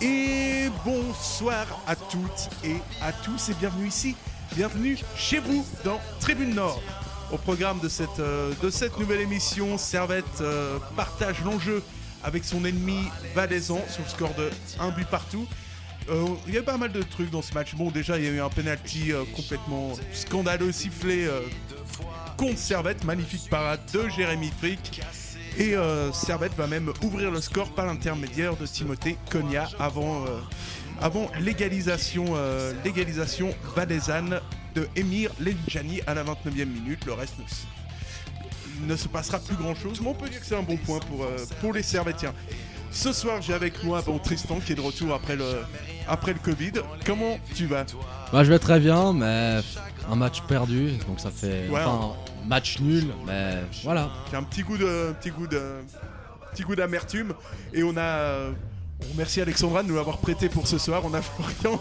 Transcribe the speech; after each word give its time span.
Et 0.00 0.68
bonsoir 0.84 1.66
à 1.86 1.96
toutes 1.96 2.50
et 2.62 2.76
à 3.00 3.12
tous 3.12 3.48
et 3.48 3.54
bienvenue 3.54 3.88
ici, 3.88 4.14
bienvenue 4.54 4.98
chez 5.16 5.38
vous 5.38 5.64
dans 5.84 5.98
Tribune 6.20 6.54
Nord. 6.54 6.82
Au 7.32 7.38
programme 7.38 7.80
de 7.80 7.88
cette, 7.88 8.18
euh, 8.18 8.52
nouvelle 8.98 9.22
émission, 9.22 9.78
Servette 9.78 10.42
euh, 10.42 10.78
partage 10.96 11.42
l'enjeu 11.44 11.82
avec 12.22 12.44
son 12.44 12.66
ennemi 12.66 13.04
valaisan 13.34 13.80
sur 13.88 14.02
le 14.02 14.08
score 14.10 14.34
de 14.34 14.50
1 14.78 14.90
but 14.90 15.08
partout. 15.08 15.46
Euh, 16.10 16.26
Il 16.46 16.52
y 16.52 16.58
a 16.58 16.62
pas 16.62 16.76
mal 16.76 16.92
de 16.92 17.02
trucs 17.02 17.30
dans 17.30 17.42
ce 17.42 17.54
match. 17.54 17.74
Bon, 17.74 17.90
déjà, 17.90 18.18
il 18.18 18.24
y 18.24 18.28
a 18.28 18.32
eu 18.32 18.40
un 18.40 18.50
penalty 18.50 19.12
complètement 19.34 19.94
scandaleux 20.12 20.72
sifflé 20.72 21.26
contre 22.36 22.58
Servette. 22.58 23.02
Magnifique 23.04 23.48
parade 23.48 23.80
de 23.94 24.08
Jérémy 24.10 24.52
Frick. 24.58 25.00
Et 25.58 25.74
euh, 25.74 26.12
Servette 26.12 26.54
va 26.54 26.66
même 26.66 26.92
ouvrir 27.02 27.30
le 27.30 27.40
score 27.40 27.70
par 27.70 27.86
l'intermédiaire 27.86 28.56
de 28.56 28.66
Timothée 28.66 29.16
Cogna 29.30 29.68
avant, 29.78 30.26
euh, 30.26 30.38
avant 31.00 31.30
l'égalisation 31.40 32.26
euh, 32.34 32.74
l'égalisation 32.84 33.54
de 34.74 34.88
Emir 34.94 35.30
Lenjani 35.40 36.02
à 36.06 36.12
la 36.12 36.24
29e 36.24 36.66
minute. 36.66 37.06
Le 37.06 37.14
reste 37.14 37.34
ne, 37.38 38.86
ne 38.86 38.96
se 38.96 39.08
passera 39.08 39.38
plus 39.38 39.56
grand 39.56 39.74
chose, 39.74 40.00
mais 40.02 40.08
on 40.08 40.14
peut 40.14 40.28
dire 40.28 40.40
que 40.40 40.46
c'est 40.46 40.56
un 40.56 40.62
bon 40.62 40.76
point 40.76 41.00
pour, 41.00 41.24
euh, 41.24 41.38
pour 41.62 41.72
les 41.72 41.82
Servettiens. 41.82 42.34
Ce 42.96 43.12
soir, 43.12 43.42
j'ai 43.42 43.52
avec 43.52 43.84
moi 43.84 44.00
bon, 44.04 44.18
Tristan 44.18 44.58
qui 44.64 44.72
est 44.72 44.74
de 44.74 44.80
retour 44.80 45.12
après 45.14 45.36
le, 45.36 45.44
après 46.08 46.32
le 46.32 46.38
Covid. 46.38 46.72
Comment 47.04 47.38
tu 47.54 47.66
vas? 47.66 47.84
Bah, 48.32 48.42
je 48.42 48.50
vais 48.50 48.58
très 48.58 48.80
bien, 48.80 49.12
mais 49.12 49.60
un 50.10 50.16
match 50.16 50.40
perdu, 50.48 50.92
donc 51.06 51.20
ça 51.20 51.30
fait. 51.30 51.68
Ouais, 51.68 51.82
enfin, 51.84 52.14
match 52.46 52.80
nul, 52.80 53.04
mais 53.26 53.56
voilà. 53.84 54.08
J'ai 54.30 54.36
un 54.38 54.42
petit 54.42 54.62
goût 54.62 54.78
de 54.78 55.12
petit 55.20 55.30
goût 55.30 55.46
de 55.46 55.60
petit 56.52 56.62
goût 56.62 56.74
d'amertume 56.74 57.34
et 57.74 57.82
on 57.82 57.96
a 57.98 58.00
euh, 58.00 58.50
on 59.06 59.12
remercie 59.12 59.42
Alexandra 59.42 59.82
de 59.82 59.88
nous 59.88 59.96
l'avoir 59.96 60.16
prêté 60.16 60.48
pour 60.48 60.66
ce 60.66 60.78
soir. 60.78 61.02
On 61.04 61.12
a 61.12 61.20
Florian 61.62 61.78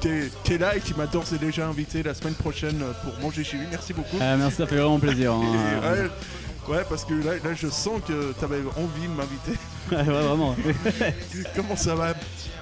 qui 0.00 0.08
est, 0.08 0.42
qui 0.42 0.54
est 0.54 0.58
là 0.58 0.76
et 0.76 0.80
qui 0.80 0.94
m'a 0.94 1.06
d'ores 1.06 1.32
et 1.32 1.38
déjà 1.38 1.68
invité 1.68 2.02
la 2.02 2.12
semaine 2.12 2.34
prochaine 2.34 2.82
pour 3.04 3.12
manger 3.22 3.44
chez 3.44 3.56
lui. 3.56 3.66
Merci 3.70 3.92
beaucoup. 3.94 4.16
Euh, 4.20 4.36
merci, 4.36 4.56
ça 4.56 4.66
fait 4.66 4.76
vraiment 4.76 4.98
plaisir. 4.98 5.32
hein. 5.32 5.42
Et, 5.46 6.02
ouais, 6.02 6.76
ouais, 6.76 6.84
parce 6.88 7.04
que 7.04 7.14
là, 7.14 7.34
là, 7.44 7.54
je 7.54 7.68
sens 7.68 8.00
que 8.06 8.34
tu 8.36 8.44
avais 8.44 8.58
envie 8.76 9.06
de 9.06 9.14
m'inviter. 9.16 9.52
Ouais, 9.90 9.96
ouais, 9.98 10.02
vraiment. 10.04 10.56
Comment 11.56 11.76
ça 11.76 11.94
va? 11.94 12.14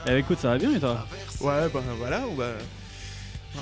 Eh, 0.06 0.19
écoute, 0.19 0.39
ça 0.41 0.48
va 0.50 0.58
bien 0.58 0.75
et 0.75 0.80
toi? 0.80 1.06
Ouais, 1.41 1.69
ben 1.72 1.83
voilà, 1.98 2.22
on 2.31 2.34
va 2.34 2.48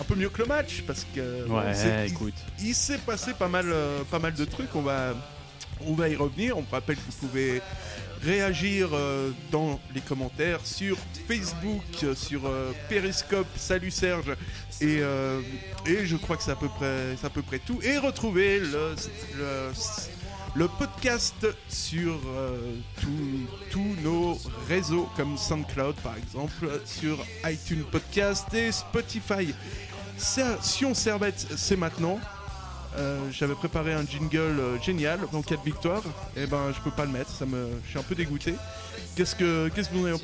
un 0.00 0.04
peu 0.04 0.14
mieux 0.14 0.28
que 0.30 0.38
le 0.42 0.46
match 0.48 0.82
parce 0.86 1.06
que 1.14 1.46
Ouais, 1.48 2.04
il- 2.06 2.12
écoute. 2.12 2.34
il 2.60 2.74
s'est 2.74 2.98
passé 2.98 3.32
pas 3.34 3.48
mal, 3.48 3.66
euh, 3.68 4.00
pas 4.10 4.18
mal 4.18 4.32
de 4.32 4.44
trucs. 4.44 4.74
On 4.74 4.82
va, 4.82 5.14
on 5.86 5.94
va 5.94 6.08
y 6.08 6.16
revenir. 6.16 6.56
On 6.58 6.64
rappelle 6.72 6.96
que 6.96 7.02
vous 7.08 7.28
pouvez 7.28 7.60
réagir 8.22 8.88
euh, 8.92 9.30
dans 9.50 9.78
les 9.94 10.00
commentaires 10.00 10.60
sur 10.64 10.96
Facebook, 11.28 11.82
euh, 12.04 12.14
sur 12.14 12.40
Periscope. 12.88 13.46
Salut 13.56 13.90
Serge. 13.90 14.32
Et, 14.80 15.00
et 15.86 16.04
je 16.06 16.16
crois 16.16 16.36
que 16.36 16.42
c'est 16.42 16.50
à 16.50 16.56
peu 16.56 16.68
près, 16.68 17.14
à 17.22 17.30
peu 17.30 17.42
près 17.42 17.60
tout. 17.60 17.78
Et 17.84 17.98
retrouver 17.98 18.58
le, 18.58 18.96
le, 19.38 19.70
le 20.54 20.68
podcast 20.68 21.46
sur 21.68 22.18
euh, 22.26 22.74
tous- 23.70 23.96
nos 24.02 24.38
réseaux 24.68 25.08
comme 25.16 25.36
SoundCloud 25.38 25.94
par 25.96 26.16
exemple, 26.16 26.80
sur 26.84 27.18
iTunes 27.44 27.84
Podcast 27.90 28.52
et 28.54 28.70
Spotify. 28.72 29.54
Sion 30.18 30.94
Servette, 30.94 31.46
c'est 31.56 31.76
maintenant. 31.76 32.18
Euh, 32.98 33.18
J'avais 33.32 33.54
préparé 33.54 33.94
un 33.94 34.04
jingle 34.06 34.36
euh, 34.36 34.78
génial 34.82 35.18
en 35.32 35.40
cas 35.40 35.56
de 35.56 35.62
victoire. 35.62 36.02
Et 36.36 36.46
ben, 36.46 36.70
je 36.76 36.80
peux 36.82 36.90
pas 36.90 37.06
le 37.06 37.10
mettre. 37.12 37.30
Ça 37.30 37.46
me, 37.46 37.70
je 37.84 37.88
suis 37.90 37.98
un 37.98 38.02
peu 38.02 38.14
dégoûté. 38.14 38.54
Qu'est-ce 39.16 39.34
que, 39.34 39.68
qu'est-ce 39.74 39.88
que 39.88 39.94
vous, 39.94 40.04
en 40.06 40.10
avez, 40.10 40.22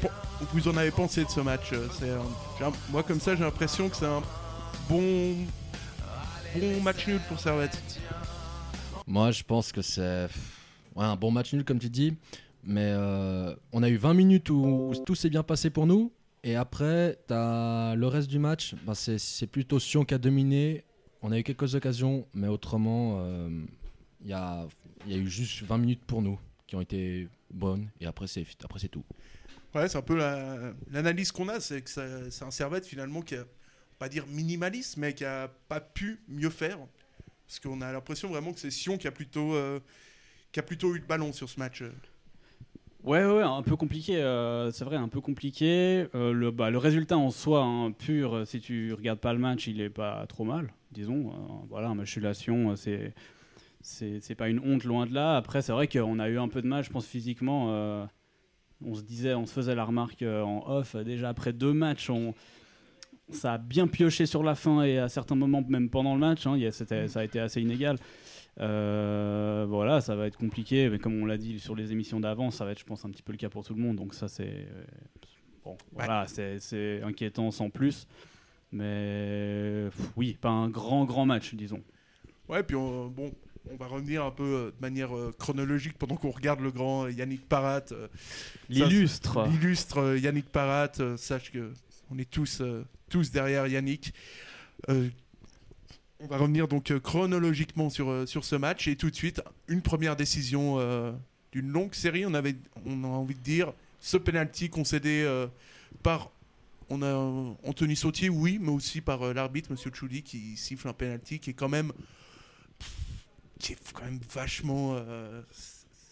vous 0.52 0.68
en 0.68 0.76
avez 0.76 0.90
pensé 0.90 1.24
de 1.24 1.30
ce 1.30 1.40
match 1.40 1.72
Moi, 2.90 3.02
comme 3.02 3.20
ça, 3.20 3.34
j'ai 3.34 3.42
l'impression 3.44 3.88
que 3.88 3.96
c'est 3.96 4.04
un 4.06 4.22
bon, 4.90 5.34
bon 6.54 6.82
match 6.82 7.06
nul 7.06 7.20
pour 7.28 7.40
Servette. 7.40 7.78
Moi, 9.08 9.30
je 9.30 9.42
pense 9.42 9.72
que 9.72 9.80
c'est 9.80 10.28
un 10.94 11.16
bon 11.16 11.30
match 11.30 11.54
nul, 11.54 11.64
comme 11.64 11.78
tu 11.78 11.88
dis, 11.88 12.14
mais 12.62 12.92
euh, 12.92 13.54
on 13.72 13.82
a 13.82 13.88
eu 13.88 13.96
20 13.96 14.12
minutes 14.12 14.50
où, 14.50 14.92
tout 15.06 15.14
s'est 15.14 15.30
bien 15.30 15.42
passé 15.42 15.70
pour 15.70 15.86
nous, 15.86 16.12
et 16.44 16.56
après, 16.56 17.18
as 17.30 17.94
le 17.96 18.06
reste 18.06 18.28
du 18.28 18.38
match, 18.38 18.74
bah, 18.84 18.94
c'est 18.94 19.46
plutôt 19.46 19.78
Sion 19.78 20.04
qui 20.04 20.12
a 20.12 20.18
dominé. 20.18 20.84
On 21.22 21.32
a 21.32 21.38
eu 21.38 21.42
quelques 21.42 21.74
occasions, 21.74 22.26
mais 22.34 22.48
autrement, 22.48 23.16
euh, 23.22 23.48
il 24.20 24.28
y, 24.28 24.34
a, 24.34 24.68
il 25.06 25.12
y 25.12 25.14
a 25.14 25.18
eu 25.18 25.26
juste 25.26 25.62
20 25.62 25.78
minutes 25.78 26.04
pour 26.06 26.20
nous 26.20 26.38
qui 26.66 26.76
ont 26.76 26.82
été 26.82 27.28
bonnes, 27.50 27.88
et 28.02 28.06
après, 28.06 28.26
c'est 28.26 28.44
tout. 28.90 29.04
Ouais, 29.74 29.88
c'est 29.88 29.96
un 29.96 30.02
peu 30.02 30.16
la- 30.16 30.74
l'analyse 30.90 31.32
qu'on 31.32 31.48
a, 31.48 31.60
c'est 31.60 31.80
que 31.80 31.88
c'est 32.30 32.44
un 32.44 32.50
Servette 32.50 32.84
finalement 32.84 33.22
qui 33.22 33.36
a, 33.36 33.44
pas 33.98 34.10
dire 34.10 34.26
minimaliste, 34.28 34.98
mais 34.98 35.14
qui 35.14 35.24
a 35.24 35.48
pas 35.68 35.80
pu 35.80 36.20
mieux 36.28 36.50
faire. 36.50 36.78
Parce 37.48 37.60
qu'on 37.60 37.80
a 37.80 37.90
l'impression 37.90 38.28
vraiment 38.28 38.52
que 38.52 38.60
c'est 38.60 38.70
Sion 38.70 38.98
qui 38.98 39.08
a 39.08 39.10
plutôt, 39.10 39.54
euh, 39.54 39.80
qui 40.52 40.60
a 40.60 40.62
plutôt 40.62 40.94
eu 40.94 40.98
le 40.98 41.06
ballon 41.06 41.32
sur 41.32 41.48
ce 41.48 41.58
match. 41.58 41.82
Ouais, 43.04 43.24
ouais, 43.24 43.42
un 43.42 43.62
peu 43.62 43.74
compliqué. 43.74 44.16
euh, 44.16 44.70
c'est 44.70 44.84
vrai, 44.84 44.96
un 44.96 45.08
peu 45.08 45.22
compliqué. 45.22 46.06
Euh, 46.14 46.32
le, 46.32 46.50
bah, 46.50 46.68
le 46.70 46.76
résultat 46.76 47.16
en 47.16 47.30
soi, 47.30 47.62
hein, 47.62 47.90
pur, 47.92 48.46
si 48.46 48.60
tu 48.60 48.92
regardes 48.92 49.18
pas 49.18 49.32
le 49.32 49.38
match, 49.38 49.66
il 49.66 49.80
est 49.80 49.88
pas 49.88 50.26
trop 50.26 50.44
mal, 50.44 50.72
disons. 50.92 51.30
Euh, 51.30 51.32
voilà, 51.70 51.88
un 51.88 51.94
match 51.94 52.18
c'est. 52.76 53.14
C'est 53.80 54.34
pas 54.34 54.50
une 54.50 54.58
honte, 54.58 54.84
loin 54.84 55.06
de 55.06 55.14
là. 55.14 55.36
Après, 55.36 55.62
c'est 55.62 55.72
vrai 55.72 55.88
qu'on 55.88 56.18
a 56.18 56.28
eu 56.28 56.38
un 56.38 56.48
peu 56.48 56.60
de 56.60 56.66
mal, 56.66 56.84
je 56.84 56.90
pense, 56.90 57.06
physiquement. 57.06 58.08
on 58.84 58.94
se 58.94 59.02
disait, 59.02 59.34
on 59.34 59.46
se 59.46 59.52
faisait 59.52 59.74
la 59.74 59.84
remarque 59.84 60.22
en 60.22 60.64
off. 60.66 60.96
Déjà, 60.96 61.30
après 61.30 61.54
deux 61.54 61.72
matchs, 61.72 62.10
on, 62.10 62.34
ça 63.30 63.54
a 63.54 63.58
bien 63.58 63.86
pioché 63.86 64.26
sur 64.26 64.42
la 64.42 64.54
fin 64.54 64.82
et 64.82 64.98
à 64.98 65.08
certains 65.08 65.34
moments, 65.34 65.62
même 65.68 65.90
pendant 65.90 66.14
le 66.14 66.20
match, 66.20 66.46
hein, 66.46 66.56
y 66.56 66.66
a- 66.66 66.72
ça 66.72 66.84
a 67.20 67.24
été 67.24 67.40
assez 67.40 67.60
inégal. 67.60 67.96
Euh, 68.60 69.66
voilà, 69.68 70.00
ça 70.00 70.16
va 70.16 70.26
être 70.26 70.36
compliqué, 70.36 70.88
mais 70.88 70.98
comme 70.98 71.20
on 71.22 71.26
l'a 71.26 71.36
dit 71.36 71.60
sur 71.60 71.76
les 71.76 71.92
émissions 71.92 72.18
d'avant, 72.20 72.50
ça 72.50 72.64
va 72.64 72.72
être, 72.72 72.80
je 72.80 72.84
pense, 72.84 73.04
un 73.04 73.10
petit 73.10 73.22
peu 73.22 73.32
le 73.32 73.38
cas 73.38 73.48
pour 73.48 73.64
tout 73.64 73.74
le 73.74 73.80
monde. 73.80 73.96
Donc 73.96 74.14
ça, 74.14 74.26
c'est 74.28 74.48
euh, 74.48 74.84
bon, 75.64 75.76
voilà, 75.92 76.26
c'est- 76.26 76.58
c'est 76.58 77.00
inquiétant 77.02 77.50
sans 77.50 77.70
plus. 77.70 78.06
Mais 78.72 79.86
pff, 79.90 80.10
oui, 80.16 80.36
pas 80.40 80.50
un 80.50 80.68
grand 80.68 81.04
grand 81.04 81.24
match, 81.26 81.54
disons. 81.54 81.82
Ouais, 82.48 82.62
puis 82.62 82.76
on, 82.76 83.08
bon, 83.08 83.32
on 83.70 83.76
va 83.76 83.86
revenir 83.86 84.24
un 84.24 84.30
peu 84.30 84.42
euh, 84.44 84.66
de 84.70 84.80
manière 84.80 85.16
euh, 85.16 85.32
chronologique 85.38 85.96
pendant 85.98 86.16
qu'on 86.16 86.30
regarde 86.30 86.60
le 86.60 86.70
grand 86.70 87.08
Yannick 87.08 87.48
Parat. 87.48 87.84
euh, 87.92 88.08
L'illustre. 88.68 89.46
L'illustre 89.48 90.16
Yannick 90.18 90.50
Parat. 90.50 90.92
sache 91.16 91.50
que 91.50 91.72
on 92.10 92.18
est 92.18 92.30
tous, 92.30 92.60
euh, 92.60 92.84
tous 93.10 93.30
derrière 93.30 93.66
Yannick. 93.66 94.12
Euh, 94.88 95.08
on 96.20 96.26
va 96.26 96.38
revenir 96.38 96.68
donc 96.68 96.90
euh, 96.90 97.00
chronologiquement 97.00 97.90
sur, 97.90 98.26
sur 98.28 98.44
ce 98.44 98.56
match 98.56 98.88
et 98.88 98.96
tout 98.96 99.10
de 99.10 99.14
suite 99.14 99.40
une 99.68 99.82
première 99.82 100.16
décision 100.16 100.78
d'une 101.52 101.70
longue 101.70 101.94
série. 101.94 102.26
On 102.26 102.34
avait, 102.34 102.56
on 102.86 103.04
a 103.04 103.06
envie 103.06 103.34
de 103.34 103.40
dire 103.40 103.72
ce 104.00 104.16
penalty 104.16 104.70
concédé 104.70 105.26
par 106.02 106.30
on 106.90 107.02
a 107.02 107.14
Anthony 107.64 107.96
Sautier, 107.96 108.30
oui, 108.30 108.58
mais 108.58 108.70
aussi 108.70 109.02
par 109.02 109.34
l'arbitre 109.34 109.70
Monsieur 109.70 109.90
Chouli 109.92 110.22
qui 110.22 110.56
siffle 110.56 110.88
un 110.88 110.94
penalty 110.94 111.38
qui 111.38 111.50
est 111.50 111.54
quand 111.54 111.68
même 111.68 111.92
qui 113.58 113.72
est 113.72 113.92
quand 113.92 114.04
même 114.04 114.20
vachement 114.32 114.96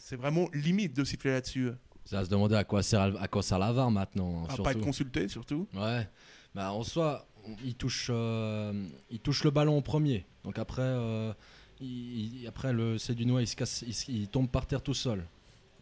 c'est 0.07 0.17
vraiment 0.17 0.49
limite 0.53 0.95
de 0.95 1.03
siffler 1.03 1.33
là-dessus. 1.33 1.71
Ça 2.07 2.25
se 2.25 2.31
demander 2.31 2.55
à 2.55 2.65
quoi 2.65 2.83
sert, 2.83 3.21
à 3.21 3.29
quoi 3.29 3.43
sert 3.43 3.59
la 3.59 3.73
VAR 3.73 3.91
maintenant. 3.91 4.45
À 4.45 4.49
surtout. 4.49 4.63
pas 4.63 4.71
être 4.73 4.81
consulté 4.81 5.29
surtout. 5.29 5.67
Ouais, 5.75 6.09
bah 6.55 6.73
en 6.73 6.83
soi, 6.83 7.27
il 7.65 7.75
touche, 7.75 8.09
euh, 8.11 8.87
il 9.11 9.21
touche 9.21 9.45
le 9.45 9.51
ballon 9.51 9.77
en 9.77 9.83
premier. 9.83 10.25
Donc 10.45 10.59
après, 10.59 10.83
euh, 10.83 11.33
il, 11.81 12.43
il- 12.43 12.47
après 12.47 12.73
le 12.73 12.97
Cédunois, 12.97 13.43
il 13.43 13.47
se 13.49 13.57
casse, 13.57 13.85
il, 14.09 14.29
tombe 14.29 14.49
par 14.49 14.67
terre 14.67 14.83
tout 14.83 14.95
seul. 14.95 15.27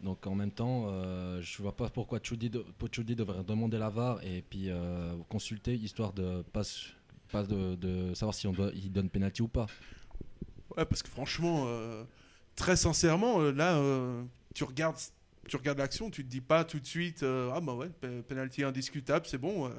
Donc 0.03 0.27
en 0.27 0.35
même 0.35 0.51
temps, 0.51 0.85
euh, 0.87 1.39
je 1.41 1.61
vois 1.61 1.75
pas 1.75 1.89
pourquoi 1.89 2.19
Choudi, 2.21 2.49
de- 2.49 2.65
devrait 3.15 3.43
demander 3.43 3.77
la 3.77 3.89
VAR 3.89 4.19
et 4.23 4.43
puis 4.49 4.69
euh, 4.69 5.15
consulter 5.29 5.75
histoire 5.75 6.11
de 6.11 6.41
pas, 6.53 6.61
s- 6.61 6.87
pas 7.31 7.43
de, 7.43 7.75
de 7.75 8.13
savoir 8.15 8.33
si 8.33 8.45
on 8.47 8.51
doit, 8.51 8.71
il 8.73 8.91
donne 8.91 9.09
penalty 9.09 9.41
ou 9.43 9.47
pas. 9.47 9.67
Ouais, 10.75 10.85
parce 10.85 11.01
que 11.03 11.09
franchement, 11.09 11.63
euh, 11.67 12.03
très 12.55 12.75
sincèrement, 12.75 13.39
là, 13.39 13.79
tu 14.53 14.63
regardes, 14.65 14.97
tu 15.47 15.55
regardes 15.57 15.77
l'action, 15.79 16.09
tu 16.09 16.23
te 16.23 16.29
dis 16.29 16.41
pas 16.41 16.63
tout 16.63 16.79
de 16.79 16.85
suite, 16.85 17.23
euh, 17.23 17.51
ah 17.53 17.61
bah 17.61 17.73
ouais, 17.73 17.89
pe- 17.89 18.21
penalty 18.21 18.63
indiscutable, 18.63 19.25
c'est 19.27 19.37
bon. 19.37 19.65
euh, 19.67 19.69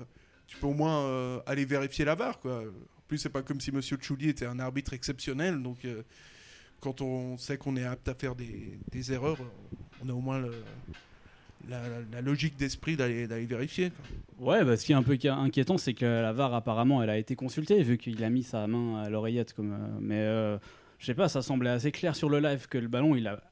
tu 0.47 0.57
peux 0.59 0.67
au 0.67 0.75
moins 0.75 1.05
euh, 1.07 1.41
aller 1.47 1.65
vérifier 1.65 2.05
la 2.05 2.15
VAR. 2.15 2.39
Quoi. 2.39 2.61
En 2.61 3.03
plus, 3.09 3.19
c'est 3.19 3.29
pas 3.31 3.43
comme 3.43 3.61
si 3.61 3.73
Monsieur 3.73 3.99
Chouli 4.01 4.29
était 4.29 4.47
un 4.47 4.59
arbitre 4.61 4.93
exceptionnel. 4.93 5.63
Donc, 5.63 5.79
quand 6.81 7.01
on 7.01 7.37
sait 7.37 7.59
qu'on 7.59 7.77
est 7.77 7.85
apte 7.85 8.09
à 8.09 8.15
faire 8.15 8.35
des, 8.37 9.13
erreurs, 9.13 9.39
on 10.05 10.09
a 10.09 10.13
au 10.13 10.21
moins 10.21 10.45
la, 11.69 12.21
logique 12.21 12.57
d'esprit 12.57 12.97
d'aller 12.97 13.27
vérifier. 13.27 13.91
Ouais, 14.39 14.65
bah, 14.65 14.77
ce 14.77 14.85
qui 14.85 14.93
est 14.93 14.97
un 14.97 15.03
peu 15.03 15.17
qui- 15.17 15.29
inquiétant, 15.29 15.79
c'est 15.79 15.95
que 15.95 16.05
la 16.05 16.33
VAR, 16.33 16.55
apparemment, 16.55 17.03
elle 17.03 17.11
a 17.11 17.19
été 17.19 17.35
consultée, 17.35 17.83
vu 17.83 17.99
qu'il 17.99 18.23
a 18.23 18.31
mis 18.31 18.43
sa 18.45 18.67
main 18.69 19.03
à 19.03 19.09
l'oreillette. 19.11 19.55
Mais 20.01 20.25
je 20.99 21.07
sais 21.07 21.15
pas, 21.15 21.29
ça 21.29 21.43
semblait 21.43 21.71
assez 21.71 21.91
clair 21.93 22.15
sur 22.15 22.29
le 22.29 22.39
live 22.39 22.69
que 22.69 22.79
le 22.79 22.89
ballon, 22.89 23.17
il 23.17 23.27
a 23.27 23.43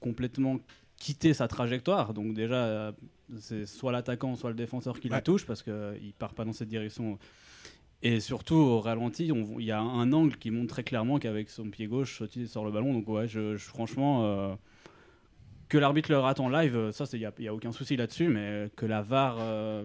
complètement 0.00 0.58
quitté 1.00 1.34
sa 1.34 1.48
trajectoire. 1.48 2.14
Donc, 2.14 2.34
déjà, 2.34 2.54
euh, 2.66 2.92
c'est 3.40 3.66
soit 3.66 3.90
l'attaquant, 3.90 4.36
soit 4.36 4.50
le 4.50 4.56
défenseur 4.56 5.00
qui 5.00 5.08
la 5.08 5.20
touche, 5.20 5.44
parce 5.46 5.62
qu'il 5.64 6.12
part 6.16 6.34
pas 6.34 6.44
dans 6.44 6.52
cette 6.52 6.68
direction. 6.68 7.18
Et 8.02 8.20
surtout, 8.20 8.54
au 8.54 8.80
ralenti, 8.80 9.26
il 9.26 9.64
y 9.64 9.72
a 9.72 9.80
un 9.80 10.12
angle 10.12 10.36
qui 10.36 10.50
montre 10.52 10.68
très 10.68 10.84
clairement 10.84 11.18
qu'avec 11.18 11.50
son 11.50 11.68
pied 11.70 11.86
gauche, 11.88 12.16
Sotti 12.18 12.46
sort 12.46 12.64
le 12.64 12.70
ballon. 12.70 12.92
Donc, 12.94 13.08
ouais, 13.08 13.26
je, 13.26 13.56
je- 13.56 13.64
franchement. 13.66 14.24
euh, 14.24 14.54
que 15.68 15.78
l'arbitre 15.78 16.10
le 16.10 16.18
rate 16.18 16.40
en 16.40 16.48
live, 16.48 16.90
ça, 16.90 17.04
il 17.12 17.20
n'y 17.20 17.24
a, 17.26 17.32
y 17.38 17.46
a 17.48 17.54
aucun 17.54 17.72
souci 17.72 17.96
là-dessus, 17.96 18.28
mais 18.28 18.70
que 18.76 18.86
la 18.86 19.02
VAR 19.02 19.36
euh, 19.40 19.84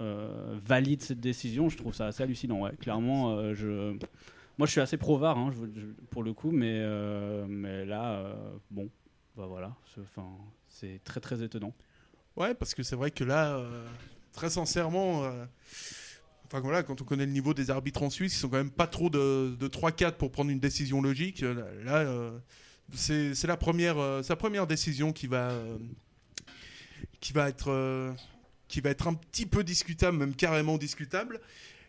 euh, 0.00 0.56
valide 0.60 1.02
cette 1.02 1.20
décision, 1.20 1.68
je 1.68 1.76
trouve 1.76 1.94
ça 1.94 2.06
assez 2.06 2.22
hallucinant. 2.22 2.62
Ouais. 2.62 2.72
Clairement, 2.80 3.30
euh, 3.36 3.54
je, 3.54 3.92
moi 4.58 4.66
je 4.66 4.72
suis 4.72 4.80
assez 4.80 4.96
pro-VAR 4.96 5.38
hein, 5.38 5.52
je- 5.52 5.84
pour 6.10 6.22
le 6.24 6.32
coup, 6.32 6.50
mais, 6.50 6.78
euh, 6.80 7.46
mais 7.48 7.84
là, 7.86 8.34
bon, 8.72 8.88
bah 9.36 9.46
voilà, 9.46 9.74
c'est- 10.68 11.02
très 11.04 11.20
très 11.20 11.42
étonnant. 11.42 11.74
Ouais, 12.36 12.54
parce 12.54 12.74
que 12.74 12.82
c'est 12.82 12.96
vrai 12.96 13.10
que 13.10 13.24
là, 13.24 13.56
euh, 13.56 13.86
très 14.32 14.50
sincèrement, 14.50 15.24
euh, 15.24 15.44
enfin 16.46 16.60
voilà, 16.60 16.82
quand 16.82 17.00
on 17.00 17.04
connaît 17.04 17.26
le 17.26 17.32
niveau 17.32 17.54
des 17.54 17.70
arbitres 17.70 18.02
en 18.02 18.10
Suisse, 18.10 18.34
ils 18.34 18.38
sont 18.38 18.48
quand 18.48 18.58
même 18.58 18.70
pas 18.70 18.86
trop 18.86 19.08
de, 19.10 19.56
de 19.58 19.68
3-4 19.68 20.12
pour 20.12 20.30
prendre 20.30 20.50
une 20.50 20.60
décision 20.60 21.00
logique. 21.00 21.42
Euh, 21.42 21.84
Là, 21.84 22.32
c'est 22.94 23.46
la 23.46 23.56
première, 23.56 23.96
sa 24.24 24.36
première 24.36 24.66
décision 24.66 25.12
qui 25.12 25.26
va, 25.26 25.50
qui 27.20 27.32
va 27.32 27.48
être, 27.48 28.14
qui 28.68 28.80
va 28.80 28.90
être 28.90 29.08
un 29.08 29.14
petit 29.14 29.46
peu 29.46 29.64
discutable, 29.64 30.16
même 30.18 30.34
carrément 30.36 30.78
discutable. 30.78 31.40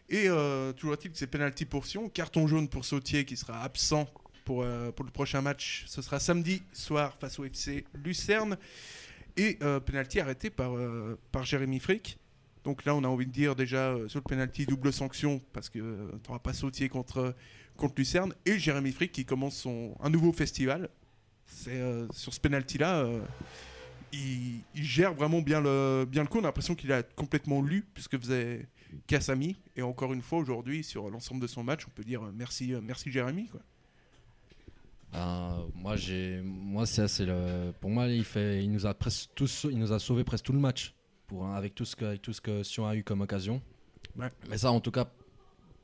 Et 0.09 0.27
toujours 0.77 0.93
est-il 0.93 1.11
que 1.11 1.17
c'est 1.17 1.27
penalty 1.27 1.65
pour 1.65 1.85
Sion, 1.85 2.09
carton 2.09 2.47
jaune 2.47 2.67
pour 2.69 2.85
Sautier 2.85 3.25
qui 3.25 3.35
sera 3.37 3.61
absent 3.61 4.07
pour, 4.47 4.63
euh, 4.63 4.93
pour 4.93 5.03
le 5.03 5.11
prochain 5.11 5.41
match. 5.41 5.83
Ce 5.87 6.01
sera 6.01 6.21
samedi 6.21 6.63
soir 6.71 7.17
face 7.19 7.37
au 7.37 7.43
FC 7.43 7.83
Lucerne. 7.93 8.57
Et 9.35 9.57
euh, 9.61 9.81
penalty 9.81 10.21
arrêté 10.21 10.49
par, 10.49 10.75
euh, 10.77 11.19
par 11.33 11.43
Jérémy 11.43 11.79
Frick. 11.79 12.17
Donc 12.63 12.85
là, 12.85 12.95
on 12.95 13.03
a 13.03 13.09
envie 13.09 13.25
de 13.25 13.31
dire 13.31 13.57
déjà 13.57 13.89
euh, 13.89 14.07
sur 14.07 14.19
le 14.19 14.23
penalty 14.23 14.65
double 14.65 14.93
sanction 14.93 15.41
parce 15.51 15.69
que 15.69 15.79
tu 15.79 16.29
n'auras 16.29 16.39
pas 16.39 16.53
Sautier 16.53 16.87
contre, 16.87 17.35
contre 17.75 17.95
Lucerne. 17.97 18.33
Et 18.45 18.57
Jérémy 18.57 18.93
Frick 18.93 19.11
qui 19.11 19.25
commence 19.25 19.57
son, 19.57 19.95
un 19.99 20.09
nouveau 20.09 20.31
festival. 20.31 20.89
C'est 21.45 21.81
sur 22.11 22.33
ce 22.33 22.39
penalty-là, 22.39 22.99
euh, 22.99 23.21
il, 24.13 24.61
gère 24.75 25.13
vraiment 25.13 25.41
bien 25.41 25.59
le, 25.59 26.05
bien 26.09 26.23
le 26.23 26.29
coup. 26.29 26.37
On 26.37 26.43
a 26.43 26.47
l'impression 26.47 26.73
qu'il 26.73 26.93
a 26.93 27.03
complètement 27.03 27.61
lu 27.61 27.85
puisque 27.93 28.17
faisait 28.17 28.65
Kassami. 29.07 29.57
Et 29.75 29.81
encore 29.81 30.13
une 30.13 30.21
fois, 30.21 30.39
aujourd'hui, 30.39 30.85
sur 30.85 31.09
l'ensemble 31.09 31.41
de 31.41 31.47
son 31.47 31.65
match, 31.65 31.85
on 31.85 31.91
peut 31.91 32.05
dire 32.05 32.21
merci, 32.33 32.73
merci 32.81 33.11
Jérémy. 33.11 33.49
Euh, 35.13 35.65
moi, 35.73 35.95
j'ai, 35.95 36.41
moi, 36.43 36.85
c'est, 36.85 37.07
c'est 37.07 37.25
le, 37.25 37.71
pour 37.79 37.89
moi, 37.89 38.07
il 38.07 38.23
fait, 38.23 38.63
il 38.63 38.71
nous 38.71 38.85
a 38.85 38.93
presque 38.93 39.29
tous, 39.35 39.65
il 39.69 39.79
nous 39.79 39.91
a 39.91 39.99
sauvé 39.99 40.23
presque 40.23 40.45
tout 40.45 40.53
le 40.53 40.59
match, 40.59 40.93
pour 41.27 41.45
hein, 41.45 41.55
avec 41.55 41.75
tout 41.75 41.85
ce 41.85 41.95
que, 41.95 42.05
avec 42.05 42.21
tout 42.21 42.33
ce 42.33 42.41
que 42.41 42.63
Sion 42.63 42.87
a 42.87 42.95
eu 42.95 43.03
comme 43.03 43.21
occasion. 43.21 43.61
Ouais. 44.17 44.29
Mais 44.49 44.57
ça, 44.57 44.71
en 44.71 44.79
tout 44.79 44.91
cas, 44.91 45.09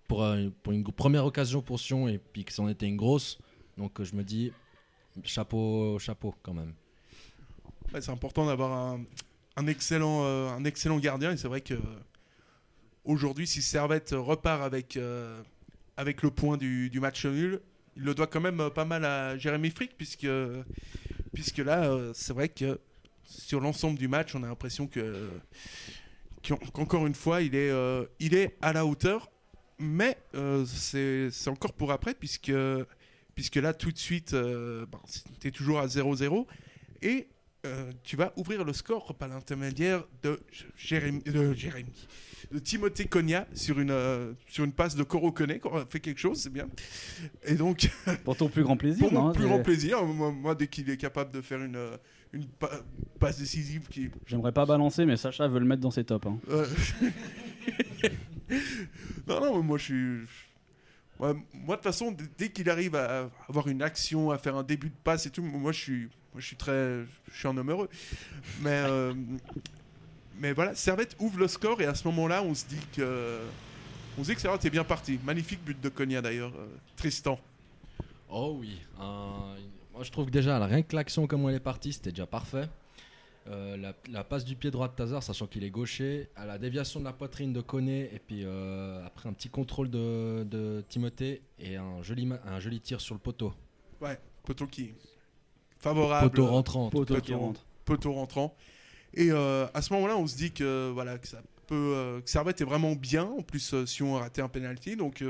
pour, 0.08 0.24
euh, 0.24 0.50
pour 0.62 0.74
une 0.74 0.84
première 0.84 1.26
occasion 1.26 1.62
pour 1.62 1.80
Sion 1.80 2.08
et 2.08 2.18
puis 2.18 2.44
que 2.44 2.54
c'en 2.54 2.68
était 2.68 2.88
une 2.88 2.98
grosse, 2.98 3.40
donc 3.78 4.02
je 4.04 4.16
me 4.16 4.24
dis, 4.24 4.52
chapeau, 5.24 5.98
chapeau 6.00 6.36
quand 6.44 6.54
même. 6.54 6.74
Ouais, 7.94 8.02
c'est 8.02 8.12
important 8.12 8.46
d'avoir 8.46 8.72
un, 8.72 9.02
un 9.56 9.68
excellent, 9.68 10.24
euh, 10.24 10.50
un 10.50 10.66
excellent 10.66 11.00
gardien. 11.00 11.32
Et 11.32 11.38
c'est 11.38 11.48
vrai 11.48 11.62
que 11.62 11.76
aujourd'hui, 13.06 13.48
si 13.48 13.62
Servette 13.62 14.12
repart 14.12 14.62
avec, 14.62 14.98
euh, 14.98 15.42
avec 15.98 16.24
le 16.24 16.32
point 16.32 16.58
du, 16.58 16.90
du 16.90 17.00
match 17.00 17.26
nul, 17.26 17.62
il 17.96 18.04
le 18.04 18.14
doit 18.16 18.28
quand 18.28 18.42
même 18.42 18.60
euh, 18.60 18.70
pas 18.70 18.86
mal 18.86 19.06
à 19.06 19.38
Jérémy 19.38 19.70
Frick, 19.70 19.96
puisque, 19.98 20.28
puisque 21.34 21.58
là, 21.60 21.86
euh, 21.86 22.12
c'est 22.14 22.34
vrai 22.34 22.50
que 22.50 22.80
sur 23.26 23.60
l'ensemble 23.60 23.98
du 23.98 24.08
match, 24.08 24.36
on 24.36 24.44
a 24.44 24.48
l'impression 24.48 24.88
que 24.88 25.30
qu'en- 26.48 26.58
qu'encore 26.58 27.08
une 27.08 27.16
fois, 27.16 27.42
il 27.42 27.56
est, 27.56 27.70
euh, 27.72 28.06
il 28.20 28.36
est 28.36 28.58
à 28.62 28.74
la 28.74 28.86
hauteur. 28.86 29.30
Mais 29.80 30.18
c'est 30.66 31.30
encore 31.48 31.74
pour 31.74 31.92
après, 31.92 32.14
puisque, 32.14 32.54
puisque 33.36 33.56
là, 33.56 33.74
tout 33.74 33.92
de 33.92 33.98
suite, 33.98 34.34
euh, 34.34 34.86
ben, 34.86 35.00
tu 35.42 35.48
es 35.48 35.52
toujours 35.52 35.80
à 35.80 35.88
0-0. 35.88 36.48
Et 37.02 37.28
tu 38.04 38.16
vas 38.18 38.32
ouvrir 38.38 38.64
le 38.66 38.72
score 38.74 39.16
par 39.16 39.30
l'intermédiaire 39.30 40.06
de 40.22 40.40
Jérémy, 40.78 41.22
de 41.24 41.54
Jérémy, 41.54 42.08
de 42.54 42.60
Timothée 42.60 43.06
Cogna 43.06 43.48
sur 43.54 43.80
une, 43.80 43.90
euh, 43.92 44.34
sur 44.48 44.64
une 44.64 44.72
passe 44.72 44.96
de 44.96 45.04
Coro 45.04 45.32
Koné, 45.32 45.60
qui 45.60 45.68
aura 45.68 45.86
fait 45.90 46.00
quelque 46.00 46.20
chose, 46.20 46.40
c'est 46.40 46.54
bien. 46.54 46.68
Et 47.46 47.56
donc, 47.56 47.90
Pour 48.24 48.38
ton 48.38 48.48
plus 48.48 48.64
grand 48.64 48.78
plaisir, 48.78 49.10
pour 49.10 49.14
mon 49.14 49.28
non 49.30 49.34
plus 49.34 49.46
grand 49.46 49.62
plaisir, 49.62 50.04
moi, 50.06 50.32
moi, 50.32 50.56
dès 50.56 50.68
qu'il 50.68 50.90
est 50.90 50.98
capable 50.98 51.32
de 51.32 51.42
faire 51.42 51.62
une, 51.64 51.76
euh, 51.76 51.98
une 52.32 52.46
pa- 52.46 52.82
passe 53.20 53.40
décisive 53.40 53.88
qui, 53.90 54.10
J'aimerais 54.28 54.52
pas 54.52 54.66
balancer, 54.66 55.06
mais 55.06 55.18
Sacha 55.18 55.48
veut 55.48 55.60
le 55.60 55.66
mettre 55.66 55.82
dans 55.82 55.92
ses 55.92 56.04
tops. 56.04 56.28
hein. 56.28 56.38
euh, 56.50 56.66
non, 59.28 59.40
non, 59.42 59.64
moi 59.64 59.78
je 59.78 59.84
suis. 59.84 60.20
Moi, 61.20 61.34
de 61.34 61.74
toute 61.74 61.84
façon, 61.84 62.16
dès 62.38 62.50
qu'il 62.50 62.70
arrive 62.70 62.96
à 62.96 63.30
avoir 63.48 63.68
une 63.68 63.82
action, 63.82 64.32
à 64.32 64.38
faire 64.38 64.56
un 64.58 64.64
début 64.64 64.90
de 64.90 64.96
passe 65.04 65.26
et 65.26 65.30
tout, 65.30 65.44
moi 65.44 65.72
je 65.72 65.80
suis, 65.80 66.02
moi, 66.34 66.40
je 66.40 66.46
suis 66.48 66.56
très. 66.58 67.04
Je 67.32 67.38
suis 67.40 67.48
un 67.48 67.56
homme 67.58 67.70
heureux. 67.70 67.90
Mais, 68.62 68.72
euh, 68.86 69.14
mais 70.44 70.52
voilà, 70.54 70.76
Servette 70.76 71.16
ouvre 71.20 71.40
le 71.40 71.48
score 71.48 71.82
et 71.82 71.86
à 71.86 71.96
ce 71.96 72.06
moment-là, 72.10 72.44
on 72.44 72.54
se 72.54 72.66
dit 72.66 72.80
que. 72.96 73.40
On 74.18 74.24
se 74.24 74.30
dit 74.30 74.36
que 74.36 74.42
Servette 74.42 74.64
est 74.66 74.70
bien 74.70 74.84
parti. 74.84 75.18
Magnifique 75.24 75.64
but 75.64 75.80
de 75.82 75.90
Cogna 75.90 76.22
d'ailleurs, 76.22 76.52
euh, 76.56 76.68
Tristan. 76.98 77.40
Oh 78.30 78.58
oui. 78.60 78.78
moi, 79.00 80.04
je 80.04 80.12
trouve 80.12 80.26
que 80.26 80.32
déjà, 80.32 80.64
rien 80.66 80.82
que 80.84 80.96
l'action, 80.96 81.26
comme 81.28 81.48
elle 81.50 81.56
est 81.56 81.60
partie, 81.60 81.94
c'était 81.94 82.12
déjà 82.12 82.26
parfait. 82.28 82.68
Euh, 83.48 83.76
la, 83.78 83.94
la 84.10 84.24
passe 84.24 84.46
du 84.46 84.56
pied 84.56 84.70
droit 84.72 84.88
de 84.88 84.94
Tazar, 84.94 85.22
sachant 85.24 85.48
qu'il 85.48 85.64
est 85.64 85.70
gaucher, 85.70 86.30
à 86.36 86.46
la 86.46 86.58
déviation 86.58 87.00
de 87.00 87.06
la 87.06 87.14
poitrine 87.14 87.54
de 87.54 87.62
Koné, 87.62 88.10
et 88.14 88.20
puis 88.20 88.42
euh, 88.44 89.06
après 89.06 89.28
un 89.30 89.34
petit 89.34 89.50
contrôle 89.50 89.90
de, 89.90 90.46
de 90.50 90.84
Timothée, 90.90 91.42
et 91.60 91.76
un 91.78 92.02
joli, 92.04 92.26
ma- 92.26 92.40
un 92.46 92.60
joli 92.60 92.80
tir 92.82 93.02
sur 93.02 93.16
le 93.16 93.20
poteau. 93.20 93.54
Ouais, 94.02 94.18
poteau 94.44 94.68
qui. 94.68 94.94
Favorable. 95.80 96.30
Poteau 96.30 96.48
rentrant. 96.48 96.90
Poteau 96.90 97.16
Poteau. 97.16 97.26
qui 97.26 97.34
rentre. 97.34 97.66
poteau 97.86 98.14
rentrant. 98.14 98.56
Et 99.16 99.32
euh, 99.32 99.68
à 99.74 99.82
ce 99.82 99.94
moment-là, 99.94 100.18
on 100.18 100.28
se 100.28 100.36
dit 100.36 100.52
que 100.52 100.90
voilà 100.92 101.18
ça 101.24 101.42
peut, 101.68 101.76
euh, 101.76 102.22
que 102.22 102.30
Servette 102.30 102.62
est 102.62 102.66
vraiment 102.66 102.94
bien. 102.94 103.24
En 103.24 103.42
plus, 103.42 103.74
euh, 103.74 103.86
si 103.86 104.02
on 104.02 104.16
a 104.16 104.22
raté 104.22 104.42
un 104.42 104.50
penalty, 104.50 104.96
donc 104.96 105.24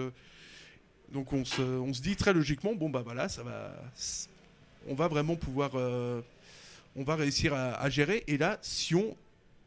donc 1.12 1.34
on 1.34 1.46
se, 1.46 1.62
on 1.62 1.94
se 1.94 2.02
dit 2.02 2.16
très 2.16 2.34
logiquement, 2.34 2.74
bon 2.74 2.90
bah 2.90 3.02
voilà, 3.04 3.30
ça 3.30 3.44
va, 3.44 3.76
on 4.88 4.96
va 4.96 5.08
vraiment 5.08 5.36
pouvoir, 5.36 5.76
on 5.76 7.04
va 7.04 7.16
réussir 7.16 7.54
à, 7.54 7.90
gérer. 7.90 8.24
Et 8.28 8.38
là, 8.38 8.58
Sion 8.62 9.16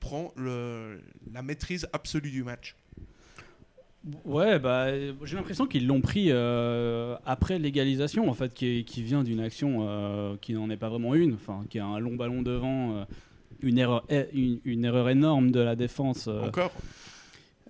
prend 0.01 0.33
le, 0.37 1.01
la 1.33 1.43
maîtrise 1.43 1.87
absolue 1.93 2.31
du 2.31 2.43
match. 2.43 2.75
Ouais, 4.25 4.59
bah, 4.59 4.89
j'ai 5.25 5.37
l'impression 5.37 5.67
qu'ils 5.67 5.87
l'ont 5.87 6.01
pris 6.01 6.33
après 6.33 7.61
l'égalisation, 7.61 8.29
en 8.29 8.35
fait, 8.35 8.53
qui, 8.53 9.03
vient 9.05 9.23
d'une 9.23 9.39
action 9.39 10.37
qui 10.41 10.55
n'en 10.55 10.69
est 10.69 10.77
pas 10.77 10.89
vraiment 10.89 11.15
une, 11.15 11.35
enfin, 11.35 11.65
qui 11.71 11.79
a 11.79 11.87
un 11.87 12.01
long 12.01 12.17
ballon 12.17 12.43
devant, 12.43 13.07
une, 13.61 13.79
erreur, 13.79 14.05
eh, 14.09 14.27
une, 14.33 14.61
une 14.65 14.85
erreur 14.85 15.09
énorme 15.09 15.51
de 15.51 15.61
la 15.61 15.77
défense. 15.77 16.29
euh, 16.29 16.49
Encore? 16.49 16.73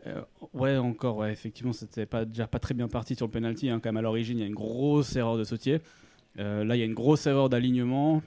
euh, 0.06 0.20
ouais, 0.52 0.76
encore, 0.76 1.16
ouais, 1.18 1.32
effectivement, 1.32 1.72
c'était 1.72 2.06
pas, 2.06 2.24
déjà 2.24 2.46
pas 2.46 2.58
très 2.58 2.74
bien 2.74 2.88
parti 2.88 3.14
sur 3.14 3.26
le 3.26 3.32
penalty, 3.32 3.68
hein, 3.70 3.80
quand 3.82 3.88
même, 3.90 3.96
à 3.96 4.02
l'origine, 4.02 4.38
il 4.38 4.40
y 4.40 4.44
a 4.44 4.46
une 4.46 4.54
grosse 4.54 5.16
erreur 5.16 5.36
de 5.36 5.44
sautier. 5.44 5.80
Euh, 6.38 6.64
là, 6.64 6.76
il 6.76 6.78
y 6.78 6.82
a 6.82 6.86
une 6.86 6.94
grosse 6.94 7.26
erreur 7.26 7.48
d'alignement. 7.48 8.22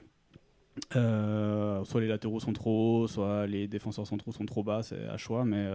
Euh, 0.96 1.84
soit 1.84 2.00
les 2.00 2.08
latéraux 2.08 2.40
sont 2.40 2.52
trop 2.52 3.02
hauts, 3.02 3.06
soit 3.08 3.46
les 3.46 3.66
défenseurs 3.68 4.06
centraux 4.06 4.32
sont 4.32 4.46
trop 4.46 4.62
bas, 4.62 4.82
c'est 4.82 5.04
à 5.06 5.16
choix, 5.16 5.44
mais. 5.44 5.68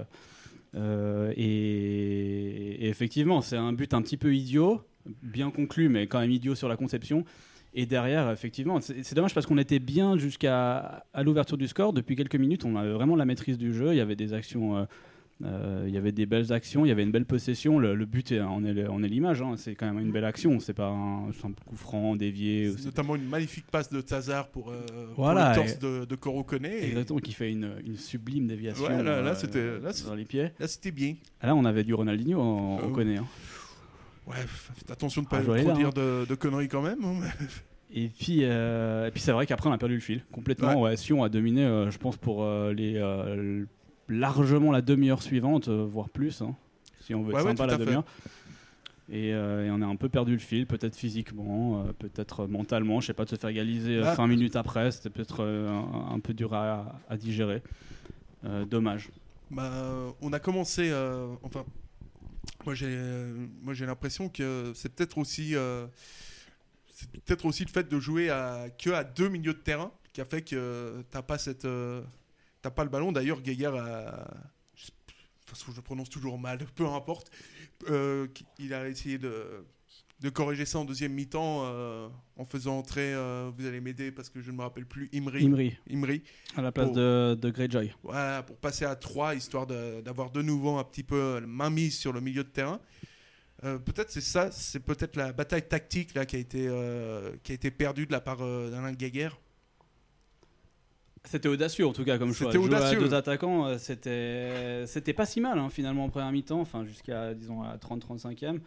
et, 1.35 2.85
et 2.85 2.89
effectivement, 2.89 3.41
c'est 3.41 3.57
un 3.57 3.73
but 3.73 3.93
un 3.93 4.01
petit 4.01 4.17
peu 4.17 4.35
idiot, 4.35 4.81
bien 5.23 5.51
conclu, 5.51 5.89
mais 5.89 6.07
quand 6.07 6.19
même 6.19 6.31
idiot 6.31 6.55
sur 6.55 6.67
la 6.67 6.77
conception. 6.77 7.23
Et 7.77 7.85
derrière, 7.85 8.31
effectivement, 8.31 8.79
c'est 8.81 9.13
dommage 9.13 9.33
parce 9.33 9.45
qu'on 9.45 9.57
était 9.57 9.79
bien 9.79 10.17
jusqu'à 10.17 11.03
à 11.13 11.23
l'ouverture 11.23 11.57
du 11.57 11.67
score. 11.67 11.91
Depuis 11.93 12.15
quelques 12.15 12.35
minutes, 12.37 12.63
on 12.65 12.75
avait 12.77 12.93
vraiment 12.93 13.15
la 13.17 13.25
maîtrise 13.25 13.57
du 13.57 13.73
jeu. 13.73 13.89
Il 13.91 13.97
y 13.97 14.01
avait 14.01 14.15
des 14.15 14.33
actions 14.33 14.77
euh, 14.77 14.85
Euh, 15.43 15.83
Il 15.85 15.93
y 15.93 15.97
avait 15.97 16.13
des 16.13 16.25
belles 16.25 16.53
actions, 16.53 16.85
il 16.85 16.87
y 16.87 16.91
avait 16.93 17.03
une 17.03 17.11
belle 17.11 17.25
possession. 17.25 17.77
Le, 17.77 17.93
le 17.93 18.05
but, 18.05 18.31
est- 18.31 18.39
on 18.39 18.63
est, 18.63 18.87
on 18.87 19.03
est 19.03 19.07
l'image, 19.09 19.41
hein, 19.41 19.55
c'est 19.57 19.75
quand 19.75 19.85
même 19.85 19.99
une 19.99 20.13
belle 20.13 20.23
action. 20.23 20.61
C'est 20.61 20.73
pas 20.73 20.87
un 20.87 21.29
simple 21.33 21.61
coup 21.65 21.75
franc 21.75 22.15
dévié. 22.15 22.71
C'est 22.77 22.85
notamment 22.85 23.17
une 23.17 23.27
magnifique 23.27 23.65
passe 23.69 23.89
de 23.89 23.99
Tazar 23.99 24.47
pour, 24.47 24.71
euh, 24.71 24.79
pour 25.13 25.27
le 25.33 25.55
torse 25.55 25.77
de, 25.79 26.05
de. 26.05 26.15
Et 26.69 26.87
Exactement, 26.87 27.19
qui 27.19 27.33
fait 27.33 27.51
une, 27.51 27.69
une 27.85 27.97
sublime 27.97 28.47
déviation 28.47 28.85
Ouais, 28.85 29.03
là- 29.03 29.21
là, 29.21 29.33
euh, 29.57 29.81
là, 29.81 29.91
dans 30.07 30.15
les 30.15 30.23
pieds. 30.23 30.51
Là, 30.57 30.67
c'était 30.69 30.91
bien. 30.91 31.15
Ah, 31.41 31.47
Là, 31.47 31.55
on 31.57 31.65
avait 31.65 31.83
du 31.83 31.93
Ronaldinho, 31.93 32.39
on, 32.39 32.79
on 32.85 32.91
connaît. 32.93 33.17
hein. 33.17 33.25
Ouais, 34.27 34.35
faites 34.47 34.89
attention 34.91 35.21
de 35.21 35.27
pas 35.27 35.37
Ah, 35.37 35.73
dire 35.73 35.87
là, 35.87 35.91
de, 35.91 36.25
de 36.27 36.35
conneries 36.35 36.67
quand 36.67 36.81
même. 36.81 37.03
hein. 37.03 37.19
Et 37.93 38.09
puis, 38.09 38.39
euh, 38.41 39.07
et 39.07 39.11
puis 39.11 39.21
c'est 39.21 39.31
vrai 39.31 39.45
qu'après, 39.45 39.69
on 39.69 39.71
a 39.71 39.77
perdu 39.77 39.93
le 39.95 40.01
fil 40.01 40.21
complètement. 40.31 40.81
Ouais. 40.81 40.97
Sion 40.97 41.23
a 41.23 41.29
dominé, 41.29 41.63
euh, 41.63 41.91
je 41.91 41.97
pense, 41.97 42.17
pour 42.17 42.43
euh, 42.43 42.73
les 42.73 42.99
largement 44.09 44.71
la 44.71 44.81
demi-heure 44.81 45.21
suivante, 45.21 45.69
voire 45.69 46.09
plus, 46.09 46.41
hein, 46.41 46.55
si 47.01 47.15
on 47.15 47.21
veut 47.23 47.29
être 47.29 47.35
Ouais, 47.37 47.43
ouais, 47.43 47.55
sympa 47.55 47.67
la 47.67 47.77
demi-heure. 47.77 48.03
Et, 49.09 49.33
euh, 49.33 49.67
et 49.67 49.71
on 49.71 49.81
a 49.81 49.85
un 49.85 49.95
peu 49.95 50.09
perdu 50.09 50.33
le 50.33 50.39
fil, 50.39 50.65
peut-être 50.65 50.95
physiquement, 50.95 51.81
euh, 51.87 51.93
peut-être 51.93 52.47
mentalement. 52.47 52.99
Je 53.01 53.07
sais 53.07 53.13
pas, 53.13 53.23
de 53.25 53.29
se 53.29 53.35
faire 53.35 53.51
égaliser 53.51 54.01
Bah. 54.01 54.15
5 54.15 54.27
minutes 54.27 54.55
après, 54.55 54.91
c'était 54.91 55.11
peut-être 55.11 55.43
euh, 55.43 55.69
un, 55.69 56.15
un 56.15 56.19
peu 56.19 56.33
dur 56.33 56.53
à, 56.55 56.99
à 57.07 57.15
digérer. 57.17 57.61
Dommage. 58.69 59.09
Bah, 59.51 59.71
on 60.21 60.33
a 60.33 60.39
commencé. 60.39 60.91
enfin, 61.43 61.63
moi 62.65 62.75
j'ai, 62.75 62.97
moi 63.61 63.73
j'ai 63.73 63.85
l'impression 63.85 64.29
que 64.29 64.71
c'est 64.75 64.89
peut-être 64.93 65.17
aussi, 65.17 65.55
euh, 65.55 65.87
c'est 66.93 67.09
peut-être 67.11 67.45
aussi 67.45 67.63
le 67.63 67.69
fait 67.69 67.87
de 67.87 67.99
jouer 67.99 68.29
à 68.29 68.69
que 68.69 68.89
à 68.89 69.03
deux 69.03 69.29
milieux 69.29 69.53
de 69.53 69.59
terrain 69.59 69.91
qui 70.13 70.21
a 70.21 70.25
fait 70.25 70.41
que 70.41 71.03
t'as 71.11 71.21
pas 71.21 71.37
cette, 71.37 71.65
euh, 71.65 72.01
t'as 72.61 72.71
pas 72.71 72.83
le 72.83 72.89
ballon. 72.89 73.11
D'ailleurs, 73.11 73.41
Gaillard 73.41 73.75
a, 73.75 74.27
je, 74.75 74.91
je 75.75 75.81
prononce 75.81 76.09
toujours 76.09 76.39
mal, 76.39 76.59
peu 76.75 76.87
importe. 76.87 77.29
euh, 77.89 78.27
il 78.57 78.73
a 78.73 78.87
essayé 78.87 79.17
de 79.17 79.65
de 80.21 80.29
corriger 80.29 80.65
ça 80.65 80.79
en 80.79 80.85
deuxième 80.85 81.13
mi-temps 81.13 81.63
euh, 81.63 82.07
en 82.37 82.45
faisant 82.45 82.77
entrer, 82.77 83.13
euh, 83.13 83.51
vous 83.55 83.65
allez 83.65 83.81
m'aider 83.81 84.11
parce 84.11 84.29
que 84.29 84.41
je 84.41 84.51
ne 84.51 84.57
me 84.57 84.61
rappelle 84.61 84.85
plus, 84.85 85.09
Imri. 85.13 85.45
Imri, 85.45 85.77
Imri. 85.91 86.23
à 86.55 86.61
la 86.61 86.71
place 86.71 86.91
de, 86.91 87.37
de 87.39 87.49
Greyjoy. 87.49 87.93
Voilà, 88.03 88.43
pour 88.43 88.57
passer 88.57 88.85
à 88.85 88.95
3, 88.95 89.35
histoire 89.35 89.67
d'avoir 89.67 90.31
de, 90.31 90.41
nouveau 90.41 90.77
un 90.77 90.83
petit 90.83 91.03
peu 91.03 91.39
la 91.39 91.47
main 91.47 91.69
mise 91.69 91.97
sur 91.97 92.13
le 92.13 92.21
milieu 92.21 92.43
de 92.43 92.49
terrain. 92.49 92.79
Euh, 93.63 93.77
peut-être 93.77 94.11
c'est 94.11 94.21
ça, 94.21 94.51
c'est 94.51 94.79
peut-être 94.79 95.15
la 95.15 95.33
bataille 95.33 95.67
tactique 95.67 96.13
là, 96.13 96.25
qui, 96.25 96.35
a 96.35 96.39
été, 96.39 96.69
qui 97.43 97.51
a 97.51 97.55
été 97.55 97.71
perdue 97.71 98.05
de 98.05 98.11
la 98.11 98.21
part 98.21 98.37
d'Alain 98.37 98.93
Guéguerre. 98.93 99.37
C'était 101.25 101.49
audacieux 101.49 101.87
en 101.87 101.93
tout 101.93 102.05
cas 102.05 102.19
comme 102.19 102.33
choix. 102.33 102.51
C'était 102.51 102.63
Jouer 102.63 102.67
audacieux. 102.67 102.99
à 102.99 103.01
deux 103.01 103.13
attaquants, 103.15 103.77
c'était 103.79 104.83
c'était 104.85 105.13
pas 105.13 105.25
si 105.25 105.41
mal 105.41 105.57
hein, 105.57 105.69
finalement 105.69 106.05
en 106.05 106.09
première 106.09 106.31
mi-temps, 106.31 106.61
enfin 106.61 106.85
jusqu'à 106.85 107.33
disons 107.33 107.63
à 107.63 107.77
30-35e. 107.77 108.59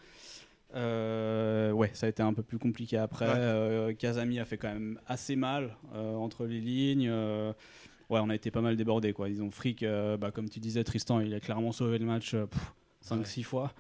Euh, 0.75 1.73
ouais, 1.73 1.91
ça 1.95 2.07
a 2.07 2.09
été 2.09 2.23
un 2.23 2.35
peu 2.35 2.43
plus 2.43 2.59
compliqué 2.59 2.97
après. 2.97 3.27
Ouais. 3.27 3.35
Euh, 3.37 3.95
Kazami 3.95 4.39
a 4.39 4.45
fait 4.45 4.59
quand 4.59 4.73
même 4.73 5.01
assez 5.07 5.37
mal 5.37 5.77
euh, 5.95 6.15
entre 6.15 6.47
les 6.47 6.61
lignes. 6.61 7.11
ouais, 7.11 8.21
on 8.21 8.29
a 8.29 8.35
été 8.35 8.51
pas 8.51 8.61
mal 8.61 8.77
débordés 8.77 9.13
quoi. 9.13 9.29
Disons 9.29 9.51
Frick, 9.51 9.83
euh, 9.83 10.17
bah, 10.17 10.31
comme 10.31 10.49
tu 10.49 10.61
disais 10.61 10.85
Tristan, 10.85 11.21
il 11.21 11.35
a 11.35 11.41
clairement 11.41 11.73
sauvé 11.73 11.99
le 11.99 12.07
match 12.07 12.35
5-6 13.05 13.43
fois. 13.43 13.73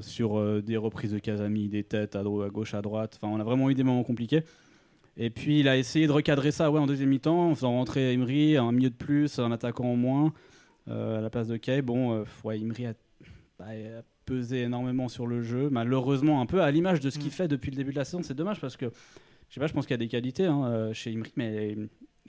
Sur 0.00 0.62
des 0.62 0.76
reprises 0.76 1.12
de 1.12 1.18
Kazami, 1.18 1.68
des 1.68 1.84
têtes 1.84 2.16
à, 2.16 2.22
gauche, 2.22 2.74
à 2.74 2.82
droite. 2.82 3.18
Enfin, 3.20 3.32
on 3.32 3.38
a 3.38 3.44
vraiment 3.44 3.70
eu 3.70 3.74
des 3.74 3.84
moments 3.84 4.02
compliqués. 4.02 4.42
Et 5.16 5.30
puis 5.30 5.60
il 5.60 5.68
a 5.68 5.76
essayé 5.76 6.08
de 6.08 6.12
recadrer 6.12 6.50
ça 6.50 6.72
ouais, 6.72 6.80
en 6.80 6.86
deuxième 6.86 7.10
mi-temps, 7.10 7.50
en 7.50 7.54
faisant 7.54 7.70
rentrer 7.70 8.12
Emery, 8.12 8.56
un 8.56 8.72
milieu 8.72 8.90
de 8.90 8.96
plus, 8.96 9.38
un 9.38 9.52
attaquant 9.52 9.84
en 9.84 9.96
moins, 9.96 10.32
à 10.88 11.20
la 11.20 11.30
place 11.30 11.46
de 11.46 11.56
Kay. 11.56 11.82
Bon, 11.82 12.24
ouais, 12.42 12.58
Emery 12.58 12.86
a, 12.86 12.94
bah, 13.56 13.66
a 13.66 14.02
pesé 14.24 14.62
énormément 14.62 15.08
sur 15.08 15.26
le 15.26 15.42
jeu, 15.42 15.68
malheureusement 15.70 16.40
un 16.40 16.46
peu 16.46 16.62
à 16.62 16.70
l'image 16.70 17.00
de 17.00 17.10
ce 17.10 17.18
qu'il 17.18 17.28
Mm. 17.28 17.32
fait 17.32 17.48
depuis 17.48 17.70
le 17.70 17.76
début 17.76 17.92
de 17.92 17.96
la 17.98 18.04
saison. 18.04 18.22
C'est 18.22 18.34
dommage 18.34 18.60
parce 18.60 18.76
que, 18.76 18.86
je 19.48 19.54
sais 19.54 19.60
pas, 19.60 19.66
je 19.66 19.72
pense 19.72 19.84
qu'il 19.86 19.92
y 19.92 19.94
a 19.94 19.98
des 19.98 20.08
qualités 20.08 20.46
hein, 20.46 20.64
euh, 20.66 20.92
chez 20.92 21.12
Emery, 21.12 21.32
mais 21.36 21.76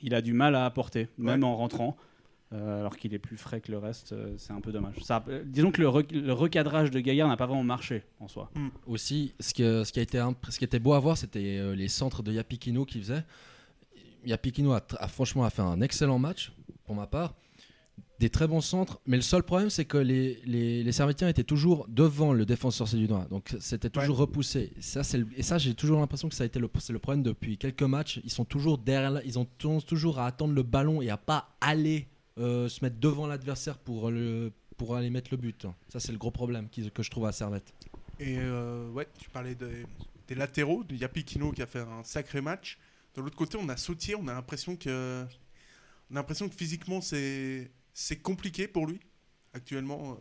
il 0.01 0.13
a 0.13 0.21
du 0.21 0.33
mal 0.33 0.55
à 0.55 0.65
apporter, 0.65 1.07
même 1.17 1.43
en 1.43 1.55
rentrant. 1.55 1.95
euh, 2.53 2.79
alors 2.79 2.95
qu'il 2.95 3.13
est 3.13 3.19
plus 3.19 3.37
frais 3.37 3.59
que 3.59 3.71
le 3.71 3.79
reste, 3.79 4.13
euh, 4.13 4.35
c'est 4.37 4.53
un 4.53 4.61
peu 4.61 4.71
dommage. 4.71 4.93
Ça, 5.01 5.25
euh, 5.27 5.43
disons 5.45 5.71
que 5.71 5.81
le, 5.81 5.89
rec- 5.89 6.11
le 6.11 6.31
recadrage 6.31 6.91
de 6.91 6.99
Gaillard 6.99 7.27
n'a 7.27 7.35
pas 7.35 7.47
vraiment 7.47 7.63
marché 7.63 8.03
en 8.19 8.27
soi. 8.27 8.51
Aussi, 8.85 9.33
ce, 9.39 9.53
que- 9.53 9.83
ce, 9.83 9.91
qui 9.91 9.99
a 9.99 10.03
été, 10.03 10.23
ce 10.49 10.59
qui 10.59 10.63
était 10.63 10.77
beau 10.79 10.93
à 10.93 10.99
voir, 10.99 11.17
c'était 11.17 11.57
euh, 11.57 11.73
les 11.75 11.87
centres 11.87 12.21
de 12.21 12.31
Yapikino 12.31 12.85
qui 12.85 12.99
faisait. 12.99 13.23
Yapikino 14.25 14.73
a, 14.73 14.81
a 14.99 15.07
franchement 15.07 15.43
a 15.43 15.49
fait 15.49 15.63
un 15.63 15.81
excellent 15.81 16.19
match, 16.19 16.51
pour 16.85 16.95
ma 16.95 17.07
part. 17.07 17.33
Des 18.17 18.29
très 18.29 18.48
bons 18.48 18.62
centres, 18.62 19.01
mais 19.05 19.17
le 19.17 19.22
seul 19.22 19.43
problème, 19.43 19.69
c'est 19.69 19.84
que 19.84 19.98
les, 19.98 20.39
les, 20.45 20.84
les 20.84 20.91
Servétiens 20.93 21.27
étaient 21.27 21.43
toujours 21.43 21.86
devant 21.89 22.31
le 22.31 22.45
défenseur 22.45 22.88
sédunois. 22.88 23.25
Donc 23.29 23.53
c'était 23.60 23.89
toujours 23.89 24.15
repoussé. 24.17 24.72
Ça, 24.79 25.01
le- 25.17 25.27
et 25.36 25.43
ça, 25.43 25.57
j'ai 25.57 25.74
toujours 25.74 26.00
l'impression 26.00 26.29
que 26.29 26.36
ça 26.36 26.43
a 26.43 26.45
été 26.48 26.57
le, 26.60 26.69
c'est 26.79 26.93
le 26.93 27.00
problème 27.00 27.24
depuis 27.24 27.57
quelques 27.57 27.84
matchs. 27.84 28.22
Ils 28.24 28.29
sont 28.31 28.45
toujours 28.45 28.77
derrière, 28.77 29.22
ils 29.25 29.38
ont 29.38 29.48
toujours 29.86 30.19
à 30.19 30.27
attendre 30.27 30.53
le 30.53 30.63
ballon 30.63 31.01
et 31.01 31.10
à 31.10 31.17
pas 31.17 31.50
aller 31.60 32.07
euh, 32.38 32.69
se 32.69 32.84
mettre 32.86 32.98
devant 33.01 33.27
l'adversaire 33.27 33.77
pour, 33.77 34.10
le, 34.12 34.51
pour 34.77 34.95
aller 34.95 35.10
mettre 35.10 35.27
le 35.31 35.38
but. 35.38 35.67
Ça, 35.89 36.00
c'est 36.00 36.13
le 36.13 36.17
gros 36.17 36.31
problème 36.31 36.69
qui- 36.69 36.89
que 36.91 37.03
je 37.03 37.12
trouve 37.12 37.25
à 37.25 37.34
Servette. 37.34 37.74
Et 38.22 38.38
euh, 38.39 38.89
ouais, 38.91 39.07
tu 39.19 39.29
parlais 39.29 39.55
des, 39.55 39.86
des 40.29 40.36
latéraux, 40.36 40.86
de 40.86 40.95
Yapikino 40.95 41.51
qui 41.51 41.62
a 41.62 41.65
fait 41.67 41.79
un 41.79 42.01
sacré 42.05 42.39
match. 42.39 42.77
De 43.13 43.22
l'autre 43.22 43.36
côté, 43.36 43.57
on 43.62 43.67
a 43.67 43.75
Sautier, 43.75 44.15
on 44.15 44.25
a 44.29 44.34
l'impression 44.34 44.77
que, 44.77 45.25
on 46.10 46.15
a 46.15 46.19
l'impression 46.19 46.48
que 46.48 46.55
physiquement 46.55 47.01
c'est 47.01 47.69
c'est 47.95 48.17
compliqué 48.17 48.67
pour 48.67 48.85
lui 48.85 48.99
actuellement. 49.53 50.17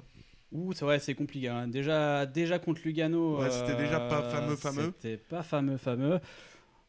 Ouh, 0.52 0.72
c'est 0.72 0.84
vrai, 0.84 1.00
c'est 1.00 1.16
compliqué. 1.16 1.48
hein. 1.48 1.66
Déjà, 1.66 2.24
déjà 2.24 2.60
contre 2.60 2.80
Lugano. 2.84 3.40
Ouais, 3.40 3.50
c'était 3.50 3.74
déjà 3.76 3.98
pas 3.98 4.22
euh, 4.22 4.30
fameux, 4.30 4.56
fameux. 4.56 4.92
C'était 5.00 5.16
pas 5.16 5.42
fameux, 5.42 5.76
fameux. 5.76 6.20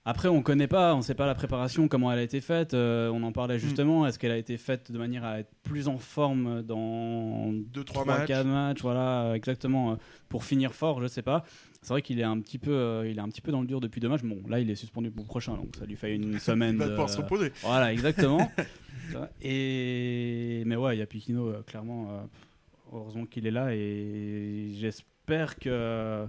Après, 0.08 0.28
on 0.28 0.44
connaît 0.44 0.68
pas, 0.68 0.94
on 0.94 1.02
sait 1.02 1.16
pas 1.16 1.26
la 1.26 1.34
préparation, 1.34 1.88
comment 1.88 2.12
elle 2.12 2.20
a 2.20 2.22
été 2.22 2.40
faite. 2.40 2.76
euh, 2.76 3.10
on 3.10 3.24
en 3.24 3.32
parlait 3.32 3.58
justement. 3.58 4.06
Est-ce 4.06 4.20
qu'elle 4.20 4.32
a 4.32 4.38
été 4.38 4.56
faite 4.58 4.92
de 4.92 5.00
manière 5.00 5.24
à 5.26 5.40
être 5.40 5.50
plus 5.64 5.88
en 5.88 5.98
forme 5.98 6.62
dans 6.62 7.52
Deux, 7.52 7.84
trois 7.84 8.04
3 8.04 8.18
matchs. 8.20 8.28
4 8.28 8.46
matchs, 8.46 8.82
voilà, 8.84 9.34
exactement, 9.36 9.94
euh, 9.94 9.96
pour 10.30 10.44
finir 10.44 10.74
fort, 10.76 11.02
je 11.02 11.08
sais 11.08 11.24
pas. 11.24 11.44
C'est 11.82 11.90
vrai 11.90 12.04
qu'il 12.04 12.20
est 12.20 12.24
un 12.24 12.40
petit 12.40 12.60
peu, 12.60 12.72
euh, 12.72 13.10
il 13.10 13.18
est 13.18 13.22
un 13.22 13.30
petit 13.30 13.42
peu 13.42 13.52
dans 13.52 13.62
le 13.62 13.68
dur 13.68 13.80
depuis 13.80 14.00
deux 14.00 14.10
matchs. 14.10 14.22
Bon, 14.24 14.38
là, 14.48 14.60
il 14.60 14.70
est 14.70 14.76
suspendu 14.76 15.10
pour 15.10 15.24
le 15.24 15.28
prochain, 15.28 15.56
donc 15.56 15.76
ça 15.78 15.86
lui 15.86 15.96
fait 15.96 16.14
une 16.16 16.38
semaine. 16.40 16.76
Il 16.88 16.94
va 16.96 17.08
se 17.08 17.18
reposer. 17.18 17.52
Voilà, 17.64 17.92
exactement. 17.92 18.52
Et 19.42 20.64
mais 20.66 20.76
ouais, 20.76 20.96
il 20.96 21.00
y 21.00 21.02
a 21.02 21.06
Piquino, 21.06 21.48
euh, 21.48 21.62
clairement. 21.66 22.28
heureusement 22.94 23.26
qu'il 23.26 23.46
est 23.48 23.52
là 23.52 23.74
et 23.74 24.70
j'espère 24.80 25.58
que 25.60 26.26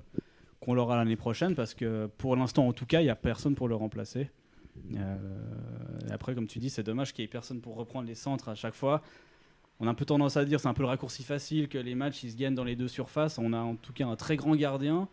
qu'on 0.66 0.75
l'aura 0.75 0.96
l'année 0.96 1.16
prochaine 1.16 1.54
parce 1.54 1.75
que 1.75 2.11
pour 2.18 2.35
l'instant, 2.35 2.66
en 2.66 2.73
tout 2.73 2.87
cas, 2.87 3.00
il 3.00 3.06
y 3.06 3.11
a 3.11 3.14
personne 3.14 3.54
pour 3.54 3.68
le 3.68 3.76
remplacer. 3.76 4.30
Euh, 4.96 5.16
après, 6.11 6.35
comme 6.35 6.49
tu 6.49 6.58
dis, 6.58 6.70
c'est 6.70 6.82
dommage 6.82 7.12
qu'il 7.14 7.23
y 7.23 7.25
ait 7.25 7.28
personne 7.28 7.61
pour 7.61 7.76
reprendre 7.76 8.08
les 8.08 8.16
centres 8.16 8.49
à 8.49 8.56
chaque 8.56 8.75
fois. 8.75 9.00
On 9.78 9.87
a 9.87 9.90
un 9.90 9.94
peu 9.94 10.04
tendance 10.04 10.37
à 10.37 10.44
dire, 10.44 10.58
c'est 10.58 10.66
un 10.66 10.75
peu 10.75 10.82
le 10.82 10.88
raccourci 10.88 11.23
facile 11.23 11.68
que 11.68 11.78
les 11.78 11.94
matchs 11.94 12.25
ils 12.25 12.32
se 12.32 12.37
gagnent 12.37 12.56
dans 12.56 12.64
les 12.64 12.75
deux 12.75 12.88
surfaces. 12.88 13.38
On 13.38 13.52
a 13.52 13.58
en 13.58 13.76
tout 13.76 13.92
cas 13.92 14.06
un 14.06 14.16
très 14.16 14.37
grand 14.37 14.56
gardien. 14.56 15.08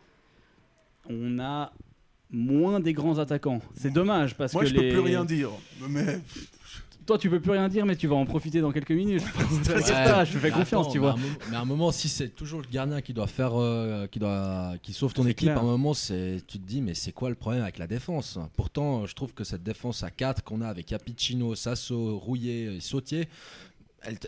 On 1.08 1.38
a 1.38 1.72
moins 2.32 2.80
des 2.80 2.94
grands 2.94 3.20
attaquants. 3.20 3.60
C'est 3.76 3.94
dommage 3.94 4.36
parce 4.36 4.54
Moi, 4.54 4.64
que 4.64 4.70
je 4.70 4.74
les... 4.74 4.90
peux 4.90 4.96
plus 4.96 5.00
rien 5.02 5.24
dire. 5.24 5.50
Mais 5.88 6.20
Toi, 7.06 7.18
tu 7.18 7.30
peux 7.30 7.40
plus 7.42 7.52
rien 7.52 7.68
dire, 7.68 7.86
mais 7.86 7.96
tu 7.96 8.08
vas 8.08 8.16
en 8.16 8.26
profiter 8.26 8.62
dans 8.62 8.72
quelques 8.72 8.92
minutes. 8.92 9.24
Ouais, 9.74 9.82
ça, 9.82 10.24
je 10.26 10.34
te 10.34 10.38
fais 10.38 10.52
confiance, 10.52 10.86
attends, 10.88 10.92
tu 10.92 11.00
mais 11.00 11.04
vois. 11.08 11.12
à 11.12 11.14
un 11.14 11.18
moment- 11.18 11.36
Mais 11.50 11.56
à 11.58 11.60
un 11.62 11.66
moment, 11.66 11.92
si 11.92 12.08
c'est 12.10 12.30
toujours 12.30 12.62
le 12.62 12.68
gardien 12.72 13.02
qui 13.02 13.14
doit 13.14 13.28
faire, 13.28 13.52
euh, 13.60 14.08
qui 14.08 14.20
doit, 14.20 14.74
qui 14.82 14.94
sauve 14.94 15.14
ton 15.14 15.24
équipe, 15.26 15.48
clair. 15.50 15.58
à 15.58 15.62
un 15.62 15.64
moment, 15.64 15.94
c'est, 15.94 16.42
tu 16.48 16.60
te 16.60 16.66
dis, 16.66 16.82
mais 16.82 16.94
c'est 16.94 17.12
quoi 17.12 17.30
le 17.30 17.36
problème 17.36 17.62
avec 17.64 17.78
la 17.78 17.88
défense? 17.88 18.40
Pourtant, 18.56 19.02
euh, 19.04 19.06
je 19.08 19.14
trouve 19.16 19.34
que 19.34 19.44
cette 19.44 19.64
défense 19.64 20.04
à 20.04 20.10
4 20.12 20.44
qu'on 20.44 20.62
a 20.62 20.68
avec 20.68 20.86
Capicino, 20.88 21.56
Sasso, 21.56 22.18
Rouillet 22.20 22.76
et 22.76 22.80
Sautier, 22.80 23.28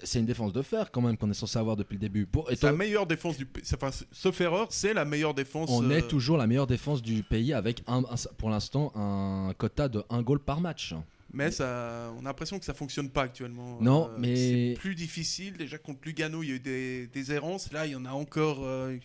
c'est 0.03 0.19
une 0.19 0.25
défense 0.25 0.53
de 0.53 0.61
fer 0.61 0.89
quand 0.91 1.01
même 1.01 1.17
qu'on 1.17 1.29
est 1.29 1.33
censé 1.33 1.59
avoir 1.59 1.75
depuis 1.75 1.95
le 1.95 1.99
début. 1.99 2.25
Pour, 2.25 2.49
et 2.49 2.57
la 2.61 2.71
meilleure 2.71 3.05
défense 3.05 3.35
du 3.37 3.45
pays. 3.45 3.63
Enfin, 3.73 3.89
sauf 4.11 4.39
erreur, 4.39 4.67
c'est 4.69 4.93
la 4.93 5.03
meilleure 5.03 5.33
défense. 5.33 5.69
on 5.69 5.89
euh, 5.89 5.97
est 5.97 6.07
toujours 6.07 6.37
la 6.37 6.47
meilleure 6.47 6.67
défense 6.67 7.01
du 7.01 7.23
pays 7.23 7.51
avec 7.53 7.83
un, 7.87 7.99
un- 7.99 8.15
pour 8.37 8.49
l'instant 8.49 8.91
un 8.95 9.53
quota 9.57 9.89
de 9.89 10.03
1 10.09 10.21
goal 10.21 10.39
par 10.39 10.61
match. 10.61 10.93
Mais 11.35 11.51
ça, 11.51 12.11
on 12.17 12.21
a 12.21 12.23
l'impression 12.23 12.57
que 12.57 12.65
ça 12.65 12.73
fonctionne 12.73 13.09
pas 13.09 13.23
actuellement. 13.23 13.77
Non, 13.81 14.09
Euh, 14.09 14.15
mais- 14.17 14.35
c'est 14.35 14.73
plus 14.79 14.95
difficile. 14.95 15.57
Déjà 15.57 15.77
contre 15.77 15.99
Lugano, 16.05 16.41
il 16.43 16.49
y 16.49 16.51
a 16.51 16.55
eu 16.55 16.59
des, 16.59 17.07
des 17.07 17.31
errances. 17.33 17.71
Là, 17.73 17.85
il 17.85 17.91
y 17.91 17.95
en 17.95 18.05
a 18.05 18.11
encore. 18.11 18.59
euh, 18.63 18.97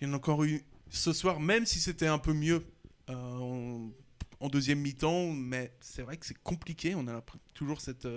il 0.00 0.06
y 0.08 0.10
en 0.10 0.12
a 0.12 0.16
encore 0.16 0.42
eu 0.44 0.62
ce 0.90 1.12
soir, 1.12 1.38
même 1.40 1.64
si 1.64 1.78
c'était 1.78 2.08
un 2.08 2.18
peu 2.18 2.32
mieux 2.32 2.64
euh, 3.10 3.14
en, 3.14 3.90
en 4.40 4.48
deuxième 4.48 4.80
mi-temps. 4.80 5.28
Mais 5.32 5.72
c'est 5.80 6.02
vrai 6.02 6.16
que 6.16 6.26
c'est 6.26 6.36
compliqué. 6.42 6.94
On 6.96 7.06
a 7.08 7.22
toujours 7.54 7.80
cette 7.80 8.08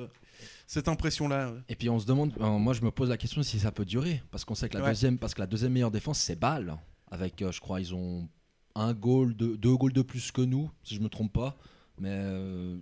cette 0.68 0.88
impression-là. 0.88 1.52
ouais. 1.52 1.60
Et 1.70 1.76
puis 1.76 1.90
on 1.90 2.00
se 2.00 2.06
demande, 2.06 2.36
moi 2.38 2.74
je 2.74 2.82
me 2.82 2.92
pose 2.92 3.08
la 3.10 3.18
question 3.18 3.42
si 3.44 3.60
ça 3.60 3.72
peut 3.72 3.86
durer, 3.86 4.22
parce 4.32 4.44
qu'on 4.44 4.56
sait 4.56 4.68
que 4.68 4.78
la 4.78 4.84
Ouais. 4.84 4.90
deuxième, 4.90 5.18
parce 5.18 5.34
que 5.34 5.40
la 5.40 5.48
deuxième 5.48 5.72
meilleure 5.72 5.92
défense 5.92 6.20
c'est 6.20 6.36
Bâle, 6.38 6.76
avec 7.10 7.36
je 7.52 7.60
crois 7.62 7.80
ils 7.80 7.94
ont 7.96 8.28
un 8.76 8.94
goal, 8.94 9.34
de, 9.38 9.56
deux 9.56 9.78
goals 9.78 9.94
de 9.94 10.02
plus 10.02 10.32
que 10.34 10.42
nous, 10.42 10.70
si 10.84 10.96
je 10.96 11.00
me 11.00 11.08
trompe 11.08 11.32
pas. 11.32 11.56
Mais 11.98 12.10
euh, 12.12 12.76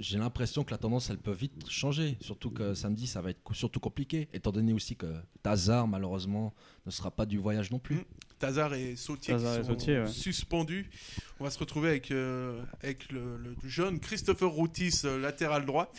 j'ai 0.00 0.18
l'impression 0.18 0.64
que 0.64 0.72
la 0.72 0.78
tendance, 0.78 1.10
elle 1.10 1.18
peut 1.18 1.32
vite 1.32 1.70
changer. 1.70 2.16
Surtout 2.20 2.50
que 2.50 2.74
samedi, 2.74 3.06
ça 3.06 3.20
va 3.22 3.30
être 3.30 3.40
co- 3.44 3.54
surtout 3.54 3.78
compliqué. 3.78 4.28
Étant 4.32 4.50
donné 4.50 4.72
aussi 4.72 4.96
que 4.96 5.06
Tazar, 5.44 5.86
malheureusement, 5.86 6.52
ne 6.84 6.90
sera 6.90 7.10
pas 7.12 7.24
du 7.24 7.38
voyage 7.38 7.70
non 7.70 7.78
plus. 7.78 7.96
Mm. 7.96 8.04
Tazar 8.40 8.74
et 8.74 8.96
Sautier 8.96 9.34
Tazar 9.34 9.54
qui 9.54 9.60
et 9.60 9.62
sont 9.62 9.68
Sautier, 9.70 9.98
ouais. 10.00 10.06
suspendus. 10.08 10.90
On 11.38 11.44
va 11.44 11.50
se 11.50 11.58
retrouver 11.58 11.90
avec, 11.90 12.10
euh, 12.10 12.60
avec 12.82 13.12
le, 13.12 13.36
le 13.36 13.54
jeune 13.68 14.00
Christopher 14.00 14.48
Routis, 14.48 15.02
euh, 15.04 15.20
latéral 15.20 15.64
droit. 15.64 15.92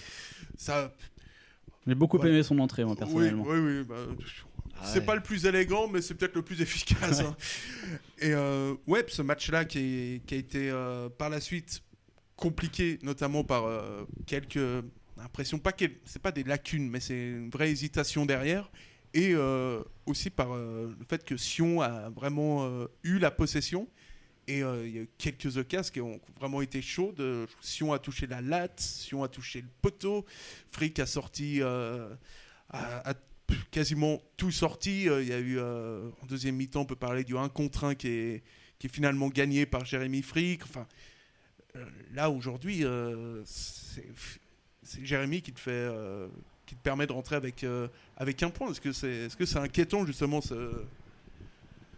Ça, 0.57 0.93
J'ai 1.87 1.95
beaucoup 1.95 2.17
Ouais. 2.17 2.27
aimé 2.29 2.43
son 2.43 2.59
entrée, 2.59 2.83
moi, 2.83 2.93
oui, 2.93 2.99
personnellement. 2.99 3.43
oui, 3.47 3.59
oui. 3.59 3.83
bah, 3.87 3.95
Ah 4.81 4.85
c'est 4.85 5.05
pas 5.05 5.15
le 5.15 5.21
plus 5.23 5.45
élégant, 5.45 5.87
mais 5.87 6.01
c'est 6.01 6.13
peut-être 6.13 6.35
le 6.35 6.41
plus 6.41 6.61
efficace. 6.61 7.21
hein. 7.21 7.35
Et 8.19 8.33
euh, 8.33 8.75
ouais, 8.87 9.05
ce 9.07 9.21
match-là 9.21 9.63
qui, 9.63 10.21
a 10.29 10.35
été 10.35 10.69
euh, 10.69 11.07
par 11.09 11.29
la 11.29 11.39
suite 11.39 11.81
compliqué, 12.39 12.99
notamment 13.03 13.43
par 13.43 13.65
euh, 13.65 14.05
quelques 14.25 14.83
impressions, 15.17 15.59
pas 15.59 15.73
quel- 15.73 15.97
c'est 16.05 16.21
pas 16.21 16.31
des 16.31 16.43
lacunes, 16.43 16.89
mais 16.89 17.01
c'est 17.01 17.27
une 17.31 17.49
vraie 17.49 17.69
hésitation 17.69 18.25
derrière. 18.25 18.71
Et 19.13 19.33
euh, 19.33 19.83
aussi 20.05 20.29
par 20.29 20.53
euh, 20.53 20.95
le 20.97 21.05
fait 21.05 21.23
que 21.25 21.35
Sion 21.35 21.81
a 21.81 22.09
vraiment 22.09 22.87
eu 23.03 23.19
la 23.19 23.29
possession. 23.31 23.87
Et 24.47 24.59
il 24.59 24.89
y 24.95 24.97
a 24.97 25.01
eu 25.01 25.09
quelques 25.19 25.57
occasions 25.57 25.91
qui 25.93 26.01
ont 26.01 26.19
vraiment 26.39 26.61
été 26.63 26.81
chaudes. 26.81 27.21
Sion 27.61 27.93
a 27.93 27.99
touché 27.99 28.25
la 28.25 28.41
latte, 28.41 28.79
Sion 28.79 29.23
a 29.23 29.27
touché 29.27 29.61
le 29.61 29.67
poteau, 29.81 30.25
Frick 30.71 30.97
a 30.97 31.05
sorti, 31.05 31.61
a, 31.61 33.13
quasiment 33.69 34.19
tout 34.37 34.49
sorti. 34.49 35.03
Il 35.03 35.27
y 35.27 35.33
a 35.33 35.39
eu, 35.39 35.59
en 35.59 36.25
deuxième 36.27 36.55
mi-temps, 36.55 36.81
on 36.81 36.85
peut 36.85 36.95
parler 36.95 37.23
du 37.23 37.37
1 37.37 37.49
contre 37.49 37.83
1 37.83 37.93
qui 37.93 38.07
est, 38.07 38.43
qui 38.79 38.87
est 38.87 38.89
finalement 38.89 39.27
gagné 39.27 39.67
par 39.67 39.85
Jérémy 39.85 40.23
Frick. 40.23 40.63
Enfin, 40.63 40.87
là, 42.13 42.29
aujourd'hui, 42.29 42.83
euh, 42.83 43.41
c'est 43.45 44.05
Jérémy 45.03 45.41
qui 45.41 45.53
te 45.53 45.59
fait. 45.59 45.71
euh, 45.71 46.27
qui 46.65 46.75
te 46.75 46.83
permet 46.83 47.07
de 47.07 47.11
rentrer 47.13 47.35
avec, 47.35 47.63
euh, 47.63 47.87
avec 48.15 48.43
un 48.43 48.51
point. 48.51 48.69
Est-ce 48.69 48.79
que 48.79 48.91
c'est 48.91 49.07
est 49.25 49.27
-ce 49.39 49.45
c'est 49.45 49.57
inquiétant 49.57 50.05
justement 50.05 50.39
ce, 50.39 50.53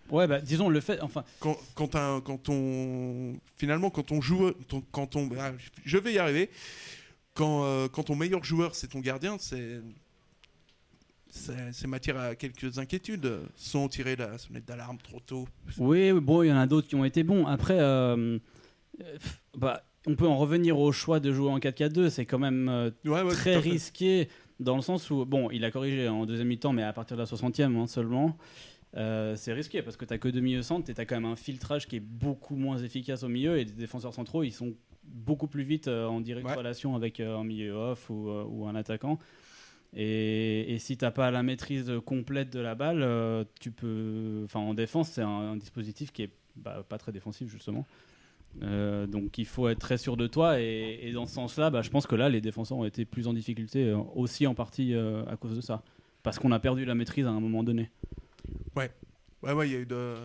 Ouais, 0.09 0.27
bah, 0.27 0.39
disons 0.39 0.69
le 0.69 0.79
fait. 0.79 1.01
Enfin, 1.01 1.23
quand, 1.41 1.57
quand, 1.75 1.95
un- 1.95 2.21
quand 2.21 2.47
on 2.49 3.35
finalement 3.57 3.89
quand 3.89 4.11
on 4.13 4.21
joue 4.21 4.51
quand 4.91 5.15
on 5.17 5.29
ah, 5.39 5.51
je 5.85 5.97
vais 5.97 6.13
y 6.13 6.19
arriver 6.19 6.49
quand, 7.33 7.63
euh, 7.65 7.87
quand 7.89 8.03
ton 8.03 8.15
meilleur 8.15 8.43
joueur 8.43 8.75
c'est 8.75 8.87
ton 8.87 8.99
gardien 8.99 9.37
c'est 9.39 9.81
c'est 11.29 11.87
matière 11.87 12.17
à 12.17 12.35
quelques 12.35 12.77
inquiétudes 12.77 13.39
sans 13.55 13.87
tirer 13.87 14.17
la 14.17 14.37
sonnette 14.37 14.65
d'alarme 14.65 14.97
trop 14.97 15.21
tôt 15.21 15.47
oui, 15.77 16.11
bon, 16.11 16.43
il 16.43 16.47
y 16.49 16.51
en 16.51 16.57
a 16.57 16.67
d'autres 16.67 16.87
qui 16.89 16.95
ont 16.95 17.05
été 17.05 17.23
bons. 17.23 17.45
Après, 17.47 17.79
euh, 17.79 18.17
euh, 18.17 18.39
bah, 19.57 19.83
on 20.07 20.15
peut 20.15 20.27
en 20.27 20.37
revenir 20.37 20.79
au 20.79 20.91
choix 20.91 21.19
de 21.19 21.31
jouer 21.31 21.49
en 21.49 21.59
4-4-2. 21.59 22.09
C'est 22.09 22.25
quand 22.25 22.39
même 22.39 22.69
euh, 22.69 22.89
Ouais, 23.05 23.21
ouais, 23.21 23.31
très 23.33 23.57
risqué 23.57 24.29
dans 24.59 24.75
le 24.75 24.81
sens 24.81 25.09
où, 25.09 25.25
bon, 25.25 25.49
il 25.51 25.65
a 25.65 25.71
corrigé 25.71 26.07
en 26.07 26.25
deuxième 26.25 26.47
mi-temps, 26.47 26.73
mais 26.73 26.83
à 26.83 26.93
partir 26.93 27.17
de 27.17 27.21
la 27.21 27.27
60e 27.27 27.75
hein, 27.75 27.87
seulement. 27.87 28.37
Euh, 28.97 29.35
c'est 29.37 29.53
risqué 29.53 29.81
parce 29.81 29.95
que 29.95 30.03
tu 30.05 30.19
que 30.19 30.27
deux 30.27 30.41
milieux 30.41 30.63
centres 30.63 30.89
et 30.89 30.93
tu 30.93 30.99
as 30.99 31.05
quand 31.05 31.15
même 31.15 31.31
un 31.31 31.37
filtrage 31.37 31.87
qui 31.87 31.95
est 31.95 32.01
beaucoup 32.01 32.55
moins 32.57 32.77
efficace 32.77 33.23
au 33.23 33.29
milieu 33.29 33.57
et 33.57 33.63
les 33.63 33.71
défenseurs 33.71 34.13
centraux 34.13 34.43
ils 34.43 34.51
sont 34.51 34.73
beaucoup 35.05 35.47
plus 35.47 35.63
vite 35.63 35.87
euh, 35.87 36.07
en 36.07 36.19
directe 36.19 36.45
Ouais. 36.49 36.55
relation 36.55 36.93
avec 36.95 37.21
un 37.21 37.45
milieu 37.45 37.71
off 37.71 38.09
ou, 38.09 38.29
ou 38.29 38.67
un 38.67 38.75
attaquant. 38.75 39.17
Et, 39.95 40.73
et 40.73 40.79
si 40.79 40.97
t'as 40.97 41.11
pas 41.11 41.31
la 41.31 41.43
maîtrise 41.43 41.91
complète 42.05 42.49
de 42.51 42.59
la 42.59 42.75
balle, 42.75 43.45
tu 43.59 43.71
peux. 43.71 44.41
Enfin, 44.45 44.59
en 44.59 44.73
défense, 44.73 45.09
c'est 45.09 45.21
un, 45.21 45.27
un 45.27 45.57
dispositif 45.57 46.11
qui 46.11 46.23
est 46.23 46.29
bah, 46.55 46.85
pas 46.87 46.97
très 46.97 47.11
défensif 47.11 47.49
justement. 47.49 47.85
Euh, 48.63 49.07
donc 49.07 49.37
il 49.37 49.45
faut 49.45 49.69
être 49.69 49.79
très 49.79 49.97
sûr 49.97 50.17
de 50.17 50.27
toi. 50.27 50.59
Et, 50.59 50.99
et 51.03 51.11
dans 51.13 51.25
ce 51.25 51.33
sens-là, 51.33 51.69
bah, 51.69 51.81
je 51.81 51.89
pense 51.89 52.05
que 52.07 52.15
là 52.15 52.29
les 52.29 52.41
défenseurs 52.41 52.77
ont 52.77 52.85
été 52.85 53.05
plus 53.05 53.27
en 53.27 53.33
difficulté 53.33 53.85
euh, 53.89 53.97
aussi 54.15 54.45
en 54.47 54.53
partie 54.55 54.93
euh, 54.93 55.25
à 55.27 55.37
cause 55.37 55.55
de 55.55 55.61
ça, 55.61 55.83
parce 56.23 56.37
qu'on 56.39 56.51
a 56.51 56.59
perdu 56.59 56.85
la 56.85 56.95
maîtrise 56.95 57.25
à 57.25 57.29
un 57.31 57.39
moment 57.39 57.63
donné. 57.63 57.89
ouais. 58.75 58.91
Ouais 59.43 59.67
il 59.67 59.73
y 59.73 59.75
a 59.75 59.79
eu 59.79 59.85
de 59.87 60.15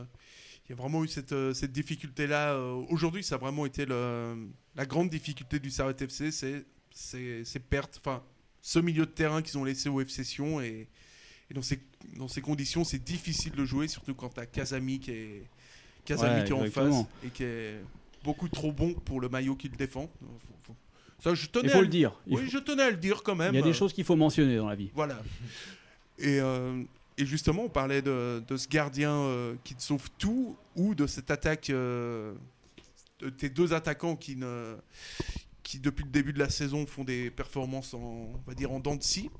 il 0.67 0.71
y 0.71 0.73
a 0.73 0.77
vraiment 0.77 1.03
eu 1.03 1.09
cette, 1.09 1.35
cette 1.55 1.73
difficulté 1.73 2.27
là 2.27 2.59
aujourd'hui 2.91 3.23
ça 3.23 3.37
a 3.37 3.39
vraiment 3.39 3.65
été 3.65 3.87
le, 3.87 4.37
la 4.75 4.85
grande 4.85 5.09
difficulté 5.09 5.59
du 5.59 5.71
Servette 5.71 6.03
FC 6.03 6.31
c'est 6.31 7.45
ces 7.45 7.59
pertes 7.61 7.99
enfin 8.05 8.23
ce 8.61 8.79
milieu 8.79 9.07
de 9.07 9.11
terrain 9.11 9.41
qu'ils 9.41 9.57
ont 9.57 9.65
laissé 9.65 9.89
au 9.89 10.01
FC 10.03 10.23
Sion 10.23 10.61
et, 10.61 10.89
et 11.51 11.55
dans 11.55 11.63
ces 11.63 11.81
dans 12.19 12.29
ces 12.29 12.43
conditions 12.43 12.85
c'est 12.85 13.03
difficile 13.03 13.53
de 13.53 13.65
jouer 13.65 13.89
surtout 13.89 14.15
quand 14.15 14.29
tu 14.35 14.41
as 14.41 14.45
Kazami 14.45 15.01
qui 15.01 15.13
est 15.13 15.43
Kazami 16.05 16.41
Ouais, 16.41 16.45
qui 16.45 16.53
est 16.53 16.55
en 16.55 16.67
face 16.67 17.05
et 17.25 17.29
qui 17.31 17.45
est 17.45 17.81
beaucoup 18.27 18.49
trop 18.49 18.73
bon 18.73 18.93
pour 18.93 19.21
le 19.21 19.29
maillot 19.29 19.55
qu'il 19.57 19.71
défend 19.71 20.11
ça 21.19 21.33
je 21.35 21.47
tenais 21.47 21.69
Il 21.69 21.71
faut 21.71 21.79
le- 21.79 21.85
le 21.85 21.89
dire. 21.91 22.13
Oui 22.27 22.43
faut- 22.45 22.51
je 22.51 22.59
tenais 22.59 22.83
à 22.83 22.91
le 22.91 22.97
dire 22.99 23.23
quand 23.23 23.35
même 23.35 23.55
il 23.55 23.57
y 23.59 23.63
a 23.63 23.65
des 23.65 23.73
choses 23.73 23.93
qu'il 23.95 24.05
faut 24.05 24.17
mentionner 24.17 24.57
dans 24.59 24.69
la 24.69 24.75
vie. 24.75 24.91
voilà. 24.95 25.19
Et, 26.19 26.39
euh, 26.41 26.83
et 27.19 27.25
justement, 27.25 27.63
on 27.65 27.69
parlait 27.71 28.03
de, 28.03 28.43
de 28.47 28.57
ce 28.59 28.69
gardien 28.69 29.13
euh, 29.13 29.55
qui 29.65 29.75
te 29.75 29.83
sauve 29.83 30.09
tout 30.19 30.57
ou 30.75 30.95
de 30.95 31.07
cette 31.07 31.31
attaque, 31.31 31.71
euh, 31.71 32.35
de 33.21 33.31
tes 33.31 33.49
deux 33.49 33.73
attaquants 33.73 34.17
qui, 34.17 34.37
ne, 34.37 34.77
qui, 35.63 35.79
depuis 35.79 36.05
le 36.05 36.11
début 36.11 36.33
de 36.35 36.39
la 36.39 36.51
saison, 36.51 36.87
font 36.87 37.05
des 37.05 37.31
performances 37.31 37.95
en, 37.95 37.99
on 38.35 38.41
va 38.47 38.55
dire, 38.55 38.71
en 38.73 38.81
dents 38.81 38.97
de 38.97 39.03
scie. 39.03 39.31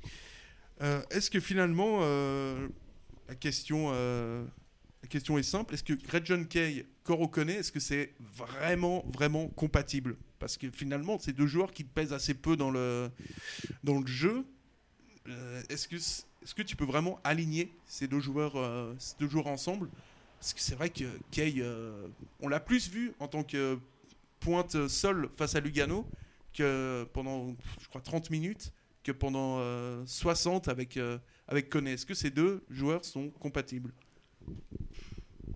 Euh, 0.81 1.01
Est-ce 1.11 1.29
que 1.29 1.39
finalement, 1.39 1.99
la, 3.27 3.35
question, 3.35 3.91
la 5.07 5.09
question 5.09 5.37
est 5.37 5.43
simple, 5.43 5.73
est-ce 5.73 5.85
que 5.85 5.93
Gretchen 5.93 6.45
Kay, 6.45 6.85
Corocone, 7.05 7.49
est-ce 7.49 7.71
que 7.71 7.79
c'est 7.79 8.13
vraiment, 8.19 9.05
vraiment 9.07 9.47
compatible? 9.47 10.17
Parce 10.37 10.57
que 10.57 10.69
finalement, 10.69 11.17
c'est 11.17 11.31
deux 11.31 11.47
joueurs 11.47 11.71
qui 11.71 11.85
pèsent 11.85 12.11
assez 12.11 12.33
peu 12.33 12.57
dans 12.57 12.71
le, 12.71 13.09
dans 13.85 13.97
le 13.97 14.05
jeu. 14.05 14.45
Euh, 15.29 15.61
est-ce 15.69 15.87
que 15.87 15.95
est-ce 15.95 16.53
que 16.53 16.61
tu 16.61 16.75
peux 16.75 16.83
vraiment 16.83 17.21
aligner 17.23 17.71
ces 17.85 18.09
deux 18.09 18.19
joueurs 18.19 18.57
euh, 18.57 18.93
ces 18.99 19.15
deux 19.17 19.29
joueurs 19.29 19.47
ensemble? 19.47 19.89
Parce 20.39 20.53
que 20.53 20.59
c'est 20.59 20.75
vrai 20.75 20.89
que 20.89 21.05
Kay 21.31 21.55
euh, 21.59 22.07
on 22.41 22.49
l'a 22.49 22.59
plus 22.59 22.89
vu 22.89 23.13
en 23.21 23.29
tant 23.29 23.43
que 23.43 23.79
pointe 24.41 24.89
seul 24.89 25.29
face 25.37 25.55
à 25.55 25.61
Lugano 25.61 26.05
que 26.53 27.07
pendant 27.13 27.55
je 27.79 27.87
crois 27.87 28.01
30 28.01 28.29
minutes 28.29 28.73
que 29.05 29.13
pendant 29.13 29.59
euh, 29.59 30.03
60 30.05 30.67
avec 30.67 30.99
avec 31.47 31.73
est-ce 31.73 32.05
que 32.05 32.13
ces 32.13 32.29
deux 32.29 32.61
joueurs 32.69 33.05
sont 33.05 33.29
compatibles? 33.29 33.93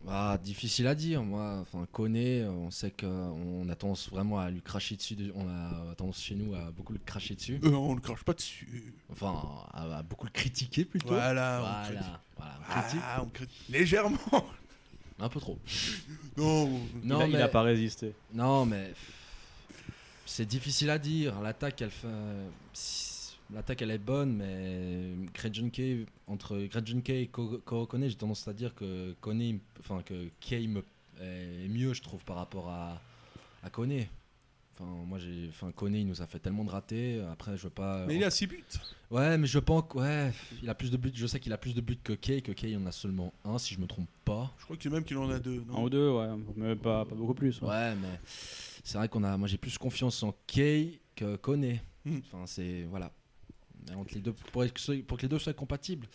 Ah, 0.07 0.37
difficile 0.43 0.87
à 0.87 0.95
dire. 0.95 1.23
Moi, 1.23 1.59
enfin, 1.61 1.85
Koné, 1.91 2.43
on 2.45 2.71
sait 2.71 2.91
qu'on 2.91 3.67
a 3.69 3.75
tendance 3.75 4.09
vraiment 4.09 4.39
à 4.39 4.49
lui 4.49 4.61
cracher 4.61 4.95
dessus. 4.95 5.15
On 5.35 5.47
a 5.47 5.95
tendance 5.95 6.21
chez 6.21 6.35
nous 6.35 6.53
à 6.55 6.71
beaucoup 6.71 6.91
le 6.93 6.99
cracher 6.99 7.35
dessus. 7.35 7.59
Euh, 7.63 7.71
on 7.71 7.95
ne 7.95 7.99
crache 7.99 8.23
pas 8.23 8.33
dessus 8.33 8.93
Enfin, 9.11 9.41
à, 9.73 9.97
à 9.99 10.03
beaucoup 10.03 10.25
le 10.25 10.31
critiquer 10.31 10.85
plutôt. 10.85 11.09
voilà, 11.09 11.59
on 11.59 11.61
Voilà, 11.61 11.83
critique. 11.85 12.19
voilà, 12.37 12.53
on 12.59 12.71
critique. 12.81 13.01
Ah, 13.05 13.21
on 13.23 13.29
critique 13.29 13.69
légèrement 13.69 14.17
Un 15.19 15.29
peu 15.29 15.39
trop. 15.39 15.59
non 16.35 16.67
Non, 17.03 17.19
il, 17.19 17.21
a, 17.21 17.27
mais, 17.27 17.33
il 17.33 17.41
a 17.41 17.47
pas 17.47 17.61
résisté. 17.61 18.13
non, 18.33 18.65
mais 18.65 18.93
c'est 20.25 20.45
difficile 20.47 20.89
à 20.89 20.97
dire. 20.97 21.39
L'attaque, 21.41 21.81
elle 21.81 21.91
fait. 21.91 22.07
L'attaque, 23.53 23.81
elle 23.81 23.91
est 23.91 23.97
bonne, 23.97 24.37
mais 24.37 25.11
Gretchen 25.33 25.71
Kay, 25.71 26.05
entre 26.27 26.57
Gretchen 26.69 27.01
Kay 27.01 27.23
et 27.23 27.27
Ko- 27.27 27.59
Korokone, 27.65 28.07
j'ai 28.07 28.15
tendance 28.15 28.47
à 28.47 28.53
dire 28.53 28.73
que 28.73 29.13
Kone, 29.19 29.59
enfin 29.79 30.01
que 30.03 30.29
Kay 30.39 30.67
me, 30.67 30.83
est 31.21 31.67
mieux, 31.67 31.93
je 31.93 32.01
trouve, 32.01 32.23
par 32.23 32.37
rapport 32.37 32.69
à, 32.69 33.01
à 33.63 33.69
Kone. 33.69 34.05
Enfin, 34.73 34.85
moi, 35.05 35.19
j'ai, 35.19 35.47
enfin, 35.49 35.71
Kone, 35.73 35.95
il 35.95 36.07
nous 36.07 36.21
a 36.21 36.27
fait 36.27 36.39
tellement 36.39 36.63
de 36.63 36.69
ratés. 36.69 37.21
Après, 37.29 37.57
je 37.57 37.63
veux 37.63 37.69
pas. 37.69 38.05
mais 38.07 38.15
il 38.15 38.23
a 38.23 38.31
6 38.31 38.47
buts 38.47 38.63
Ouais, 39.11 39.37
mais 39.37 39.45
je 39.47 39.59
pense 39.59 39.83
que 39.89 39.97
ouais, 39.97 40.31
il 40.63 40.69
a 40.69 40.73
plus 40.73 40.89
de 40.89 40.95
buts. 40.95 41.11
Je 41.13 41.27
sais 41.27 41.41
qu'il 41.41 41.51
a 41.51 41.57
plus 41.57 41.75
de 41.75 41.81
buts 41.81 41.99
que 42.01 42.13
Kay, 42.13 42.41
que 42.41 42.53
Kay 42.53 42.71
il 42.71 42.77
en 42.77 42.85
a 42.85 42.93
seulement 42.93 43.33
un, 43.43 43.57
si 43.57 43.73
je 43.75 43.81
me 43.81 43.85
trompe 43.85 44.07
pas. 44.23 44.49
je 44.59 44.63
crois 44.63 44.77
que 44.77 44.87
même 44.87 45.03
qu'il 45.03 45.17
en 45.17 45.29
a 45.29 45.39
deux 45.39 45.61
non? 45.67 45.79
Un 45.79 45.83
ou 45.83 45.89
deux, 45.89 46.09
ouais, 46.11 46.27
mais 46.55 46.75
pas, 46.77 47.03
pas 47.03 47.15
beaucoup 47.15 47.33
plus. 47.33 47.61
ouais. 47.61 47.67
Ouais, 47.67 47.95
mais 47.95 48.19
c'est 48.25 48.97
vrai 48.97 49.09
qu'on 49.09 49.25
a, 49.25 49.35
moi 49.35 49.49
j'ai 49.49 49.57
plus 49.57 49.77
confiance 49.77 50.23
en 50.23 50.33
Kay 50.47 51.01
que 51.17 51.35
Kone. 51.35 51.77
Hmm. 52.05 52.19
Enfin, 52.31 52.43
c'est 52.47 52.83
voilà. 52.89 53.11
Mais 53.89 53.95
entre 53.95 54.13
les 54.13 54.21
deux, 54.21 54.33
pour, 54.51 54.63
que- 54.63 55.01
pour 55.01 55.17
que 55.17 55.21
les 55.23 55.27
deux 55.27 55.39
soient 55.39 55.53
compatibles, 55.53 56.07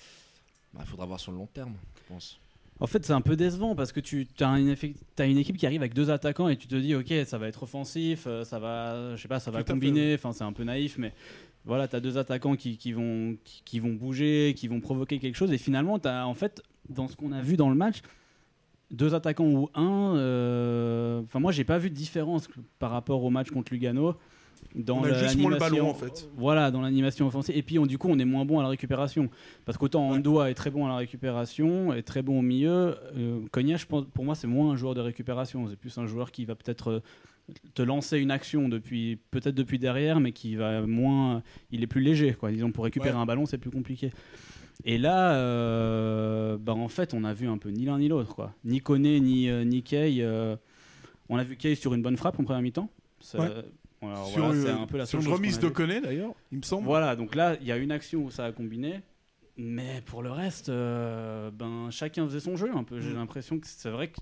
bah, 0.72 0.80
il 0.84 0.86
faudra 0.86 1.06
voir 1.06 1.20
sur 1.20 1.32
le 1.32 1.38
long 1.38 1.46
terme, 1.46 1.74
je 1.96 2.12
pense. 2.12 2.38
En 2.78 2.86
fait, 2.86 3.06
c'est 3.06 3.14
un 3.14 3.22
peu 3.22 3.36
décevant 3.36 3.74
parce 3.74 3.90
que 3.90 4.00
tu 4.00 4.28
as 4.40 4.58
une, 4.58 5.38
équipe 5.38 5.56
qui 5.56 5.64
arrive 5.64 5.80
avec 5.80 5.94
deux 5.94 6.10
attaquants 6.10 6.48
et 6.48 6.56
tu 6.58 6.66
te 6.68 6.76
dis, 6.76 6.94
ok, 6.94 7.12
ça 7.24 7.38
va 7.38 7.48
être 7.48 7.62
offensif, 7.62 8.24
euh, 8.26 8.44
ça 8.44 8.58
va, 8.58 9.16
je 9.16 9.22
sais 9.22 9.28
pas, 9.28 9.40
ça 9.40 9.50
va 9.50 9.64
Tout 9.64 9.72
combiner. 9.72 10.14
Enfin, 10.14 10.32
c'est 10.32 10.44
un 10.44 10.52
peu 10.52 10.62
naïf, 10.62 10.98
mais 10.98 11.14
voilà, 11.64 11.88
tu 11.88 11.96
as 11.96 12.00
deux 12.00 12.18
attaquants 12.18 12.54
qui, 12.54 12.76
qui 12.76 12.92
vont, 12.92 13.36
qui, 13.44 13.62
qui 13.64 13.80
vont 13.80 13.94
bouger, 13.94 14.52
qui 14.54 14.68
vont 14.68 14.80
provoquer 14.80 15.18
quelque 15.18 15.36
chose. 15.36 15.52
Et 15.52 15.58
finalement, 15.58 15.96
as 16.04 16.26
en 16.26 16.34
fait, 16.34 16.62
dans 16.90 17.08
ce 17.08 17.16
qu'on 17.16 17.32
a 17.32 17.40
vu 17.40 17.56
dans 17.56 17.70
le 17.70 17.76
match, 17.76 18.02
deux 18.90 19.14
attaquants 19.14 19.46
ou 19.46 19.70
un. 19.74 20.16
euh, 20.16 21.22
Enfin, 21.22 21.40
moi, 21.40 21.52
j'ai 21.52 21.64
pas 21.64 21.78
vu 21.78 21.88
de 21.88 21.94
différence 21.94 22.46
par 22.78 22.90
rapport 22.90 23.24
au 23.24 23.30
match 23.30 23.50
contre 23.50 23.72
Lugano. 23.72 24.16
Dans 24.74 24.98
On 24.98 25.04
a 25.04 25.12
juste 25.14 25.36
moins 25.38 25.50
le 25.50 25.56
ballon, 25.58 25.76
l'animation- 25.76 25.90
en 25.90 25.94
fait. 25.94 26.28
Voilà, 26.36 26.70
dans 26.70 26.80
l'animation 26.82 27.26
offensive. 27.26 27.56
Et 27.56 27.62
puis, 27.62 27.78
on- 27.78 27.86
du 27.86 27.98
coup, 27.98 28.08
on 28.10 28.18
est 28.18 28.24
moins 28.24 28.44
bon 28.44 28.58
à 28.58 28.62
la 28.62 28.68
récupération. 28.68 29.28
Parce 29.64 29.78
qu'autant 29.78 30.10
Ouais. 30.10 30.16
Andoa 30.18 30.50
est 30.50 30.54
très 30.54 30.70
bon 30.70 30.84
à 30.86 30.88
la 30.88 30.96
récupération, 30.96 31.92
est 31.94 32.02
très 32.02 32.22
bon 32.22 32.38
au 32.38 32.42
milieu, 32.42 32.96
euh, 33.16 33.40
Cognac, 33.52 33.78
je 33.80 33.86
pense, 33.86 34.04
pour 34.12 34.24
moi, 34.24 34.34
c'est 34.34 34.46
moins 34.46 34.72
un 34.72 34.76
joueur 34.76 34.94
de 34.94 35.00
récupération. 35.00 35.66
C'est 35.68 35.76
plus 35.76 35.96
un 35.98 36.06
joueur 36.06 36.30
qui 36.32 36.44
va 36.44 36.54
peut-être 36.54 36.88
euh, 36.90 37.00
te 37.74 37.82
lancer 37.82 38.18
une 38.18 38.30
action 38.32 38.68
depuis 38.68 39.18
peut-être 39.30 39.54
depuis 39.54 39.78
derrière, 39.78 40.18
mais 40.20 40.32
qui 40.32 40.56
va 40.56 40.82
moins. 40.82 41.42
Il 41.70 41.82
est 41.82 41.86
plus 41.86 42.00
léger, 42.00 42.34
quoi. 42.34 42.50
Disons, 42.50 42.72
pour 42.72 42.84
récupérer 42.84 43.14
Ouais. 43.14 43.20
un 43.20 43.26
ballon, 43.26 43.46
c'est 43.46 43.58
plus 43.58 43.70
compliqué. 43.70 44.10
Et 44.84 44.98
là, 44.98 45.34
euh, 45.36 46.58
bah, 46.60 46.74
en 46.74 46.88
fait, 46.88 47.14
on 47.14 47.24
a 47.24 47.32
vu 47.32 47.48
un 47.48 47.56
peu 47.58 47.70
ni 47.70 47.84
l'un 47.84 47.98
ni 47.98 48.08
l'autre, 48.08 48.34
quoi. 48.34 48.52
Ni 48.64 48.80
Koné, 48.80 49.20
ni, 49.20 49.48
euh, 49.48 49.64
ni 49.64 49.82
Kay. 49.82 50.22
euh, 50.22 50.56
on 51.28 51.36
a 51.38 51.44
vu 51.44 51.56
Kay 51.56 51.74
sur 51.74 51.94
une 51.94 52.02
bonne 52.02 52.16
frappe 52.16 52.38
en 52.38 52.44
première 52.44 52.62
mi-temps. 52.62 52.88
Ça- 53.20 53.38
Ouais. 53.38 53.48
Alors 54.02 54.26
sur 54.28 54.44
voilà, 54.46 54.60
c'est 54.62 54.68
euh, 54.68 54.78
un 54.82 54.86
peu 54.86 54.98
la 54.98 55.06
sur 55.06 55.20
seule 55.20 55.28
une 55.28 55.34
remise 55.34 55.58
de. 55.58 55.68
Koné 55.68 56.00
d'ailleurs, 56.00 56.32
il 56.52 56.58
me 56.58 56.62
semble. 56.62 56.84
Voilà, 56.84 57.16
donc 57.16 57.34
là, 57.34 57.56
il 57.60 57.66
y 57.66 57.72
a 57.72 57.76
une 57.76 57.92
action 57.92 58.20
où 58.24 58.30
ça 58.30 58.44
a 58.44 58.52
combiné. 58.52 59.00
Mais 59.58 60.02
pour 60.04 60.22
le 60.22 60.30
reste, 60.30 60.68
euh, 60.68 61.50
ben, 61.50 61.88
chacun 61.90 62.26
faisait 62.26 62.40
son 62.40 62.56
jeu 62.56 62.70
un 62.76 62.84
peu. 62.84 63.00
J'ai 63.00 63.10
Mm. 63.10 63.14
l'impression 63.14 63.58
que 63.58 63.66
c'est 63.66 63.88
vrai 63.88 64.08
que 64.08 64.18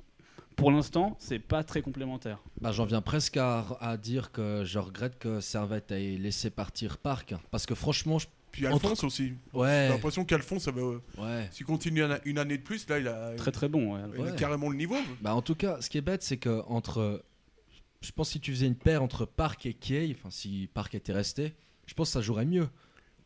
pour 0.54 0.70
l'instant, 0.70 1.16
c'est 1.18 1.40
pas 1.40 1.64
très 1.64 1.82
complémentaire. 1.82 2.38
Bah, 2.60 2.70
J'en 2.70 2.84
viens 2.84 3.00
presque 3.02 3.36
à, 3.36 3.66
à 3.80 3.96
dire 3.96 4.30
que 4.30 4.62
je 4.64 4.78
regrette 4.78 5.18
que 5.18 5.40
Servette 5.40 5.90
ait 5.90 6.16
laissé 6.18 6.50
partir 6.50 6.98
Park. 6.98 7.34
Parce 7.50 7.66
que 7.66 7.74
franchement, 7.74 8.20
je- 8.20 8.28
Puis 8.52 8.64
Alphonse 8.68 9.02
aussi. 9.02 9.32
J'ai 9.52 9.88
l'impression 9.88 10.24
qu'Alphonse, 10.24 10.62
ça 10.62 10.70
va, 10.70 10.80
euh, 10.82 11.00
ouais. 11.18 11.48
s'il 11.50 11.66
continue 11.66 12.04
une, 12.24 12.38
année 12.38 12.56
de 12.58 12.62
plus, 12.62 12.88
là, 12.88 13.00
il 13.00 13.08
a, 13.08 13.34
Très 13.34 13.50
très 13.50 13.68
bon. 13.68 13.94
ouais. 13.96 14.00
il 14.16 14.24
a 14.28 14.30
carrément 14.30 14.68
le 14.70 14.76
niveau. 14.76 14.94
Bah, 15.20 15.34
en 15.34 15.42
tout 15.42 15.56
cas, 15.56 15.78
ce 15.80 15.90
qui 15.90 15.98
est 15.98 16.02
bête, 16.02 16.22
c'est 16.22 16.36
que 16.36 16.62
entre. 16.68 17.24
Je 18.04 18.12
pense 18.12 18.28
que 18.28 18.32
si 18.34 18.40
tu 18.40 18.52
faisais 18.52 18.66
une 18.66 18.76
paire 18.76 19.02
entre 19.02 19.24
Park 19.24 19.66
et 19.66 19.74
Kay, 19.74 20.14
enfin 20.18 20.30
si 20.30 20.68
Park 20.74 20.94
était 20.94 21.12
resté, 21.12 21.54
je 21.86 21.94
pense 21.94 22.08
que 22.08 22.12
ça 22.12 22.20
jouerait 22.22 22.44
mieux. 22.46 22.68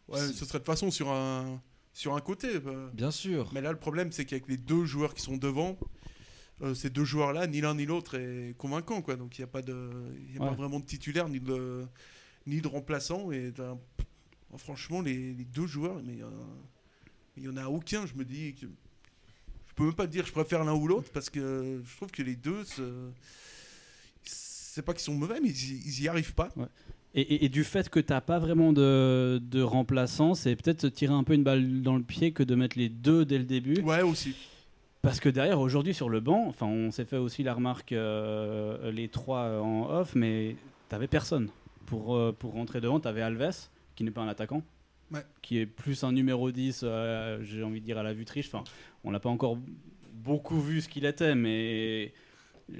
Ouais, 0.09 0.21
ce 0.21 0.33
serait 0.33 0.59
de 0.59 0.65
toute 0.65 0.67
façon 0.67 0.91
sur 0.91 1.11
un, 1.11 1.61
sur 1.93 2.15
un 2.15 2.21
côté. 2.21 2.49
euh. 2.67 2.89
Bien 2.95 3.11
sûr. 3.11 3.51
Mais 3.53 3.61
là, 3.61 3.73
le 3.73 3.79
problème, 3.79 4.13
c'est 4.13 4.25
qu'avec 4.25 4.49
les 4.49 4.57
deux 4.57 4.85
joueurs 4.85 5.15
qui 5.15 5.21
sont 5.23 5.37
devant, 5.37 5.79
euh, 6.63 6.75
ces 6.75 6.91
deux 6.91 7.05
joueurs-là, 7.05 7.47
ni 7.47 7.61
l'un 7.61 7.75
ni 7.75 7.85
l'autre 7.87 8.15
est 8.19 8.55
convaincant. 8.57 9.03
Quoi. 9.03 9.17
Donc 9.17 9.37
il 9.39 9.41
n'y 9.43 9.45
a, 9.45 9.49
pas, 9.49 9.63
de, 9.63 9.91
il 10.29 10.35
y 10.35 10.39
a 10.39 10.43
Ouais. 10.43 10.49
pas 10.49 10.55
vraiment 10.55 10.81
de 10.81 10.85
titulaire 10.87 11.29
ni 11.29 11.41
de, 11.41 11.85
ni 12.47 12.61
de 12.61 12.69
remplaçant. 12.69 13.31
Et 13.33 13.53
franchement, 14.57 15.01
les, 15.03 15.35
les 15.35 15.45
deux 15.45 15.67
joueurs, 15.67 16.01
mais 16.05 16.23
euh, 16.23 16.31
il 17.37 17.43
n'y 17.43 17.49
en 17.49 17.57
a 17.57 17.67
aucun. 17.69 18.07
Je 18.07 18.15
me 18.15 18.25
dis 18.25 18.55
que. 18.55 18.67
Je 19.67 19.75
peux 19.75 19.85
même 19.85 19.95
pas 19.95 20.09
dire 20.09 20.23
que 20.23 20.29
je 20.29 20.33
préfère 20.33 20.65
l'un 20.65 20.75
ou 20.75 20.89
l'autre 20.89 21.09
parce 21.13 21.31
que 21.31 21.81
je 21.85 21.97
trouve 21.97 22.11
que 22.11 22.23
les 22.23 22.35
deux, 22.35 22.65
se- 22.65 23.11
c'est 24.79 24.85
pas 24.85 24.93
qu'ils 24.95 25.03
sont 25.03 25.15
mauvais, 25.15 25.41
mais 25.43 25.49
ils, 25.49 25.87
ils 25.87 26.03
y 26.05 26.09
arrivent 26.09 26.35
pas. 26.35 26.49
Et, 27.15 27.21
et- 27.23 27.45
et 27.47 27.49
du 27.49 27.65
fait 27.65 27.89
que 27.89 27.99
t'as 28.01 28.21
pas 28.21 28.39
vraiment 28.39 28.73
de, 28.73 29.41
de 29.43 29.61
remplaçant, 29.61 30.35
c'est 30.35 30.55
peut-être 30.55 30.83
se 30.83 30.87
tirer 30.87 31.13
un 31.15 31.25
peu 31.25 31.33
une 31.35 31.43
balle 31.43 31.83
dans 31.83 31.97
le 31.97 32.03
pied 32.03 32.31
que 32.33 32.43
de 32.45 32.55
mettre 32.55 32.79
les 32.79 32.89
deux 32.89 33.25
dès 33.25 33.39
le 33.39 33.45
début. 33.45 33.81
Ouais, 33.83 34.03
aussi. 34.03 34.35
Parce 35.03 35.19
que 35.21 35.29
derrière, 35.29 35.59
aujourd'hui, 35.61 35.95
sur 35.95 36.09
le 36.09 36.21
banc, 36.21 36.47
enfin, 36.49 36.67
on 36.67 36.91
s'est 36.91 37.05
fait 37.05 37.17
aussi 37.17 37.43
la 37.43 37.55
remarque, 37.55 37.93
euh, 37.93 38.91
les 38.93 39.09
trois 39.09 39.41
euh, 39.41 39.61
en 39.61 39.91
off, 39.91 40.15
mais 40.15 40.55
t'avais 40.89 41.07
personne. 41.09 41.49
Pour, 41.87 42.15
euh, 42.17 42.33
pour 42.39 42.53
rentrer 42.53 42.81
devant, 42.81 43.01
t'avais 43.01 43.23
Alves, 43.23 43.69
qui 43.97 44.05
n'est 44.05 44.11
pas 44.11 44.21
un 44.23 44.29
attaquant, 44.29 44.63
Ouais. 45.13 45.23
qui 45.41 45.59
est 45.59 45.67
plus 45.67 46.05
un 46.05 46.13
numéro 46.13 46.51
10, 46.53 46.83
euh, 46.85 47.39
j'ai 47.43 47.63
envie 47.65 47.81
de 47.81 47.85
dire, 47.87 47.97
à 47.99 48.03
la 48.03 48.13
vue 48.13 48.27
triche. 48.27 48.49
Enfin, 48.53 48.63
on 49.05 49.11
n'a 49.11 49.19
pas 49.21 49.31
encore 49.31 49.57
beaucoup 50.13 50.61
vu 50.61 50.83
ce 50.83 50.89
qu'il 50.89 51.07
était, 51.07 51.35
mais 51.35 52.13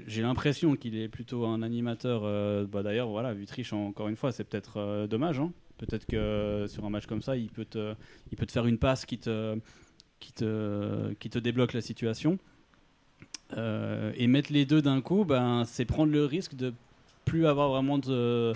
j'ai 0.07 0.21
l'impression 0.21 0.75
qu'il 0.75 0.95
est 0.97 1.07
plutôt 1.07 1.45
un 1.45 1.61
animateur. 1.61 2.21
euh, 2.23 2.65
bah, 2.65 2.83
D'ailleurs, 2.83 3.09
voilà, 3.09 3.33
Vutriche, 3.33 3.73
encore 3.73 4.07
une 4.07 4.15
fois, 4.15 4.31
c'est 4.31 4.43
peut-être 4.43 4.77
euh, 4.77 5.07
dommage. 5.07 5.39
hein. 5.39 5.51
Peut-être 5.77 6.05
que 6.05 6.65
sur 6.67 6.83
un 6.85 6.89
match 6.89 7.05
comme 7.05 7.21
ça, 7.21 7.37
il 7.37 7.49
peut 7.49 7.65
te, 7.65 7.93
il 8.31 8.37
peut 8.37 8.45
te 8.45 8.51
faire 8.51 8.65
une 8.65 8.77
passe 8.77 9.05
qui 9.05 9.17
te, 9.17 9.57
qui 10.19 10.33
te, 10.33 11.13
qui 11.13 11.29
te 11.29 11.39
débloque 11.39 11.73
la 11.73 11.81
situation. 11.81 12.37
Euh, 13.57 14.11
et 14.15 14.27
mettre 14.27 14.53
les 14.53 14.65
deux 14.65 14.81
d'un 14.81 15.01
coup, 15.01 15.25
ben, 15.25 15.63
c'est 15.65 15.85
prendre 15.85 16.11
le 16.11 16.25
risque 16.25 16.55
de 16.55 16.73
plus 17.25 17.47
avoir 17.47 17.69
vraiment 17.69 17.97
de, 17.97 18.53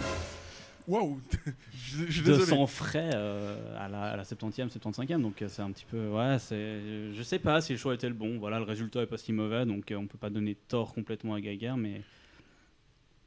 Waouh 0.88 1.22
de 2.26 2.34
sang 2.46 2.67
frais 2.67 3.12
euh, 3.13 3.78
à, 3.80 3.88
la, 3.88 4.02
à 4.12 4.17
la 4.17 4.24
70e, 4.24 4.69
75e. 4.69 5.22
Donc 5.22 5.41
euh, 5.41 5.48
c'est 5.50 5.62
un 5.62 5.72
petit 5.72 5.86
peu. 5.89 6.10
Ouais, 6.10 6.38
c'est, 6.39 7.13
je 7.13 7.24
sais 7.24 7.39
pas 7.39 7.62
si 7.62 7.72
le 7.74 7.78
choix 7.78 7.93
était 7.93 8.08
le 8.10 8.13
bon. 8.15 8.38
Voilà, 8.39 8.58
le 8.60 8.65
résultat 8.65 9.02
est 9.02 9.06
pas 9.08 9.17
si 9.17 9.32
mauvais. 9.34 9.65
Donc 9.65 9.91
euh, 9.91 9.96
on 9.96 10.08
peut 10.08 10.17
pas 10.17 10.30
donner 10.30 10.56
tort 10.56 10.93
complètement 10.93 11.36
à 11.36 11.41
Geiger. 11.41 11.74
Mais 11.78 12.02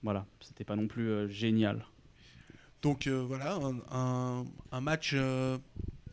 voilà, 0.02 0.26
c'était 0.40 0.64
pas 0.64 0.76
non 0.76 0.86
plus 0.86 1.08
euh, 1.08 1.28
génial. 1.28 1.84
Donc 2.82 3.06
euh, 3.06 3.24
voilà, 3.26 3.54
un, 3.54 3.76
un- 3.90 4.44
un 4.72 4.80
match 4.80 5.14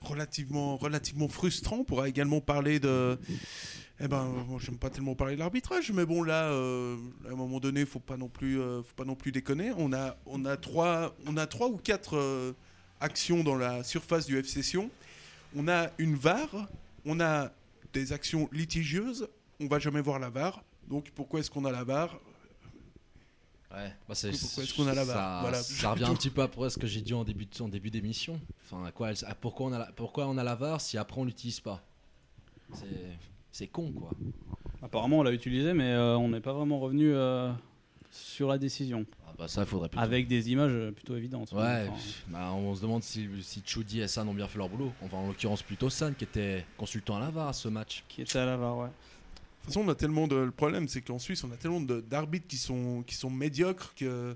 relativement, 0.02 0.78
relativement 0.78 1.28
frustrant. 1.28 1.78
On 1.80 1.84
pourra 1.84 2.08
également 2.10 2.42
parler 2.42 2.80
de. 2.80 3.18
Eh 4.06 4.08
ben, 4.10 4.26
moi, 4.26 4.60
j'aime 4.62 4.78
pas 4.78 4.90
tellement 4.90 5.16
parler 5.16 5.36
de 5.36 5.40
l'arbitrage, 5.40 5.90
mais 5.94 6.06
bon, 6.06 6.24
là, 6.24 6.50
euh, 6.52 6.98
à 7.26 7.32
un 7.32 7.36
moment 7.36 7.62
donné, 7.62 7.86
faut 7.86 8.02
pas 8.02 8.18
non 8.18 8.28
plus, 8.28 8.60
euh, 8.60 8.84
faut 8.84 8.96
pas 8.96 9.06
non 9.06 9.16
plus 9.16 9.32
déconner. 9.32 9.72
On 9.78 9.94
a, 9.94 10.18
on 10.26 10.44
a 10.44 10.58
trois, 10.58 11.16
on 11.26 11.38
a 11.38 11.48
trois 11.48 11.70
ou 11.70 11.78
quatre 11.78 12.18
euh, 12.18 12.52
actions 13.00 13.46
dans 13.46 13.56
la 13.56 13.82
surface 13.86 14.26
du 14.26 14.38
FC 14.38 14.62
Sion. 14.62 14.90
On 15.56 15.70
a 15.70 15.90
une 16.00 16.16
VAR, 16.16 16.50
on 17.06 17.22
a 17.22 17.52
des 17.94 18.12
actions 18.12 18.50
litigieuses. 18.52 19.30
On 19.62 19.68
va 19.68 19.80
jamais 19.80 20.02
voir 20.02 20.20
la 20.20 20.30
VAR. 20.30 20.64
Donc 20.90 21.10
pourquoi 21.12 21.40
est-ce 21.40 21.50
qu'on 21.50 21.64
a 21.64 21.72
la 21.72 21.86
VAR? 21.86 22.20
Ouais. 23.72 23.94
Bah, 24.10 24.16
c'est- 24.16 24.32
Pourquoi 24.38 24.64
est-ce 24.64 24.74
qu'on 24.76 24.88
a 24.88 24.94
la 24.94 25.06
ça- 25.06 25.14
VAR? 25.14 25.42
Voilà. 25.44 25.64
Ça 25.64 25.92
revient 25.92 26.04
un 26.04 26.14
petit 26.16 26.30
peu 26.30 26.42
après 26.42 26.70
ce 26.70 26.78
que 26.78 26.88
j'ai 26.88 27.00
dit 27.02 27.14
en 27.14 27.24
début 27.24 27.46
de- 27.46 27.62
en 27.64 27.70
début 27.70 27.90
d'émission. 27.90 28.38
Enfin, 28.66 28.84
à 28.84 28.92
quoi, 28.92 29.12
elle- 29.12 29.26
à 29.26 29.34
pourquoi, 29.34 29.68
on 29.68 29.72
a 29.72 29.80
la, 29.80 29.92
pourquoi 29.94 30.28
on 30.28 30.38
a 30.38 30.44
la 30.44 30.56
VAR 30.56 30.82
si 30.82 30.98
après 30.98 31.22
on 31.22 31.24
l'utilise 31.24 31.62
pas? 31.62 31.82
C'est- 32.74 32.86
C'est 33.54 33.68
con 33.68 33.92
quoi. 33.94 34.10
Apparemment, 34.82 35.20
on 35.20 35.24
l'a 35.24 35.32
utilisé, 35.32 35.74
mais 35.74 35.92
euh, 35.92 36.18
on 36.18 36.28
n'est 36.30 36.42
pas 36.42 36.52
vraiment 36.54 36.80
revenu 36.80 37.14
euh, 37.14 37.52
sur 38.12 38.48
la 38.50 38.58
décision. 38.58 39.06
Ah 39.28 39.34
bah 39.38 39.48
ça, 39.48 39.62
il 39.62 39.68
faudrait 39.68 39.88
plutôt. 39.90 40.04
Avec 40.04 40.28
des 40.28 40.52
images 40.52 40.72
euh, 40.74 40.92
plutôt 40.92 41.16
évidentes. 41.16 41.52
Ouais, 41.54 41.88
Enfin, 41.88 42.02
bah, 42.28 42.52
on 42.54 42.76
se 42.76 42.82
demande 42.82 43.04
si, 43.04 43.30
si 43.42 43.62
Choudi 43.66 44.02
et 44.02 44.08
San 44.08 44.28
ont 44.28 44.34
bien 44.34 44.48
fait 44.48 44.58
leur 44.58 44.70
boulot. 44.70 44.92
Enfin, 45.04 45.18
en 45.18 45.28
l'occurrence, 45.28 45.62
plutôt 45.62 45.90
San 45.90 46.14
qui 46.16 46.24
était 46.26 46.66
consultant 46.78 47.16
à 47.16 47.20
la 47.22 47.30
VAR 47.30 47.48
à 47.48 47.54
ce 47.54 47.68
match. 47.70 48.04
qui 48.10 48.24
était 48.24 48.40
à 48.40 48.46
la 48.46 48.58
VAR, 48.58 48.78
ouais. 48.78 48.88
De 48.88 48.92
toute 48.92 49.66
façon, 49.68 49.82
on 49.86 49.90
a 49.90 49.96
tellement 49.96 50.28
de. 50.28 50.36
Le 50.36 50.52
problème, 50.52 50.88
c'est 50.90 51.02
qu'en 51.02 51.20
Suisse, 51.20 51.44
on 51.46 51.52
a 51.52 51.56
tellement 51.56 51.80
de- 51.80 52.02
d'arbitres 52.02 52.48
qui 52.48 52.58
sont, 52.58 53.04
qui 53.08 53.16
sont 53.16 53.30
médiocres 53.30 53.94
que, 53.96 54.36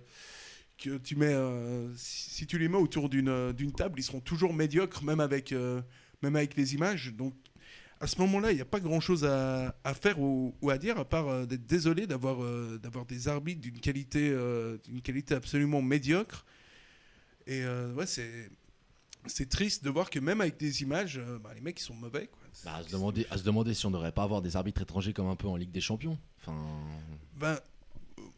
que 0.77 0.97
tu 0.99 1.15
mets. 1.17 1.33
euh, 1.33 1.91
si, 1.97 2.29
si 2.29 2.47
tu 2.47 2.57
les 2.57 2.69
mets 2.69 2.77
autour 2.77 3.09
d'une 3.09 3.27
euh, 3.29 3.51
d'une 3.51 3.73
table, 3.73 3.99
ils 3.99 4.03
seront 4.03 4.21
toujours 4.21 4.53
médiocres, 4.53 5.03
même 5.03 5.19
avec, 5.19 5.51
euh, 5.51 5.81
même 6.21 6.35
avec 6.37 6.55
les 6.55 6.75
images. 6.75 7.13
Donc, 7.13 7.33
à 7.99 8.07
ce 8.07 8.19
moment-là, 8.19 8.51
il 8.51 8.55
n'y 8.55 8.61
a 8.61 8.65
pas 8.65 8.79
grand-chose 8.79 9.25
à, 9.25 9.75
à 9.83 9.93
faire 9.93 10.19
ou, 10.19 10.55
ou 10.61 10.69
à 10.69 10.77
dire, 10.77 10.97
à 10.97 11.05
part 11.05 11.27
euh, 11.27 11.45
d'être 11.45 11.65
désolé 11.65 12.07
d'avoir 12.07 12.43
euh, 12.43 12.77
d'avoir 12.81 13.05
des 13.05 13.27
arbitres 13.27 13.61
d'une 13.61 13.79
qualité, 13.79 14.29
euh, 14.29 14.77
d'une 14.85 15.01
qualité 15.01 15.35
absolument 15.35 15.81
médiocre. 15.81 16.45
Et 17.45 17.63
euh, 17.63 17.93
ouais, 17.93 18.05
c'est. 18.05 18.49
C'est 19.29 19.49
triste 19.49 19.83
de 19.83 19.89
voir 19.89 20.09
que 20.09 20.19
même 20.19 20.39
avec 20.39 20.55
des 20.57 20.83
images, 20.83 21.19
bah, 21.43 21.49
les 21.53 21.59
mecs 21.59 21.77
ils 21.81 21.83
sont 21.83 21.93
mauvais. 21.93 22.27
Quoi. 22.27 22.39
Bah, 22.63 22.75
à, 22.75 22.83
se 22.83 22.89
demander, 22.89 23.27
à 23.29 23.37
se 23.37 23.43
demander 23.43 23.73
si 23.73 23.85
on 23.85 23.89
ne 23.89 23.95
devrait 23.95 24.13
pas 24.13 24.23
avoir 24.23 24.41
des 24.41 24.55
arbitres 24.55 24.81
étrangers 24.81 25.11
comme 25.11 25.27
un 25.27 25.35
peu 25.35 25.49
en 25.49 25.57
Ligue 25.57 25.71
des 25.71 25.81
Champions. 25.81 26.17
Enfin, 26.39 26.55
Ben, 27.35 27.59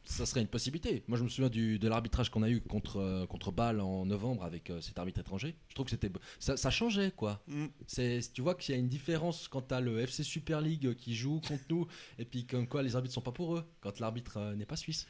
ça 0.09 0.25
serait 0.25 0.41
une 0.41 0.47
possibilité. 0.47 1.03
Moi, 1.07 1.17
je 1.17 1.23
me 1.23 1.29
souviens 1.29 1.49
du, 1.49 1.77
de 1.79 1.87
l'arbitrage 1.87 2.29
qu'on 2.29 2.41
a 2.43 2.49
eu 2.49 2.61
contre, 2.61 2.97
euh, 2.97 3.25
contre 3.27 3.51
Bâle 3.51 3.79
en 3.79 4.05
novembre 4.05 4.43
avec 4.43 4.69
euh, 4.69 4.81
cet 4.81 4.97
arbitre 4.97 5.19
étranger. 5.19 5.55
Je 5.69 5.75
trouve 5.75 5.85
que 5.85 5.91
c'était 5.91 6.11
ça, 6.39 6.57
ça 6.57 6.69
changeait 6.71 7.11
quoi. 7.15 7.41
mm. 7.47 7.65
C'est, 7.87 8.19
tu 8.33 8.41
vois 8.41 8.55
qu'il 8.55 8.73
y 8.73 8.77
a 8.77 8.81
une 8.81 8.87
différence 8.89 9.47
quand 9.47 9.61
tu 9.67 9.73
as 9.73 9.81
le 9.81 9.99
FC 9.99 10.23
Super 10.23 10.61
League 10.61 10.95
qui 10.95 11.15
joue 11.15 11.39
contre 11.47 11.63
nous 11.69 11.87
et 12.17 12.25
puis 12.25 12.45
comme 12.45 12.67
quoi 12.67 12.81
les 12.83 12.95
arbitres 12.95 13.13
sont 13.13 13.21
pas 13.21 13.31
pour 13.31 13.55
eux 13.55 13.63
quand 13.81 13.99
l'arbitre 13.99 14.37
euh, 14.37 14.55
n'est 14.55 14.65
pas 14.65 14.75
suisse. 14.77 15.05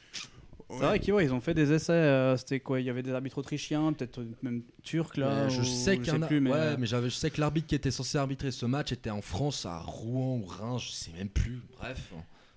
C'est 0.72 0.76
vrai 0.84 1.00
qu'ils 1.00 1.12
ouais, 1.14 1.24
ils 1.24 1.32
ont 1.32 1.40
fait 1.40 1.54
des 1.54 1.72
essais. 1.72 1.92
euh, 1.92 2.36
C'était 2.36 2.60
quoi? 2.60 2.78
Il 2.78 2.86
y 2.86 2.90
avait 2.90 3.02
des 3.02 3.10
arbitres 3.12 3.38
autrichiens, 3.38 3.92
peut-être 3.92 4.20
même 4.42 4.62
turcs 4.84 5.16
là. 5.16 5.48
Je 5.48 5.62
ou- 5.62 5.64
sais 5.64 5.98
qu'il 5.98 6.22
a. 6.22 6.26
plus, 6.28 6.40
mais, 6.40 6.52
ouais, 6.52 6.76
mais 6.76 6.86
je 6.86 7.08
sais 7.08 7.28
que 7.30 7.40
l'arbitre 7.40 7.66
qui 7.66 7.74
était 7.74 7.90
censé 7.90 8.18
arbitrer 8.18 8.52
ce 8.52 8.66
match 8.66 8.92
était 8.92 9.10
en 9.10 9.20
France, 9.22 9.66
à 9.66 9.80
Rouen 9.80 10.36
ou 10.38 10.44
Reims, 10.46 10.84
je 10.86 10.90
sais 10.92 11.10
même 11.12 11.28
plus. 11.28 11.60
Bref. 11.76 12.12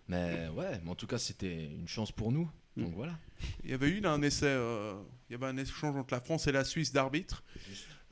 Mais 0.07 0.47
ouais, 0.49 0.79
mais 0.83 0.89
en 0.91 0.95
tout 0.95 1.07
cas, 1.07 1.17
c'était 1.17 1.65
une 1.65 1.87
chance 1.87 2.11
pour 2.11 2.31
nous. 2.31 2.49
Donc 2.75 2.89
Mm. 2.89 2.95
voilà. 2.95 3.17
Il 3.63 3.69
y 3.69 3.73
avait 3.73 3.87
eu 3.89 3.99
là, 3.99 4.11
un 4.11 4.21
essai, 4.21 4.45
euh, 4.47 4.93
il 5.29 5.33
y 5.33 5.35
avait 5.35 5.45
un 5.47 5.57
échange 5.57 5.95
entre 5.95 6.13
la 6.13 6.19
France 6.21 6.47
et 6.47 6.51
la 6.51 6.63
Suisse 6.63 6.91
d'arbitres. 6.91 7.43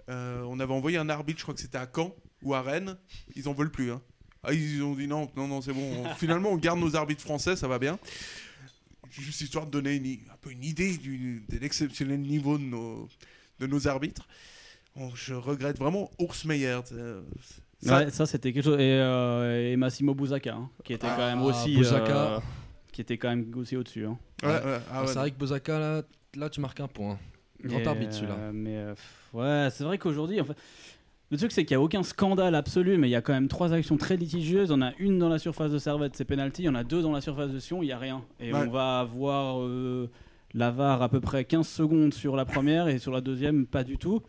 Euh, 0.10 0.42
on 0.48 0.60
avait 0.60 0.74
envoyé 0.74 0.98
un 0.98 1.10
arbitre, 1.10 1.40
je 1.40 1.44
crois 1.44 1.54
que 1.56 1.62
c'était 1.62 1.78
à 1.78 1.90
Caen 1.94 2.16
ou 2.44 2.54
à 2.54 2.62
Rennes. 2.62 2.98
Ils 3.36 3.48
en 3.48 3.54
veulent 3.54 3.72
plus. 3.72 3.92
hein. 3.92 4.02
Ah, 4.44 4.54
ils 4.54 4.82
ont 4.84 4.96
dit 4.96 5.08
non, 5.08 5.32
non, 5.36 5.48
non, 5.48 5.62
c'est 5.62 5.74
bon. 5.74 6.04
On- 6.06 6.16
finalement, 6.16 6.50
on 6.50 6.58
garde 6.58 6.80
nos 6.80 6.96
arbitres 6.96 7.22
français, 7.22 7.56
ça 7.56 7.68
va 7.68 7.78
bien. 7.80 8.00
Juste 9.10 9.42
histoire 9.42 9.66
de 9.66 9.72
donner 9.72 9.96
une, 9.96 10.06
un 10.32 10.38
peu 10.42 10.52
une 10.52 10.64
idée 10.64 10.98
du, 10.98 11.44
de 11.50 11.58
l'exceptionnel 11.58 12.22
niveau 12.22 12.58
de 12.58 12.64
nos, 12.64 13.10
de 13.60 13.68
nos 13.68 13.88
arbitres. 13.88 14.28
Bon, 14.96 15.14
je 15.16 15.34
regrette 15.34 15.78
vraiment 15.78 16.10
Urs 16.20 16.46
Meyer. 16.46 16.80
Ça- 17.82 17.98
Ouais, 18.00 18.10
ça 18.10 18.26
c'était 18.26 18.54
quelque 18.54 18.64
chose. 18.64 18.80
Et, 18.80 19.00
euh, 19.00 19.72
et 19.72 19.76
Massimo 19.76 20.14
Bouzaca, 20.14 20.54
hein, 20.56 20.70
qui 20.84 20.94
était 20.94 21.08
quand 21.08 21.18
même 21.18 21.40
Ah, 21.42 21.46
aussi. 21.46 21.76
Bouzaca. 21.76 22.12
euh, 22.36 22.40
qui 22.92 23.02
était 23.02 23.18
quand 23.18 23.30
même 23.30 23.46
aussi 23.56 23.78
au-dessus. 23.78 24.06
hein. 24.06 24.18
ouais, 24.44 24.50
Ouais. 24.50 24.56
ouais, 24.56 24.78
ah 24.92 25.02
ouais, 25.02 25.08
c'est 25.08 25.20
vrai 25.20 25.32
que 25.32 25.38
Bozaka, 25.38 25.80
là, 25.80 26.02
là, 26.36 26.50
tu 26.50 26.60
marques 26.62 26.80
un 26.82 26.88
point. 26.88 27.18
Grand 27.64 27.80
Et, 27.80 27.88
arbitre, 27.88 28.14
celui-là. 28.14 28.36
euh, 28.40 28.52
mais 28.54 28.76
euh, 28.76 28.94
ouais, 29.34 29.70
c'est 29.72 29.84
vrai 29.84 29.98
qu'aujourd'hui, 29.98 30.42
en 30.42 30.46
fait, 30.46 30.56
le 31.30 31.38
truc 31.38 31.52
c'est 31.54 31.64
qu'il 31.64 31.78
n'y 31.78 31.82
a 31.82 31.86
aucun 31.86 32.04
scandale 32.04 32.56
absolu, 32.56 32.98
mais 32.98 33.08
il 33.08 33.12
y 33.12 33.16
a 33.16 33.22
quand 33.22 33.32
même 33.34 33.48
trois 33.48 33.72
actions 33.72 33.96
très 33.98 34.18
litigieuses. 34.18 34.72
On 34.72 34.82
a 34.82 34.92
une 35.00 35.18
dans 35.20 35.30
la 35.30 35.40
surface 35.40 35.72
de 35.72 35.78
Servette, 35.78 36.16
c'est 36.18 36.26
penalty. 36.26 36.64
Il 36.64 36.66
y 36.66 36.70
en 36.70 36.76
a 36.76 36.84
deux 36.84 37.02
dans 37.02 37.12
la 37.14 37.22
surface 37.22 37.52
de 37.52 37.60
Sion, 37.60 37.82
il 37.82 37.86
n'y 37.86 37.92
a 37.94 37.98
rien. 38.00 38.24
Et 38.42 38.52
Ouais. 38.52 38.60
on 38.68 38.70
va 38.72 39.00
avoir 39.00 39.62
euh, 39.62 40.10
la 40.54 40.72
VAR 40.72 41.02
à 41.02 41.08
peu 41.08 41.22
près 41.22 41.46
15 41.46 41.68
secondes 41.68 42.14
sur 42.14 42.36
la 42.36 42.44
première 42.44 42.90
et 42.90 42.98
sur 42.98 43.14
la 43.14 43.22
deuxième, 43.22 43.66
pas 43.68 43.84
du 43.86 43.98
tout. 43.98 44.22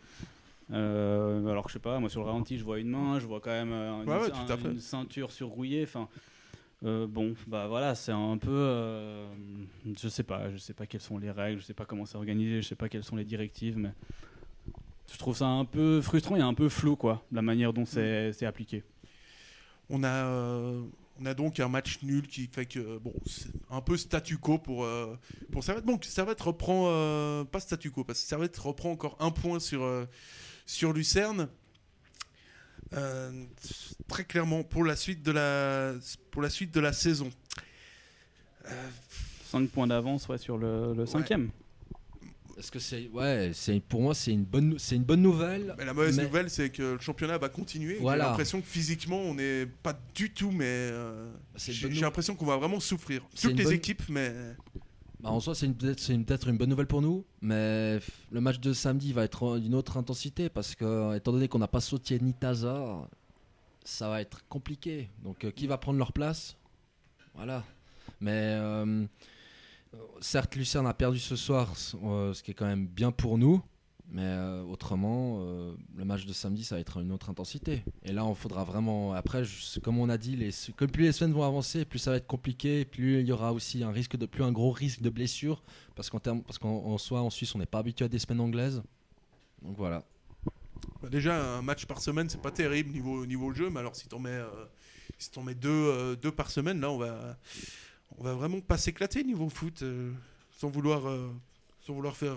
Euh, 0.73 1.47
alors 1.47 1.65
que 1.65 1.71
je 1.71 1.75
sais 1.75 1.79
pas, 1.79 1.99
moi 1.99 2.09
sur 2.09 2.21
le 2.21 2.27
ralenti, 2.27 2.59
je 2.59 2.65
vois 2.65 2.79
une 2.79 2.89
main, 2.89 3.19
je 3.19 3.27
vois 3.27 3.41
quand 3.41 3.51
même 3.51 3.73
euh, 3.73 4.03
une, 4.03 4.09
Ouais, 4.09 4.19
ouais, 4.19 4.79
ceinture 4.79 5.31
surrouillée. 5.31 5.83
Enfin, 5.85 6.09
euh, 6.85 7.07
bon, 7.07 7.35
bah 7.47 7.67
voilà, 7.69 7.95
c'est 7.95 8.13
un 8.13 8.39
peu, 8.39 8.51
euh, 8.51 9.27
je 10.01 10.09
sais 10.09 10.23
pas, 10.23 10.51
je 10.51 10.57
sais 10.57 10.73
pas 10.75 10.87
quelles 10.87 11.01
sont 11.01 11.19
les 11.19 11.31
règles, 11.31 11.61
je 11.61 11.67
sais 11.67 11.75
pas 11.75 11.85
comment 11.85 12.07
c'est 12.07 12.17
organisé, 12.17 12.63
je 12.63 12.69
sais 12.69 12.75
pas 12.75 12.89
quelles 12.89 13.05
sont 13.05 13.17
les 13.17 13.25
directives, 13.25 13.77
mais 13.77 13.93
je 15.13 15.19
trouve 15.19 15.37
ça 15.37 15.47
un 15.47 15.65
peu 15.65 16.01
frustrant 16.01 16.37
et 16.37 16.41
un 16.41 16.55
peu 16.55 16.69
flou, 16.69 16.97
quoi, 16.97 17.23
la 17.33 17.43
manière 17.43 17.73
dont 17.73 17.85
c'est 17.85 18.33
c'est 18.33 18.47
appliqué. 18.47 18.83
On 19.91 20.05
a, 20.05 20.25
on 21.21 21.27
a 21.27 21.35
donc 21.35 21.61
un 21.61 21.69
match 21.69 21.99
nul 22.03 22.27
qui 22.27 22.47
fait 22.47 22.67
que 22.67 22.99
bon, 22.99 23.13
c'est 23.27 23.51
un 23.71 23.81
peu 23.81 23.97
statu 23.97 24.39
quo 24.39 24.59
pour 24.59 24.85
euh, 24.85 25.17
pour 25.51 25.63
Servette. 25.63 25.85
Donc 25.85 26.05
Servette 26.05 26.41
reprend 26.41 26.87
euh, 26.89 27.45
pas 27.45 27.61
statu 27.61 27.91
quo 27.91 28.05
parce 28.05 28.21
que 28.21 28.27
Servette 28.27 28.57
reprend 28.59 28.91
encore 28.91 29.17
un 29.21 29.31
point 29.31 29.61
sur 29.61 29.83
euh, 29.83 30.07
sur 30.67 30.93
Lucerne. 30.93 31.49
Euh, 32.95 33.31
très 34.09 34.25
clairement 34.25 34.63
pour 34.65 34.85
la 34.85 34.97
suite 34.97 35.23
de 35.23 35.33
la 35.33 35.95
pour 36.31 36.43
la 36.43 36.51
suite 36.51 36.75
de 36.75 36.81
la 36.81 36.93
saison. 36.93 37.31
5 39.51 39.69
points 39.71 39.87
d'avance 39.87 40.29
ouais, 40.29 40.39
sur 40.39 40.57
le, 40.59 40.95
le 40.95 41.07
cinquième. 41.07 41.51
Est-ce 42.59 42.71
que 42.71 42.79
c'est 42.79 43.09
ouais, 43.09 43.51
c'est 43.55 43.81
pour 43.81 44.03
moi 44.03 44.15
c'est 44.15 44.31
une 44.31 44.45
bonne 44.45 44.79
c'est 44.79 44.97
une 44.97 45.05
bonne 45.05 45.23
nouvelle. 45.23 45.75
Mais 45.79 45.85
la 45.87 45.95
mauvaise 45.95 46.17
Mais- 46.19 46.25
nouvelle, 46.25 46.51
c'est 46.51 46.69
que 46.71 46.83
le 46.95 47.01
championnat 47.01 47.39
va 47.39 47.49
continuer. 47.49 47.97
Voilà. 48.01 48.25
J'ai 48.25 48.29
l'impression 48.31 48.61
que 48.61 48.67
physiquement, 48.67 49.19
on 49.21 49.35
n'est 49.35 49.67
pas 49.83 49.99
du 50.15 50.31
tout, 50.31 50.51
mais 50.51 50.65
euh, 50.67 51.31
j'ai 51.57 51.89
l'impression 52.01 52.35
qu'on 52.37 52.45
va 52.47 52.59
vraiment 52.59 52.79
souffrir. 52.79 53.27
C'est 53.35 53.49
Toutes 53.49 53.57
les 53.59 53.65
bonne- 53.65 53.73
équipes, 53.73 54.03
mais 54.11 54.33
Bah, 55.23 55.31
en 55.31 55.39
soi, 55.39 55.55
c'est 55.55 55.69
peut-être 55.69 56.49
une, 56.49 56.57
bonne 56.59 56.69
nouvelle 56.69 56.89
pour 56.89 57.01
nous, 57.01 57.25
mais 57.41 58.01
le 58.33 58.41
match 58.41 58.59
de 58.59 58.73
samedi 58.73 59.13
va 59.13 59.23
être 59.23 59.59
d'une 59.59 59.77
autre 59.77 59.97
intensité 59.97 60.49
parce 60.49 60.75
que, 60.75 61.15
étant 61.17 61.31
donné 61.31 61.47
qu'on 61.47 61.61
n'a 61.61 61.69
pas 61.69 61.81
Sautier 61.81 62.19
ni 62.19 62.35
Tazar, 62.35 63.09
ça 63.85 64.09
va 64.09 64.21
être 64.21 64.45
compliqué. 64.49 65.11
Donc, 65.23 65.45
euh, 65.45 65.53
qui 65.53 65.69
va 65.69 65.79
prendre 65.79 65.99
leur 65.99 66.13
place? 66.13 66.57
Voilà. 67.37 67.63
Mais 68.21 68.33
euh, 68.33 69.07
certes, 70.21 70.57
Lucerne 70.57 70.89
a 70.89 70.95
perdu 70.95 71.21
ce 71.21 71.37
soir, 71.37 71.73
euh, 72.03 72.35
ce 72.35 72.43
qui 72.43 72.51
est 72.51 72.55
quand 72.55 72.67
même 72.67 72.89
bien 72.89 73.13
pour 73.13 73.39
nous. 73.39 73.63
Mais 74.13 74.25
euh, 74.25 74.63
autrement, 74.65 75.39
euh, 75.41 75.75
le 75.97 76.05
match 76.05 76.27
de 76.27 76.35
samedi, 76.35 76.65
ça 76.65 76.75
va 76.75 76.83
être 76.83 77.01
une 77.01 77.13
autre 77.13 77.31
intensité. 77.31 77.83
Et 78.05 78.13
là, 78.13 78.27
on 78.27 78.35
faudra 78.35 78.63
vraiment. 78.63 79.15
Après, 79.15 79.43
comme 79.83 79.99
on 79.99 80.11
a 80.11 80.19
dit, 80.19 80.37
que 80.77 80.85
plus 80.85 81.05
les 81.05 81.13
semaines 81.13 81.33
vont 81.33 81.45
avancer, 81.45 81.87
plus 81.87 81.99
ça 81.99 82.11
va 82.11 82.19
être 82.19 82.27
compliqué, 82.27 82.85
plus 82.85 83.21
il 83.21 83.27
y 83.27 83.33
aura 83.33 83.55
aussi 83.55 83.83
un 83.83 83.91
risque 83.91 84.19
de 84.19 84.27
plus 84.27 84.45
un 84.45 84.53
gros 84.53 84.71
risque 84.71 85.01
de 85.01 85.09
blessure, 85.09 85.63
parce 85.97 86.11
qu'en 86.11 86.19
parce 86.19 86.59
qu'en 86.59 86.85
en 86.85 86.99
soi, 86.99 87.23
en 87.23 87.31
Suisse, 87.31 87.55
on 87.55 87.59
n'est 87.59 87.65
pas 87.65 87.79
habitué 87.79 88.05
à 88.05 88.09
des 88.09 88.19
semaines 88.19 88.41
anglaises. 88.41 88.83
Donc 89.63 89.79
voilà. 89.79 90.05
bah, 91.01 91.09
déjà 91.09 91.57
un 91.57 91.63
match 91.63 91.87
par 91.87 92.03
semaine, 92.03 92.29
c'est 92.29 92.43
pas 92.43 92.51
terrible 92.51 92.91
niveau 92.91 93.25
niveau 93.25 93.55
jeu. 93.55 93.71
Mais 93.71 93.81
alors 93.81 93.97
si 93.97 94.09
t'en 94.09 94.19
mets 94.19 94.29
euh, 94.29 94.67
si 95.17 95.31
t'en 95.31 95.43
mets 95.43 95.55
deux 95.55 95.71
euh, 95.71 96.17
deux 96.17 96.33
par 96.33 96.51
semaine, 96.51 96.83
là, 96.83 96.91
on 96.91 96.99
va 96.99 97.39
on 98.19 98.25
va 98.25 98.35
vraiment 98.35 98.61
pas 98.61 98.77
s'éclater 98.77 99.25
niveau 99.25 99.49
foot, 99.49 99.83
sans 100.51 100.69
vouloir 100.69 101.05
sans 101.81 101.95
vouloir 101.95 102.15
faire 102.15 102.37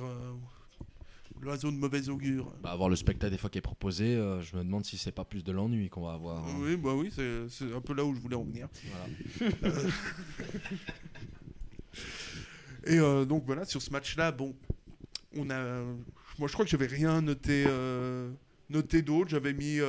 l'oiseau 1.41 1.71
de 1.71 1.77
mauvais 1.77 2.09
augure. 2.09 2.51
Bah, 2.61 2.71
avoir 2.71 2.89
le 2.89 2.95
spectacle 2.95 3.31
des 3.31 3.37
fois 3.37 3.49
qui 3.49 3.57
est 3.57 3.61
proposé, 3.61 4.15
euh, 4.15 4.41
je 4.41 4.55
me 4.55 4.63
demande 4.63 4.85
si 4.85 4.97
c'est 4.97 5.11
pas 5.11 5.25
plus 5.25 5.43
de 5.43 5.51
l'ennui 5.51 5.89
qu'on 5.89 6.01
va 6.05 6.13
avoir. 6.13 6.45
hein. 6.45 6.55
Oui, 6.59 6.75
bah 6.77 6.93
oui, 6.93 7.11
c'est 7.11 7.73
un 7.73 7.81
peu 7.81 7.93
là 7.93 8.03
où 8.05 8.13
je 8.15 8.19
voulais 8.19 8.35
en 8.35 8.43
venir. 8.43 8.67
Voilà. 9.51 9.73
Et 12.87 12.99
euh, 12.99 13.25
donc 13.25 13.43
voilà, 13.45 13.65
sur 13.65 13.81
ce 13.81 13.89
match-là, 13.91 14.31
bon, 14.31 14.55
on 15.35 15.49
a. 15.49 15.81
Moi, 16.37 16.47
je 16.47 16.53
crois 16.53 16.65
que 16.65 16.71
j'avais 16.71 16.85
rien 16.85 17.21
noté, 17.21 17.63
euh, 17.67 18.29
noté 18.69 19.01
d'autre. 19.01 19.29
J'avais 19.29 19.53
mis 19.53 19.79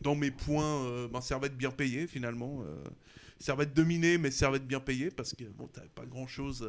dans 0.00 0.14
mes 0.14 0.30
points 0.30 1.06
ben, 1.08 1.20
Servette 1.20 1.56
bien 1.56 1.70
payé 1.70 2.06
finalement. 2.06 2.64
Servette 3.38 3.74
dominé, 3.74 4.18
mais 4.18 4.30
Servette 4.30 4.66
bien 4.66 4.80
payé 4.80 5.10
parce 5.10 5.34
que 5.34 5.44
bon, 5.44 5.66
t'avais 5.68 5.88
pas 5.94 6.06
grand-chose. 6.06 6.66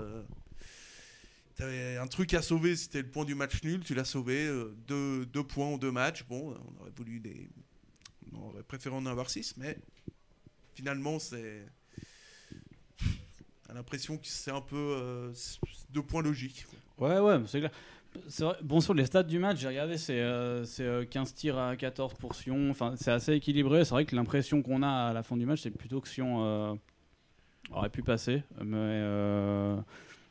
Euh, 1.61 1.65
T'avais 1.65 1.97
un 1.97 2.07
truc 2.07 2.33
à 2.33 2.41
sauver, 2.41 2.75
c'était 2.75 3.01
le 3.01 3.09
point 3.09 3.25
du 3.25 3.35
match 3.35 3.63
nul. 3.63 3.81
Tu 3.83 3.93
l'as 3.93 4.05
sauvé, 4.05 4.45
euh, 4.45 4.75
deux, 4.87 5.43
points 5.43 5.67
en 5.67 5.77
deux 5.77 5.91
matchs. 5.91 6.25
Bon, 6.27 6.55
on 6.77 6.81
aurait 6.81 6.91
voulu. 6.95 7.21
On 8.33 8.49
aurait 8.49 8.63
préféré 8.63 8.95
en 8.95 9.05
avoir 9.05 9.29
six, 9.29 9.55
mais 9.57 9.77
finalement, 10.75 11.19
c'est. 11.19 11.65
On 13.67 13.71
a 13.71 13.75
l'impression 13.75 14.17
que 14.17 14.27
c'est 14.27 14.51
un 14.51 14.61
peu 14.61 14.75
euh, 14.75 15.33
deux 15.89 16.03
points 16.03 16.21
logiques. 16.21 16.65
Ouais, 16.97 17.19
ouais, 17.19 17.41
c'est 17.47 17.59
clair. 17.59 17.71
Bon, 18.61 18.79
sur 18.79 18.93
les 18.93 19.05
stats 19.05 19.23
du 19.23 19.39
match, 19.39 19.59
j'ai 19.59 19.67
regardé, 19.67 19.97
c'est 19.97 20.19
euh, 20.19 20.65
c'est, 20.65 20.83
euh, 20.83 21.05
15 21.05 21.33
tirs 21.33 21.57
à 21.57 21.75
14 21.75 22.13
pour 22.15 22.35
Sion. 22.35 22.69
Enfin, 22.69 22.93
c'est 22.97 23.11
assez 23.11 23.33
équilibré. 23.33 23.85
C'est 23.85 23.91
vrai 23.91 24.05
que 24.05 24.15
l'impression 24.15 24.61
qu'on 24.61 24.83
a 24.83 25.09
à 25.09 25.13
la 25.13 25.23
fin 25.23 25.35
du 25.35 25.45
match, 25.45 25.61
c'est 25.61 25.71
plutôt 25.71 25.99
que 25.99 26.07
Sion 26.07 26.43
euh, 26.45 26.73
aurait 27.71 27.89
pu 27.89 28.03
passer. 28.03 28.43
Mais 28.63 28.75
euh, 28.77 29.77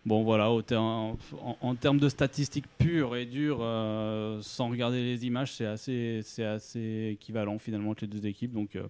bon, 0.07 0.23
voilà, 0.25 0.51
en, 0.51 1.17
en 1.61 1.75
termes 1.75 1.99
de 1.99 2.09
statistiques 2.09 2.67
pures 2.79 3.17
et 3.17 3.27
dures, 3.27 3.59
euh, 3.61 4.41
sans 4.43 4.69
regarder 4.71 5.03
les 5.03 5.27
images, 5.27 5.53
c'est 5.53 5.67
assez, 5.67 6.21
c'est 6.25 6.45
assez 6.45 7.11
équivalent 7.15 7.59
finalement 7.59 7.91
entre 7.91 8.03
les 8.05 8.09
deux 8.09 8.27
équipes. 8.27 8.53
Donc. 8.53 8.77
euh, 8.77 8.87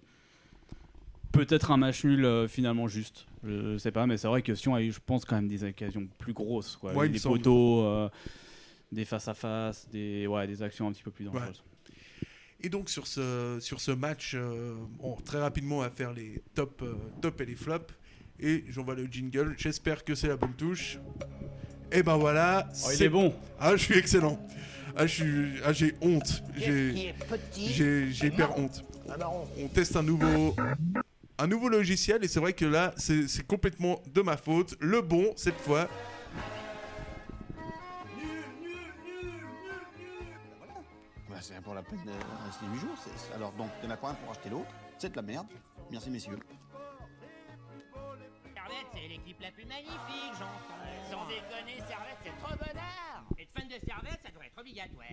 Peut-être 1.32 1.70
un 1.70 1.78
match 1.78 2.04
nul 2.04 2.26
euh, 2.26 2.46
finalement 2.46 2.88
juste, 2.88 3.24
je 3.42 3.78
sais 3.78 3.90
pas, 3.90 4.06
mais 4.06 4.18
c'est 4.18 4.28
vrai 4.28 4.42
que 4.42 4.54
Sion 4.54 4.74
a 4.74 4.82
eu, 4.82 4.92
je 4.92 5.00
pense, 5.00 5.24
quand 5.24 5.36
même 5.36 5.48
des 5.48 5.64
occasions 5.64 6.06
plus 6.18 6.34
grosses, 6.34 6.76
quoi. 6.76 6.92
Ouais, 6.92 7.08
des 7.08 7.18
poteaux, 7.18 8.10
des 8.92 9.06
face 9.06 9.28
à 9.28 9.32
face, 9.32 9.88
des 9.90 10.26
ouais, 10.26 10.46
des 10.46 10.62
actions 10.62 10.86
un 10.88 10.92
petit 10.92 11.02
peu 11.02 11.10
plus 11.10 11.24
dangereuses. 11.24 11.62
Et 12.60 12.68
donc 12.68 12.90
sur 12.90 13.06
ce, 13.06 13.56
sur 13.62 13.80
ce 13.80 13.92
match, 13.92 14.36
très 15.24 15.40
rapidement 15.40 15.78
on 15.78 15.80
va 15.80 15.88
faire 15.88 16.12
les 16.12 16.42
top, 16.54 16.84
top 17.22 17.40
et 17.40 17.46
les 17.46 17.56
flops. 17.56 17.94
Et 18.40 18.64
j'envoie 18.68 18.94
le 18.94 19.06
jingle, 19.06 19.54
j'espère 19.56 20.04
que 20.04 20.14
c'est 20.14 20.28
la 20.28 20.36
bonne 20.36 20.54
touche. 20.54 20.98
Et 21.92 22.02
ben 22.02 22.16
voilà, 22.16 22.66
Oh, 22.70 22.88
il 22.90 22.96
c'est 22.96 23.04
est 23.04 23.08
bon. 23.08 23.34
Ah, 23.60 23.72
je 23.76 23.82
suis 23.82 23.98
excellent. 23.98 24.38
Ah, 24.96 25.06
je 25.06 25.14
suis, 25.14 25.52
ah, 25.64 25.72
j'ai 25.72 25.94
honte. 26.00 26.42
J'ai, 26.56 27.14
j'ai, 27.56 28.10
j'ai 28.12 28.26
hyper 28.26 28.58
honte. 28.58 28.84
On 29.58 29.68
teste 29.68 29.96
un 29.96 30.02
nouveau, 30.02 30.56
un 31.38 31.46
nouveau 31.46 31.68
logiciel 31.68 32.24
et 32.24 32.28
c'est 32.28 32.40
vrai 32.40 32.52
que 32.52 32.64
là, 32.64 32.92
c'est, 32.96 33.28
c'est 33.28 33.46
complètement 33.46 34.02
de 34.12 34.22
ma 34.22 34.36
faute. 34.36 34.74
Le 34.80 35.00
bon 35.02 35.32
cette 35.36 35.58
fois. 35.60 35.88
Bah, 41.28 41.36
c'est 41.40 41.60
pour 41.62 41.74
la 41.74 41.82
peine 41.82 42.00
de 42.04 42.10
rester 42.46 42.66
8 42.72 42.80
jours. 42.80 42.96
c'est- 43.02 43.34
Alors 43.34 43.52
donc, 43.52 43.68
il 43.82 43.86
y 43.86 43.88
en 43.88 43.94
a 43.94 43.96
pas 43.96 44.10
un 44.10 44.14
pour 44.14 44.30
acheter 44.30 44.50
l'autre. 44.50 44.70
C'est 44.98 45.10
de 45.10 45.16
la 45.16 45.22
merde. 45.22 45.46
Merci 45.90 46.10
messieurs. 46.10 46.38
Servette, 48.82 48.92
c'est 48.94 49.08
l'équipe 49.08 49.40
la 49.40 49.50
plus 49.50 49.64
magnifique, 49.64 50.32
j'entends. 50.32 51.10
Sans 51.10 51.26
déconner, 51.26 51.76
Servette, 51.88 52.18
c'est 52.24 52.36
trop 52.42 52.54
bonheur. 52.56 53.24
Être 53.38 53.50
fan 53.54 53.68
de 53.68 53.86
Servette, 53.86 54.20
ça 54.24 54.30
devrait 54.30 54.46
être 54.46 54.58
obligatoire. 54.60 55.06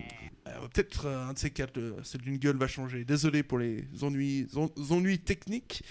Euh, 0.48 0.68
peut-être 0.68 1.06
euh, 1.06 1.26
un 1.28 1.32
de 1.32 1.38
ces 1.38 1.50
quatre, 1.50 1.78
euh, 1.78 2.00
ce 2.02 2.18
jingle 2.18 2.56
va 2.56 2.66
changer. 2.68 3.04
Désolé 3.04 3.42
pour 3.42 3.58
les 3.58 3.84
ennuis, 4.02 4.48
en- 4.56 4.68
ennuis 4.92 5.18
techniques. 5.18 5.82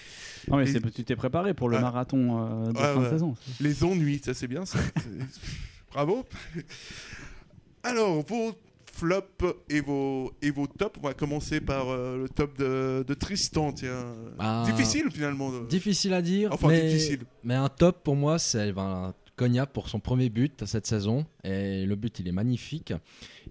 Non, 0.48 0.56
mais 0.58 0.66
c'est- 0.66 0.80
tu 0.92 1.04
t'es 1.04 1.16
préparé 1.16 1.54
pour 1.54 1.68
le 1.68 1.76
Ouais. 1.76 1.82
marathon 1.82 2.68
euh, 2.68 2.72
de 2.72 2.78
Ouais, 2.78 2.94
fin 2.94 3.00
de 3.02 3.08
saison. 3.10 3.34
Les 3.60 3.84
ennuis, 3.84 4.20
ça 4.24 4.34
c'est 4.34 4.48
bien 4.48 4.64
ça. 4.66 4.78
C'est- 4.96 5.40
Bravo. 5.92 6.24
Alors, 7.82 8.22
vos 8.26 8.52
flops 9.00 9.44
et 9.70 9.80
vos, 9.80 10.30
et 10.42 10.50
vos 10.50 10.66
tops, 10.66 10.98
on 11.02 11.06
va 11.06 11.14
commencer 11.14 11.60
par 11.60 11.88
euh, 11.88 12.18
le 12.22 12.28
top 12.28 12.56
de, 12.58 13.02
de 13.06 13.14
Tristan. 13.14 13.72
Tiens. 13.72 14.14
Ah. 14.38 14.64
Difficile 14.66 15.10
finalement. 15.10 15.50
de- 15.50 15.66
Difficile 15.66 16.12
à 16.14 16.20
dire, 16.22 16.50
Enfin, 16.52 16.68
mais, 16.68 16.88
difficile. 16.88 17.20
mais 17.42 17.54
un 17.54 17.68
top 17.68 18.02
pour 18.04 18.14
moi, 18.16 18.38
c'est 18.38 18.72
ben, 18.72 19.14
Cognac 19.36 19.70
pour 19.72 19.88
son 19.88 20.00
premier 20.00 20.28
but 20.28 20.64
cette 20.66 20.86
saison. 20.86 21.24
Et 21.44 21.86
le 21.86 21.96
but, 21.96 22.18
il 22.18 22.28
est 22.28 22.32
magnifique. 22.32 22.92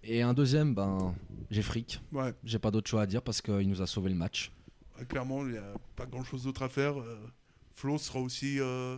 Et 0.04 0.22
un 0.22 0.34
deuxième, 0.34 0.76
ben, 0.76 1.16
j'ai 1.50 1.64
fric. 1.64 2.00
Ouais, 2.12 2.34
J'ai 2.44 2.60
pas 2.60 2.70
d'autre 2.72 2.90
choix 2.90 3.02
à 3.02 3.06
dire 3.08 3.22
parce 3.24 3.42
qu'il 3.42 3.68
nous 3.68 3.82
a 3.82 3.88
sauvé 3.88 4.10
le 4.10 4.16
match. 4.16 4.52
euh, 5.02 5.06
clairement, 5.06 5.42
il 5.46 5.54
n'y 5.54 5.58
a 5.58 5.74
pas 5.96 6.06
grand 6.06 6.24
chose 6.24 6.44
d'autre 6.44 6.62
à 6.64 6.70
faire. 6.70 7.00
Euh, 7.00 7.16
Flo 7.74 7.98
sera 7.98 8.20
aussi 8.20 8.60
euh, 8.60 8.98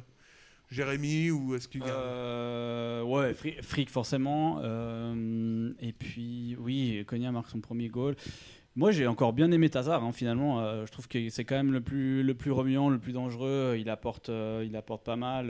Jérémy 0.71 1.29
ou 1.31 1.53
est-ce 1.53 1.67
qu'il 1.67 1.81
y 1.81 1.83
a. 1.83 1.93
Euh, 1.93 3.03
ouais, 3.03 3.33
Fri- 3.33 3.61
Frick 3.61 3.89
forcément. 3.89 4.59
Euh, 4.63 5.71
et 5.81 5.91
puis, 5.91 6.55
oui, 6.59 7.03
Konya 7.05 7.31
marque 7.31 7.49
son 7.49 7.59
premier 7.59 7.89
goal. 7.89 8.15
Moi, 8.75 8.91
j'ai 8.91 9.05
encore 9.05 9.33
bien 9.33 9.51
aimé 9.51 9.69
Tazar, 9.69 10.01
hein, 10.03 10.13
finalement. 10.13 10.61
Euh, 10.61 10.85
je 10.85 10.91
trouve 10.91 11.07
que 11.09 11.29
c'est 11.29 11.43
quand 11.43 11.55
même 11.55 11.73
le 11.73 11.81
plus, 11.81 12.23
le 12.23 12.33
plus 12.33 12.51
remuant, 12.51 12.89
le 12.89 12.99
plus 12.99 13.11
dangereux. 13.11 13.75
Il 13.77 13.89
apporte, 13.89 14.29
il 14.29 14.75
apporte 14.77 15.03
pas 15.03 15.17
mal. 15.17 15.47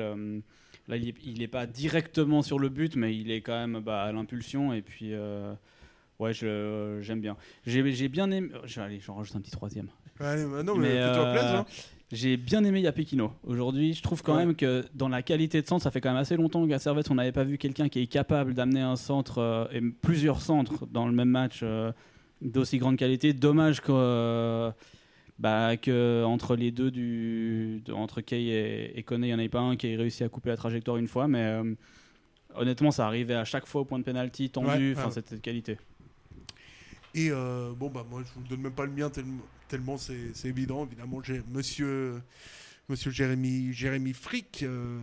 Là, 0.88 0.97
il 0.97 1.38
n'est 1.39 1.47
pas 1.47 1.67
directement 1.67 2.41
sur 2.41 2.57
le 2.57 2.69
but, 2.69 2.95
mais 2.95 3.15
il 3.15 3.29
est 3.29 3.41
quand 3.41 3.67
même 3.67 3.79
bah, 3.79 4.01
à 4.03 4.12
l'impulsion. 4.12 4.73
Et 4.73 4.81
puis, 4.81 5.13
ouais, 6.17 6.34
j'aime 6.34 7.21
bien. 7.21 7.38
J'ai 7.67 8.07
bien 8.10 8.31
aimé. 8.31 8.49
aller, 8.77 8.99
j'en 8.99 9.13
rajoute 9.15 9.36
un 9.36 9.41
petit 9.41 9.51
troisième. 9.51 9.89
Allez, 10.19 10.45
bah 10.45 10.62
non, 10.63 10.75
mais, 10.75 10.89
Mais, 10.89 10.99
euh, 10.99 11.57
hein. 11.57 11.65
J'ai 12.12 12.36
bien 12.36 12.63
aimé 12.65 12.82
Yapekino. 12.82 13.32
Aujourd'hui, 13.45 13.93
je 13.93 14.02
trouve 14.04 14.21
quand 14.21 14.34
Ouais. 14.36 14.45
même 14.45 14.56
que 14.56 14.84
dans 14.93 15.08
la 15.08 15.21
qualité 15.21 15.62
de 15.62 15.67
centre, 15.67 15.84
ça 15.84 15.91
fait 15.91 16.02
quand 16.02 16.10
même 16.10 16.19
assez 16.19 16.36
longtemps 16.36 16.67
qu'à 16.67 16.78
Servette, 16.80 17.10
on 17.10 17.15
n'avait 17.15 17.32
pas 17.32 17.45
vu 17.45 17.58
quelqu'un 17.58 17.88
qui 17.88 18.00
est 18.02 18.08
capable 18.08 18.54
d'amener 18.54 18.82
un 18.82 18.97
centre 18.97 19.38
euh, 19.38 19.65
et 19.71 19.80
plusieurs 19.82 20.41
centres 20.41 20.86
dans 20.88 21.06
le 21.08 21.13
même 21.13 21.30
match 21.30 21.62
euh, 21.63 21.93
d'aussi 22.41 22.80
grande 22.80 22.97
qualité. 22.97 23.32
Dommage 23.32 23.80
que, 23.80 23.91
euh, 23.93 24.71
bah, 25.39 25.78
que 25.78 26.26
entre 26.26 26.58
les 26.58 26.71
deux, 26.71 26.91
du, 26.91 27.82
de- 27.86 27.93
entre 27.93 28.19
Kay 28.19 28.43
et, 28.47 29.00
et 29.00 29.04
Koné, 29.04 29.28
il 29.28 29.30
n'y 29.30 29.36
en 29.36 29.39
avait 29.39 29.47
pas 29.47 29.62
un 29.62 29.78
qui 29.78 29.88
ait 29.88 29.95
réussi 29.95 30.26
à 30.26 30.30
couper 30.30 30.50
la 30.50 30.58
trajectoire 30.58 30.97
une 30.97 31.08
fois, 31.08 31.30
mais 31.30 31.62
honnêtement, 32.56 32.91
ça 32.91 33.08
arrivait 33.08 33.36
à 33.36 33.45
chaque 33.45 33.65
fois 33.65 33.82
au 33.82 33.86
point 33.86 34.00
de 34.00 34.04
pénalty, 34.04 34.50
tendu. 34.50 34.67
Ouais, 34.67 34.93
Enfin, 34.97 35.06
ouais. 35.06 35.12
c'était 35.13 35.36
de 35.38 35.41
qualité. 35.41 35.78
Et 37.15 37.30
bon, 37.30 37.89
bah, 37.89 38.06
moi, 38.10 38.21
je 38.26 38.34
vous 38.38 38.45
donne 38.50 38.62
même 38.63 38.74
pas 38.74 38.86
le 38.86 38.91
mien 38.91 39.10
tellement, 39.10 39.43
tellement 39.71 39.97
c'est 39.97 40.34
c'est 40.34 40.49
évident. 40.49 40.86
Évidemment, 40.86 41.21
j'ai 41.23 41.41
monsieur, 41.51 42.21
monsieur 42.89 43.10
Jérémy, 43.12 43.73
Jérémy 43.73 44.13
Frick. 44.13 44.63
euh, 44.63 44.99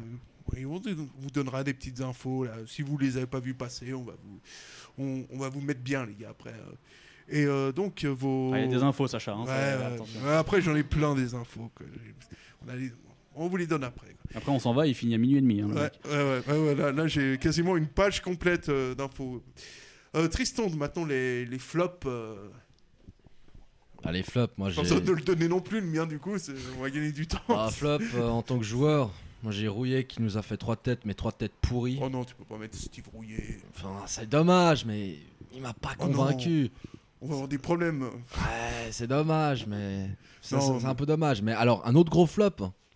et 0.57 0.65
on 0.65 0.81
vous 0.81 1.31
donnera 1.33 1.63
des 1.65 1.75
petites 1.75 2.01
infos. 2.01 2.45
Là. 2.45 2.53
Si 2.67 2.81
vous 2.83 2.97
les 2.97 3.17
avez 3.19 3.27
pas 3.27 3.41
vues 3.41 3.53
passer, 3.55 3.93
on 3.93 4.03
va 4.05 4.15
vous, 4.23 4.41
on, 4.99 5.27
on 5.31 5.39
va 5.39 5.49
vous 5.51 5.61
mettre 5.61 5.81
bien, 5.81 6.07
les 6.07 6.15
gars, 6.15 6.31
après. 6.31 6.51
euh. 6.55 6.73
Et 7.31 7.45
euh, 7.45 7.73
donc, 7.73 8.05
vos. 8.07 8.53
Ah, 8.55 8.59
Il 8.61 8.65
y 8.65 8.75
a 8.75 8.79
des 8.79 8.83
infos, 8.83 9.07
Sacha. 9.07 9.33
hein, 9.35 9.41
Ouais, 9.43 9.47
ça- 9.49 9.79
ouais. 9.79 9.85
attention. 9.95 10.21
Ouais, 10.23 10.35
après, 10.35 10.63
j'en 10.63 10.75
ai 10.77 10.83
plein 10.85 11.15
des 11.15 11.35
infos. 11.35 11.71
que 11.75 11.85
on, 12.65 12.69
a 12.71 12.77
les- 12.77 12.93
on 13.35 13.47
vous 13.49 13.57
les 13.59 13.67
donne 13.67 13.85
après. 13.85 14.15
quoi. 14.15 14.31
Après, 14.37 14.51
on 14.51 14.59
s'en 14.59 14.73
va, 14.73 14.87
il 14.87 14.95
finit 14.95 15.15
à 15.15 15.19
minuit 15.19 15.37
et 15.37 15.41
demi. 15.43 15.61
hein, 15.61 15.69
ouais, 15.69 16.75
là, 16.93 17.07
j'ai 17.07 17.37
quasiment 17.39 17.77
une 17.77 17.87
page 17.87 18.23
complète 18.23 18.71
euh, 18.71 18.95
d'infos. 18.95 19.43
Euh, 20.17 20.29
Tristan, 20.29 20.71
maintenant 20.71 21.05
les, 21.05 21.45
les 21.45 21.59
flops. 21.59 22.07
Les 24.13 24.23
flops, 24.23 24.53
moi 24.57 24.69
Pas 24.69 24.75
j'ai. 24.75 24.83
besoin 24.83 25.01
de 25.01 25.13
le 25.13 25.23
donner 25.23 25.49
non 25.49 25.61
plus, 25.61 25.81
le 25.81 25.87
mien 25.87 26.07
du 26.07 26.19
coup, 26.19 26.39
c'est- 26.39 26.53
on 26.79 26.83
va 26.83 26.91
gagner 26.91 27.13
du 27.13 27.27
temps. 27.27 27.39
Ah, 27.49 27.69
flop 27.73 27.99
euh, 28.15 28.29
en 28.29 28.43
tant 28.43 28.59
que 28.59 28.65
joueur, 28.65 29.11
moi 29.43 29.53
j'ai 29.53 29.69
Rouillet 29.69 30.05
qui 30.05 30.23
nous 30.23 30.37
a 30.37 30.43
fait 30.43 30.57
trois 30.57 30.77
têtes, 30.77 31.01
mais 31.05 31.15
trois 31.15 31.33
têtes 31.33 31.53
pourries. 31.61 31.99
Oh 32.03 32.09
non, 32.09 32.25
tu 32.25 32.35
peux 32.35 32.45
pas 32.45 32.59
mettre 32.59 32.77
Steve 32.79 33.05
Rouillet. 33.13 33.59
Enfin, 33.77 34.03
c'est 34.07 34.29
dommage, 34.29 34.85
mais 34.85 35.17
il 35.55 35.61
m'a 35.61 35.73
pas 35.75 35.91
Oh 35.99 36.05
convaincu. 36.07 36.71
On 37.21 37.27
va 37.27 37.33
avoir 37.35 37.49
des 37.49 37.59
problèmes. 37.59 38.03
Ouais, 38.03 38.89
c'est 38.93 39.09
dommage, 39.09 39.67
mais. 39.67 40.09
c'est 40.41 40.55
un 40.57 40.95
peu 40.95 41.05
dommage. 41.07 41.43
Mais 41.43 41.53
alors, 41.53 41.85
un 41.87 41.95
autre 41.97 42.11
gros 42.11 42.27
flop. 42.27 42.51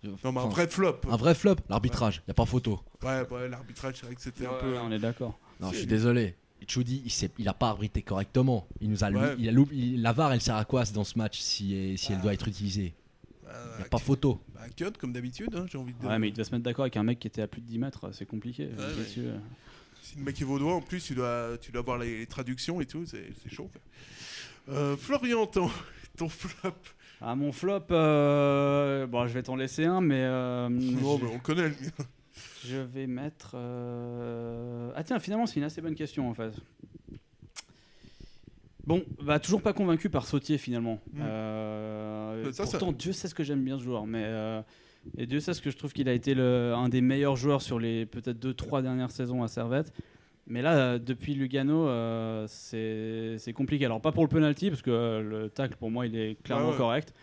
Non, 0.05 0.33
mais 0.33 0.41
un 0.41 0.49
vrai 0.49 0.67
flop. 0.69 0.97
un 1.09 1.17
vrai 1.17 1.35
flop, 1.35 1.57
l'arbitrage, 1.69 2.23
y 2.27 2.31
a 2.33 2.35
pas 2.35 2.45
photo. 2.47 2.81
Ouais, 3.05 3.23
ouais, 3.31 3.49
l'arbitrage, 3.49 3.95
c'est 4.01 4.07
vrai 4.07 4.15
que 4.17 4.21
c'était 4.23 4.47
un 4.47 4.53
peu. 4.61 4.73
ouais, 4.73 4.79
on 4.83 4.91
est 4.91 4.99
d'accord. 4.99 5.39
Non, 5.61 5.71
je 5.73 5.77
suis 5.79 5.87
désolé. 5.87 6.35
Choudi, 6.69 7.03
il, 7.05 7.31
il 7.39 7.49
a 7.49 7.55
pas 7.55 7.69
arbitré 7.71 8.03
correctement. 8.03 8.67
Il 8.81 8.91
nous 8.91 9.05
a, 9.05 9.11
Ouais. 9.11 9.35
il 9.39 9.49
a 9.49 9.53
loupé- 9.53 9.75
il- 9.75 10.03
la 10.03 10.13
VAR, 10.13 10.33
elle 10.33 10.41
sert 10.41 10.57
à 10.57 10.65
quoi 10.65 10.85
dans 10.95 11.05
ce 11.05 11.19
match 11.19 11.39
si, 11.41 11.97
si 11.99 12.13
elle 12.13 12.21
doit 12.21 12.33
être 12.35 12.49
utilisée 12.49 12.95
Euh, 13.49 13.77
Y 13.81 13.83
a 13.83 13.85
pas 13.89 13.99
photo. 13.99 14.41
Bah, 14.55 14.61
cut, 14.77 14.93
comme 14.99 15.13
d'habitude, 15.13 15.55
hein, 15.55 15.67
j'ai 15.71 15.77
envie 15.79 15.93
de 15.93 15.99
dire. 15.99 16.09
Ouais, 16.09 16.19
mais 16.19 16.29
il 16.29 16.33
devait 16.33 16.45
se 16.45 16.53
mettre 16.53 16.65
d'accord 16.65 16.85
avec 16.85 16.97
un 16.97 17.03
mec 17.03 17.19
qui 17.19 17.27
était 17.27 17.43
à 17.43 17.47
plus 17.47 17.61
de 17.61 17.67
10 17.67 17.79
mètres, 17.79 18.11
c'est 18.13 18.25
compliqué. 18.27 18.67
Ouais, 18.79 19.05
sûr. 19.05 19.33
Si 20.03 20.17
le 20.17 20.25
mec 20.25 20.41
est 20.41 20.45
vaudois, 20.45 20.75
en 20.75 20.81
plus, 20.81 21.05
tu 21.05 21.15
dois, 21.15 21.51
tu 21.61 21.71
dois 21.71 21.83
voir 21.83 21.99
les, 21.99 22.19
les 22.21 22.27
traductions 22.27 22.81
et 22.81 22.87
tout, 22.87 23.05
c'est 23.07 23.27
c'est 23.43 23.53
chaud. 23.55 23.71
Euh, 24.69 24.97
Florian, 24.97 25.47
ton, 25.47 25.71
ton 26.17 26.29
flop. 26.29 26.73
Ah, 27.21 27.35
mon 27.37 27.53
flop, 27.53 27.83
euh, 27.91 29.07
bon, 29.07 29.27
je 29.29 29.33
vais 29.35 29.43
t'en 29.43 29.55
laisser 29.57 29.85
un, 29.85 30.01
mais 30.01 30.21
euh, 30.23 30.69
Non, 30.69 31.19
mais 31.23 31.29
on 31.33 31.39
connaît, 31.39 31.69
le 31.69 31.75
mien. 31.81 32.07
Je 32.65 32.77
vais 32.77 33.07
mettre. 33.07 33.53
euh, 33.55 34.91
Ah, 34.95 35.03
tiens, 35.05 35.19
finalement, 35.19 35.47
c'est 35.47 35.57
une 35.61 35.65
assez 35.65 35.81
bonne 35.81 35.95
question 35.95 36.29
en 36.29 36.35
fait. 36.35 36.53
Bon, 38.85 39.05
bah, 39.23 39.39
toujours 39.39 39.63
pas 39.63 39.73
convaincu 39.73 40.11
par 40.11 40.27
Sautier 40.27 40.59
finalement. 40.59 40.99
Mm. 41.13 41.21
Euh, 41.23 42.53
ça, 42.53 42.67
ça- 42.67 42.79
pourtant, 42.79 42.93
Dieu 42.93 43.13
sait 43.13 43.29
ce 43.29 43.35
que 43.35 43.45
j'aime 43.45 43.63
bien 43.63 43.79
ce 43.79 43.85
joueur, 43.85 44.07
mais 44.07 44.23
euh, 44.25 44.61
et 45.17 45.27
Dieu 45.27 45.39
sait 45.41 45.55
ce 45.55 45.63
que 45.63 45.71
je 45.71 45.77
trouve 45.77 45.93
qu'il 45.93 46.09
a 46.09 46.13
été 46.13 46.35
le, 46.35 46.73
un 46.75 46.89
des 46.89 47.01
meilleurs 47.01 47.37
joueurs 47.37 47.63
sur 47.63 47.79
les 47.79 48.07
peut-être 48.07 48.39
deux 48.41 48.55
trois 48.55 48.83
dernières 48.83 49.13
saisons 49.13 49.43
à 49.45 49.49
Servette. 49.49 49.93
Mais 50.49 50.61
là, 50.63 50.77
euh, 50.77 50.99
depuis 50.99 51.35
Lugano, 51.35 51.87
c'est 52.49 53.53
compliqué. 53.55 53.85
Alors 53.85 54.01
pas 54.01 54.11
pour 54.11 54.25
le 54.25 54.29
penalty 54.29 54.71
parce 54.71 54.83
que 54.83 55.21
le 55.21 55.49
tacle 55.49 55.77
pour 55.77 55.91
moi 55.93 56.07
il 56.07 56.17
est 56.17 56.43
clairement 56.43 56.67
Ouais, 56.67 56.73
ouais. 56.73 56.77
correct. 56.77 57.15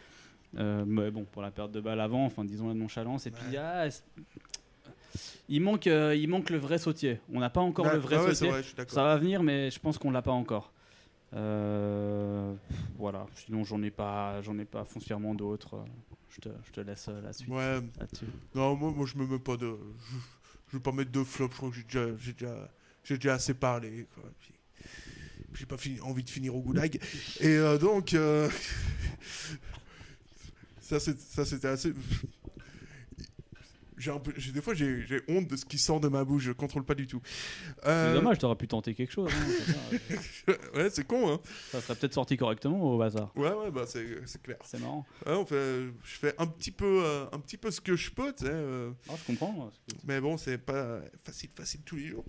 Mais 0.53 1.11
bon, 1.11 1.25
pour 1.29 1.41
la 1.41 1.51
perte 1.51 1.71
de 1.73 1.81
balle 1.81 1.99
avant, 1.99 2.23
enfin 2.25 2.45
disons 2.45 2.69
la 2.69 2.73
nonchalance. 2.73 3.27
Et 3.27 3.31
puis 3.31 3.51
Ouais. 3.51 3.57
ah, 3.57 3.89
c'est- 3.91 4.03
il 5.47 5.61
manque, 5.61 5.87
euh, 5.87 6.15
il 6.15 6.27
manque 6.29 6.49
le 6.49 6.57
vrai 6.57 6.77
sautier. 6.77 7.19
On 7.33 7.39
n'a 7.39 7.49
pas 7.49 7.61
encore 7.61 7.91
le 7.91 7.97
vrai 7.99 8.17
ouais, 8.17 8.33
sautier. 8.35 8.49
vrai. 8.49 8.63
Ça 8.87 9.03
va 9.03 9.17
venir, 9.17 9.43
mais 9.43 9.71
je 9.71 9.79
pense 9.79 9.97
qu'on 9.97 10.11
l'a 10.11 10.21
pas 10.21 10.31
encore. 10.31 10.71
Euh, 11.35 12.53
voilà. 12.97 13.27
Sinon, 13.35 13.63
j'en 13.63 13.81
ai 13.83 13.91
pas, 13.91 14.41
j'en 14.41 14.57
ai 14.57 14.65
pas 14.65 14.83
foncièrement 14.85 15.35
d'autres. 15.35 15.83
Je 16.29 16.41
te, 16.41 16.49
je 16.67 16.71
te 16.71 16.81
laisse 16.81 17.07
euh, 17.09 17.21
la 17.21 17.33
suite 17.33 17.49
Ouais, 17.49 17.79
là-dessus. 17.99 18.25
non, 18.55 18.75
moi, 18.75 18.91
moi 18.95 19.05
je 19.05 19.17
me 19.17 19.25
mets 19.27 19.39
pas 19.39 19.57
de. 19.57 19.67
Je, 19.67 20.15
je 20.71 20.77
vais 20.77 20.83
pas 20.83 20.91
mettre 20.91 21.11
de 21.11 21.23
flop, 21.23 21.49
je 21.51 21.57
crois 21.57 21.69
que 21.69 21.75
j'ai 21.75 21.83
déjà, 21.83 22.05
j'ai 22.19 22.33
déjà, 22.33 22.69
j'ai 23.03 23.15
déjà 23.15 23.33
assez 23.33 23.53
parlé. 23.55 24.05
Quoi. 24.13 24.23
Puis, 24.39 24.53
puis 25.51 25.59
j'ai 25.61 25.65
pas 25.65 25.77
fini, 25.77 25.99
envie 26.01 26.23
de 26.23 26.29
finir 26.29 26.55
au 26.55 26.61
goulag. 26.61 26.99
Et 27.39 27.47
euh, 27.47 27.77
donc. 27.79 28.13
euh, 28.13 28.47
ça, 30.81 30.99
c'est- 30.99 31.19
ça, 31.19 31.45
c'était 31.45 31.67
assez. 31.67 31.93
J'ai 33.99 34.11
un 34.11 34.17
peu, 34.19 34.31
j'ai- 34.37 34.51
des 34.53 34.61
fois, 34.61 34.73
j'ai 34.73 35.05
j'ai 35.05 35.21
honte 35.27 35.47
de 35.47 35.55
ce 35.55 35.65
qui 35.65 35.77
sort 35.77 35.99
de 35.99 36.07
ma 36.07 36.23
bouche, 36.23 36.43
je 36.43 36.51
contrôle 36.53 36.83
pas 36.85 36.95
du 36.95 37.05
tout. 37.05 37.21
C'est 37.25 37.87
Euh, 37.89 38.13
dommage, 38.15 38.37
t'aurais 38.39 38.55
pu 38.55 38.67
tenter 38.67 38.95
quelque 38.95 39.11
chose. 39.11 39.29
hein, 39.29 40.53
ouais, 40.75 40.89
c'est 40.89 41.05
con, 41.05 41.33
hein. 41.33 41.39
ça 41.71 41.81
serait 41.81 41.95
peut-être 41.95 42.13
sorti 42.13 42.37
correctement 42.37 42.81
au 42.95 43.01
hasard. 43.01 43.31
Ouais, 43.35 43.51
ouais, 43.51 43.71
bah 43.71 43.83
c'est 43.85 44.05
c'est 44.25 44.41
clair. 44.41 44.57
C'est 44.63 44.79
marrant. 44.79 45.05
Ouais, 45.25 45.33
on 45.33 45.45
fait, 45.45 45.87
je 46.03 46.15
fais 46.17 46.33
un 46.37 46.47
petit 46.47 46.71
peu, 46.71 47.03
euh, 47.05 47.25
un 47.31 47.39
petit 47.39 47.57
peu 47.57 47.71
ce 47.71 47.81
que 47.81 47.95
je 47.95 48.09
peux, 48.11 48.33
tu 48.33 48.45
sais. 48.45 48.51
euh, 48.53 48.91
Ah, 49.09 49.13
je 49.17 49.23
comprends. 49.25 49.69
mais 50.05 50.21
bon, 50.21 50.37
c'est 50.37 50.57
pas 50.57 51.01
facile, 51.23 51.49
facile 51.53 51.81
tous 51.85 51.97
les 51.97 52.07
jours. 52.07 52.23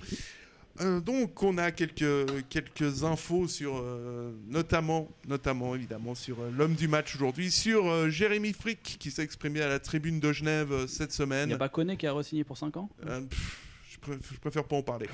Euh, 0.80 1.00
donc, 1.00 1.42
on 1.42 1.58
a 1.58 1.72
quelques, 1.72 2.48
quelques 2.48 3.04
infos 3.04 3.48
sur, 3.48 3.76
euh, 3.76 4.32
notamment, 4.48 5.10
notamment 5.28 5.74
évidemment, 5.74 6.14
sur 6.14 6.40
euh, 6.40 6.50
l'homme 6.56 6.74
du 6.74 6.88
match 6.88 7.14
aujourd'hui, 7.16 7.50
sur 7.50 8.08
Jérémy 8.08 8.52
Frick 8.52 8.96
qui 8.98 9.10
s'est 9.10 9.22
exprimé 9.22 9.60
à 9.60 9.68
la 9.68 9.78
tribune 9.78 10.20
de 10.20 10.32
Genève 10.32 10.86
cette 10.86 11.10
Il 11.12 11.16
semaine. 11.16 11.48
n'y 11.48 11.54
a 11.54 11.58
pas 11.58 11.68
Koné 11.68 11.96
qui 11.96 12.06
a 12.06 12.12
re-signé 12.12 12.44
pour 12.44 12.56
5 12.56 12.76
ans? 12.76 12.88
Pff, 13.02 13.58
je, 13.90 13.98
préfère, 13.98 14.32
je 14.32 14.38
préfère 14.38 14.64
pas 14.64 14.76
en 14.76 14.82
parler. 14.82 15.06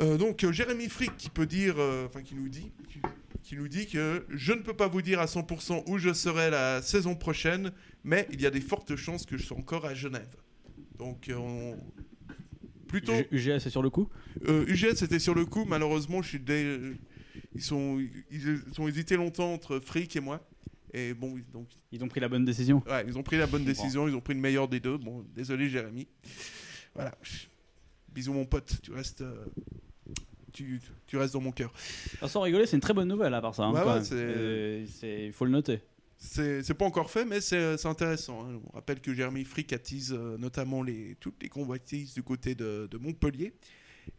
Donc, 0.00 0.48
Jérémy 0.52 0.88
Frick 0.88 1.16
qui 1.16 1.28
peut 1.28 1.46
dire, 1.46 1.74
enfin, 2.06 2.22
qui 2.22 2.36
nous 2.36 2.48
dit, 2.48 2.70
qui, 2.88 3.00
qui 3.42 3.56
nous 3.56 3.66
dit 3.66 3.88
que 3.88 4.24
je 4.28 4.52
ne 4.52 4.60
peux 4.60 4.74
pas 4.74 4.86
vous 4.86 5.02
dire 5.02 5.18
à 5.18 5.24
100% 5.24 5.82
où 5.88 5.98
je 5.98 6.12
serai 6.12 6.50
la 6.50 6.82
saison 6.82 7.16
prochaine, 7.16 7.72
mais 8.04 8.28
il 8.30 8.40
y 8.40 8.46
a 8.46 8.50
des 8.50 8.60
fortes 8.60 8.94
chances 8.94 9.26
que 9.26 9.36
je 9.36 9.44
sois 9.44 9.56
encore 9.56 9.86
à 9.86 9.94
Genève. 9.94 10.36
Donc, 10.98 11.28
on... 11.36 11.76
plutôt. 12.88 13.12
U- 13.14 13.26
UGS 13.30 13.66
est 13.66 13.70
sur 13.70 13.82
le 13.82 13.90
coup 13.90 14.08
Euh, 14.48 14.64
UGS 14.66 15.02
était 15.02 15.18
sur 15.20 15.34
le 15.34 15.44
coup, 15.46 15.64
malheureusement, 15.66 16.22
je 16.22 16.28
suis 16.28 16.40
dé- 16.40 16.94
ils, 17.54 17.62
sont, 17.62 17.98
ils 18.30 18.60
ont 18.80 18.88
hésité 18.88 19.16
longtemps 19.16 19.52
entre 19.52 19.78
Frick 19.78 20.16
et 20.16 20.20
moi. 20.20 20.40
Et 20.92 21.14
bon, 21.14 21.36
ils- 21.36 21.44
donc, 21.52 21.68
Ils 21.92 22.02
ont 22.02 22.08
pris 22.08 22.18
la 22.20 22.28
bonne 22.28 22.44
décision. 22.44 22.82
ouais, 22.88 23.04
ils 23.06 23.16
ont 23.18 23.22
pris 23.22 23.36
la 23.36 23.46
bonne 23.46 23.64
décision, 23.64 24.08
ils 24.08 24.14
ont 24.14 24.20
pris 24.20 24.34
le 24.34 24.40
meilleur 24.40 24.66
des 24.68 24.80
deux. 24.80 24.96
Bon, 24.96 25.24
désolé, 25.34 25.68
Jérémy. 25.68 26.08
Voilà. 26.94 27.14
Bisous, 28.12 28.32
mon 28.32 28.46
pote, 28.46 28.78
tu 28.82 28.90
restes, 28.92 29.20
euh, 29.20 29.44
tu, 30.52 30.80
tu 31.06 31.16
restes 31.18 31.34
dans 31.34 31.40
mon 31.42 31.52
cœur. 31.52 31.72
Ah, 32.22 32.26
sans 32.28 32.40
rigoler, 32.40 32.66
c'est 32.66 32.76
une 32.76 32.80
très 32.80 32.94
bonne 32.94 33.06
nouvelle 33.08 33.34
à 33.34 33.40
part 33.40 33.54
ça. 33.54 33.64
hein, 33.64 33.72
ouais, 33.72 34.86
c'est- 34.88 35.26
Il 35.26 35.32
faut 35.32 35.44
le 35.44 35.50
noter. 35.50 35.80
C'est 36.18 36.74
pas 36.74 36.84
encore 36.84 37.10
fait, 37.10 37.24
mais 37.24 37.40
c'est 37.40 37.86
intéressant. 37.86 38.44
hein. 38.44 38.60
On 38.70 38.74
rappelle 38.74 39.00
que 39.00 39.14
Jérémy 39.14 39.44
Frick 39.44 39.72
attise 39.72 40.12
euh, 40.12 40.36
notamment 40.36 40.84
toutes 41.20 41.40
les 41.42 41.48
convoitises 41.48 42.12
du 42.12 42.22
côté 42.22 42.54
de, 42.54 42.88
Montpellier 43.00 43.52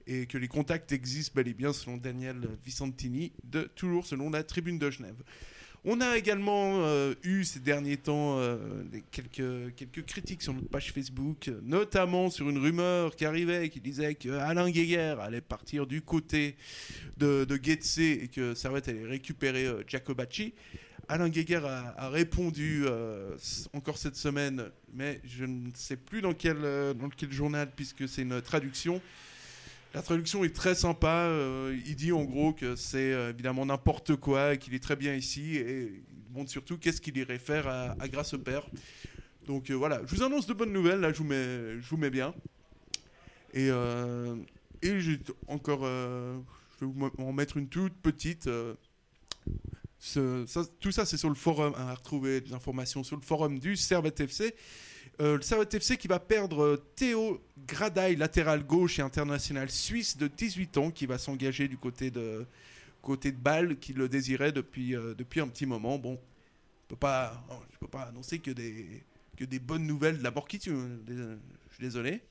et 0.07 0.25
que 0.25 0.37
les 0.37 0.47
contacts 0.47 0.91
existent 0.91 1.33
bel 1.35 1.47
et 1.47 1.53
bien 1.53 1.73
selon 1.73 1.97
Daniel 1.97 2.47
Vicentini, 2.63 3.33
toujours 3.75 4.05
selon 4.05 4.29
la 4.29 4.43
tribune 4.43 4.79
de 4.79 4.89
Genève. 4.89 5.15
On 5.85 6.01
a 6.01 6.17
également 6.17 6.81
euh, 6.83 7.13
eu 7.23 7.45
ces 7.45 7.61
derniers 7.61 7.95
temps 7.95 8.37
euh, 8.37 8.57
quelques, 9.11 10.05
critiques 10.05 10.41
sur 10.41 10.53
notre 10.53 10.67
page 10.67 10.91
Facebook, 10.91 11.49
notamment 11.63 12.29
sur 12.29 12.49
une 12.49 12.57
rumeur 12.57 13.15
qui 13.15 13.23
arrivait 13.23 13.69
qui 13.69 13.79
disait 13.79 14.15
que 14.15 14.29
Alain 14.29 14.69
allait 15.19 15.41
partir 15.41 15.87
du 15.87 16.01
côté 16.01 16.57
de, 17.17 17.45
de 17.45 17.55
et 17.55 18.27
que 18.27 18.53
Servette 18.55 18.89
allait 18.89 19.05
récupérer 19.05 19.65
euh, 19.67 19.83
Giacobacci. 19.87 20.53
Alain 21.11 21.27
Guéguer 21.27 21.61
a, 21.65 22.09
répondu 22.09 22.83
euh, 22.85 23.35
encore 23.73 23.97
cette 23.97 24.15
semaine, 24.15 24.69
mais 24.93 25.19
je 25.23 25.43
ne 25.43 25.71
sais 25.73 25.97
plus 25.97 26.21
dans 26.21 26.35
quel, 26.35 26.57
euh, 26.63 26.93
dans 26.93 27.09
quel 27.09 27.31
journal, 27.31 27.71
puisque 27.75 28.07
c'est 28.07 28.21
une 28.21 28.39
traduction. 28.43 29.01
La 29.95 30.03
traduction 30.03 30.43
est 30.43 30.55
très 30.55 30.75
sympa. 30.75 31.25
euh, 31.25 31.75
il 31.87 31.95
dit 31.95 32.11
en 32.11 32.23
gros 32.25 32.53
que 32.53 32.75
c'est 32.75 33.09
évidemment 33.31 33.65
n'importe 33.65 34.17
quoi 34.17 34.55
qu'il 34.55 34.75
est 34.75 34.83
très 34.83 34.95
bien 34.95 35.15
ici. 35.15 35.55
Et 35.55 36.03
il 36.27 36.31
montre 36.31 36.51
surtout 36.51 36.77
qu'est-ce 36.77 37.01
qu'il 37.01 37.17
irait 37.17 37.39
faire 37.39 37.67
à, 37.67 37.95
à 37.99 38.07
Grâce 38.07 38.35
au 38.35 38.37
Père. 38.37 38.69
Donc 39.47 39.71
voilà, 39.71 40.01
je 40.05 40.15
vous 40.15 40.21
annonce 40.21 40.45
de 40.45 40.53
bonnes 40.53 40.71
nouvelles. 40.71 40.99
Là, 40.99 41.11
je 41.11 41.17
vous 41.17 41.23
mets, 41.23 41.81
je 41.81 41.89
vous 41.89 41.97
mets 41.97 42.11
bien. 42.11 42.35
Et, 43.55 43.69
et 44.83 44.99
j'ai 44.99 45.19
encore. 45.47 45.85
je 45.85 46.85
vais 46.85 46.91
vous 46.91 47.09
en 47.17 47.33
mettre 47.33 47.57
une 47.57 47.67
toute 47.67 47.95
petite. 47.95 48.47
Ce- 49.99 50.45
ça- 50.47 50.65
tout 50.79 50.91
ça, 50.91 51.05
c'est 51.05 51.17
sur 51.17 51.29
le 51.29 51.35
forum. 51.35 51.73
hein, 51.77 51.87
à 51.89 51.93
retrouver 51.95 52.41
des 52.41 52.53
informations 52.53 53.03
sur 53.03 53.15
le 53.17 53.21
forum 53.21 53.59
du 53.59 53.75
Servette 53.75 54.19
FC. 54.21 54.55
Euh, 55.21 55.35
le 55.35 55.41
Servette 55.41 55.73
FC 55.73 55.97
qui 55.97 56.07
va 56.07 56.19
perdre 56.19 56.61
euh, 56.63 56.83
Théo 56.95 57.41
Gradaille, 57.67 58.15
latéral 58.15 58.63
gauche 58.65 58.99
et 58.99 59.01
international 59.01 59.69
suisse 59.69 60.15
de 60.17 60.27
18 60.27 60.77
ans, 60.77 60.91
qui 60.91 61.05
va 61.05 61.17
s'engager 61.17 61.67
du 61.67 61.77
côté 61.77 62.09
de, 62.11 62.45
côté 63.01 63.31
de 63.31 63.37
Bâle, 63.37 63.77
qui 63.79 63.91
le 63.93 64.07
désirait 64.07 64.51
depuis, 64.53 64.95
euh, 64.95 65.13
depuis 65.17 65.41
un 65.41 65.47
petit 65.49 65.65
moment. 65.65 65.97
Bon, 65.99 66.13
je 66.83 66.87
peux 66.89 66.95
pas, 66.95 67.43
oh, 67.51 67.55
peux 67.81 67.87
pas 67.87 68.03
annoncer 68.03 68.39
que 68.39 68.51
des, 68.51 69.03
que 69.35 69.43
des 69.43 69.59
bonnes 69.59 69.85
nouvelles 69.85 70.17
de 70.19 70.23
la 70.23 70.31
Borquitude. 70.31 70.73
Je 71.07 71.73
suis 71.75 71.81
désolé. 71.83 72.21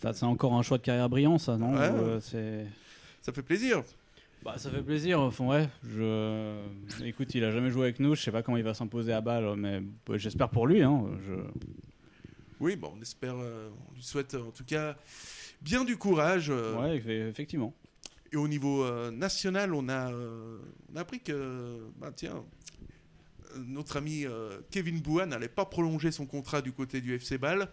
C'est 0.00 0.22
encore 0.24 0.54
un 0.54 0.62
choix 0.62 0.78
de 0.78 0.82
carrière 0.82 1.08
brillant, 1.08 1.38
ça, 1.38 1.56
non? 1.56 1.72
Ouais. 1.74 1.80
euh, 1.80 2.20
c'est... 2.20 2.66
Ça 3.22 3.32
fait 3.32 3.42
plaisir. 3.42 3.82
Bah, 4.44 4.58
ça 4.58 4.70
fait 4.70 4.82
plaisir. 4.82 5.20
Enfin, 5.20 5.44
ouais, 5.46 5.68
je... 5.82 6.58
Écoute, 7.04 7.34
il 7.34 7.44
a 7.44 7.50
jamais 7.50 7.70
joué 7.70 7.84
avec 7.84 7.98
nous. 8.00 8.14
Je 8.14 8.22
sais 8.22 8.30
pas 8.32 8.42
comment 8.42 8.58
il 8.58 8.62
va 8.64 8.74
s'imposer 8.74 9.12
à 9.12 9.20
balle, 9.20 9.54
mais 9.56 9.80
bah, 10.06 10.18
j'espère 10.18 10.50
pour 10.50 10.66
lui. 10.66 10.82
Hein. 10.82 11.04
Je... 11.26 11.34
Oui, 12.60 12.76
bon, 12.76 12.92
on 12.96 13.00
espère, 13.02 13.34
euh, 13.38 13.68
on 13.90 13.94
lui 13.94 14.02
souhaite 14.02 14.34
en 14.34 14.50
tout 14.50 14.64
cas 14.64 14.96
bien 15.62 15.84
du 15.84 15.96
courage. 15.96 16.48
euh, 16.50 16.78
Ouais, 16.78 16.98
eff- 16.98 17.28
effectivement. 17.30 17.74
Et 18.32 18.36
au 18.36 18.46
niveau 18.48 18.84
euh, 18.84 19.10
national, 19.10 19.74
on 19.74 19.88
a, 19.88 20.10
on 20.12 20.96
a 20.96 21.00
appris 21.00 21.20
que, 21.20 21.78
bah, 21.98 22.10
tiens, 22.14 22.44
notre 23.66 23.96
ami 23.96 24.26
Kevin 24.70 25.00
Bouhan 25.00 25.26
n'allait 25.26 25.48
pas 25.48 25.64
prolonger 25.64 26.10
son 26.10 26.26
contrat 26.26 26.60
du 26.60 26.72
côté 26.72 27.00
du 27.00 27.14
FC 27.14 27.38
Bâle. 27.38 27.68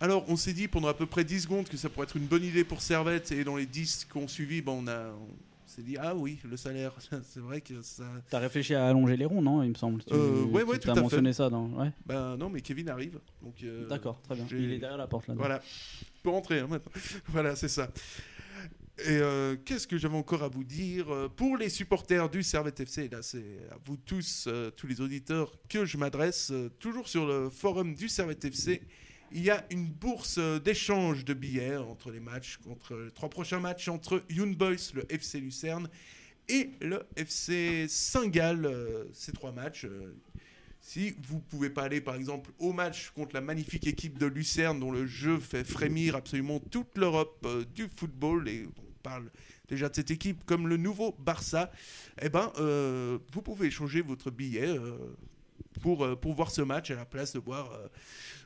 Alors, 0.00 0.24
on 0.28 0.36
s'est 0.36 0.52
dit 0.52 0.68
pendant 0.68 0.88
à 0.88 0.94
peu 0.94 1.06
près 1.06 1.24
10 1.24 1.40
secondes 1.40 1.68
que 1.68 1.76
ça 1.78 1.88
pourrait 1.88 2.04
être 2.06 2.16
une 2.18 2.26
bonne 2.26 2.44
idée 2.44 2.62
pour 2.62 2.82
Servette, 2.82 3.32
et 3.32 3.42
dans 3.42 3.56
les 3.56 3.64
10 3.66 4.06
qui 4.12 4.16
ont 4.18 4.28
suivi, 4.28 4.60
bah, 4.60 4.72
on, 4.74 4.86
a, 4.86 5.06
on 5.08 5.28
s'est 5.68 5.82
dit, 5.82 5.96
ah 6.00 6.14
oui, 6.14 6.38
le 6.44 6.56
salaire, 6.56 6.92
c'est 7.22 7.40
vrai 7.40 7.60
que 7.60 7.80
ça. 7.82 8.04
T'as 8.30 8.38
réfléchi 8.38 8.74
à 8.74 8.86
allonger 8.88 9.16
les 9.16 9.24
ronds, 9.24 9.42
non 9.42 9.62
Il 9.62 9.70
me 9.70 9.74
semble. 9.74 10.02
Tu, 10.04 10.12
Euh, 10.14 10.44
ouais, 10.44 10.62
ouais, 10.62 10.78
tout 10.78 10.86
t'as 10.86 10.92
à 10.92 10.94
fait. 10.96 11.00
mentionné 11.02 11.32
ça 11.32 11.48
dans. 11.50 11.66
Ouais. 11.68 11.90
Ben 12.06 12.36
non, 12.36 12.48
mais 12.50 12.60
Kevin 12.60 12.88
arrive. 12.88 13.18
donc, 13.42 13.54
euh, 13.62 13.86
D'accord, 13.88 14.20
très 14.22 14.34
bien. 14.34 14.46
Il 14.50 14.72
est 14.72 14.78
derrière 14.78 14.98
la 14.98 15.06
porte 15.06 15.28
là. 15.28 15.34
Voilà, 15.36 15.60
il 16.02 16.22
peut 16.22 16.30
rentrer 16.30 16.60
hein, 16.60 16.66
maintenant. 16.68 16.92
voilà, 17.28 17.54
c'est 17.56 17.68
ça. 17.68 17.90
Et 19.00 19.10
euh, 19.10 19.54
qu'est-ce 19.64 19.86
que 19.86 19.96
j'avais 19.96 20.16
encore 20.16 20.42
à 20.42 20.48
vous 20.48 20.64
dire 20.64 21.08
Euh, 21.12 21.28
Pour 21.28 21.56
les 21.56 21.68
supporters 21.68 22.28
du 22.28 22.42
Servette 22.42 22.80
FC, 22.80 23.08
là 23.08 23.22
c'est 23.22 23.60
à 23.70 23.76
vous 23.84 23.96
tous, 23.96 24.48
tous 24.76 24.86
les 24.88 25.00
auditeurs, 25.00 25.52
que 25.68 25.84
je 25.84 25.96
m'adresse, 25.96 26.52
toujours 26.80 27.08
sur 27.08 27.24
le 27.26 27.48
forum 27.48 27.94
du 27.94 28.08
Servette 28.08 28.44
FC. 28.44 28.82
Il 29.32 29.42
y 29.42 29.50
a 29.50 29.64
une 29.70 29.86
bourse 29.86 30.36
euh, 30.38 30.58
d'échange 30.58 31.24
de 31.24 31.34
billets 31.34 31.76
entre 31.76 32.10
les 32.10 32.20
matchs, 32.20 32.56
contre 32.58 32.96
les 32.96 33.10
trois 33.10 33.28
prochains 33.28 33.60
matchs 33.60 33.88
entre 33.88 34.22
Young 34.30 34.56
Boys, 34.56 34.92
le 34.94 35.04
FC 35.12 35.38
Lucerne 35.40 35.88
et 36.48 36.70
le 36.80 37.02
FC 37.16 37.86
Saint-Gall. 37.88 38.64
euh, 38.64 39.04
ces 39.12 39.32
trois 39.32 39.52
matchs. 39.52 39.84
euh, 39.84 40.14
si 40.80 41.14
vous 41.26 41.40
pouvez 41.40 41.68
pas 41.68 41.82
aller, 41.82 42.00
par 42.00 42.14
exemple, 42.14 42.50
au 42.58 42.72
match 42.72 43.10
contre 43.10 43.34
la 43.34 43.42
magnifique 43.42 43.86
équipe 43.86 44.16
de 44.18 44.24
Lucerne, 44.26 44.80
dont 44.80 44.92
le 44.92 45.06
jeu 45.06 45.38
fait 45.38 45.64
frémir 45.64 46.14
absolument 46.16 46.60
toute 46.60 46.96
l'Europe 46.96 47.44
euh, 47.44 47.64
du 47.74 47.88
football, 47.94 48.48
et 48.48 48.64
on 48.66 49.02
parle 49.02 49.30
déjà 49.68 49.90
de 49.90 49.94
cette 49.96 50.10
équipe 50.10 50.44
comme 50.46 50.68
le 50.68 50.78
nouveau 50.78 51.14
Barça, 51.18 51.70
eh 52.22 52.30
ben, 52.30 52.50
euh, 52.58 53.18
vous 53.32 53.42
pouvez 53.42 53.66
échanger 53.66 54.00
votre 54.00 54.30
billet 54.30 54.68
euh, 54.68 54.96
pour, 55.82 56.04
euh, 56.04 56.16
pour 56.16 56.32
voir 56.34 56.50
ce 56.50 56.62
match 56.62 56.90
à 56.90 56.94
la 56.94 57.04
place 57.04 57.34
de 57.34 57.40
voir, 57.40 57.72
euh, 57.72 57.88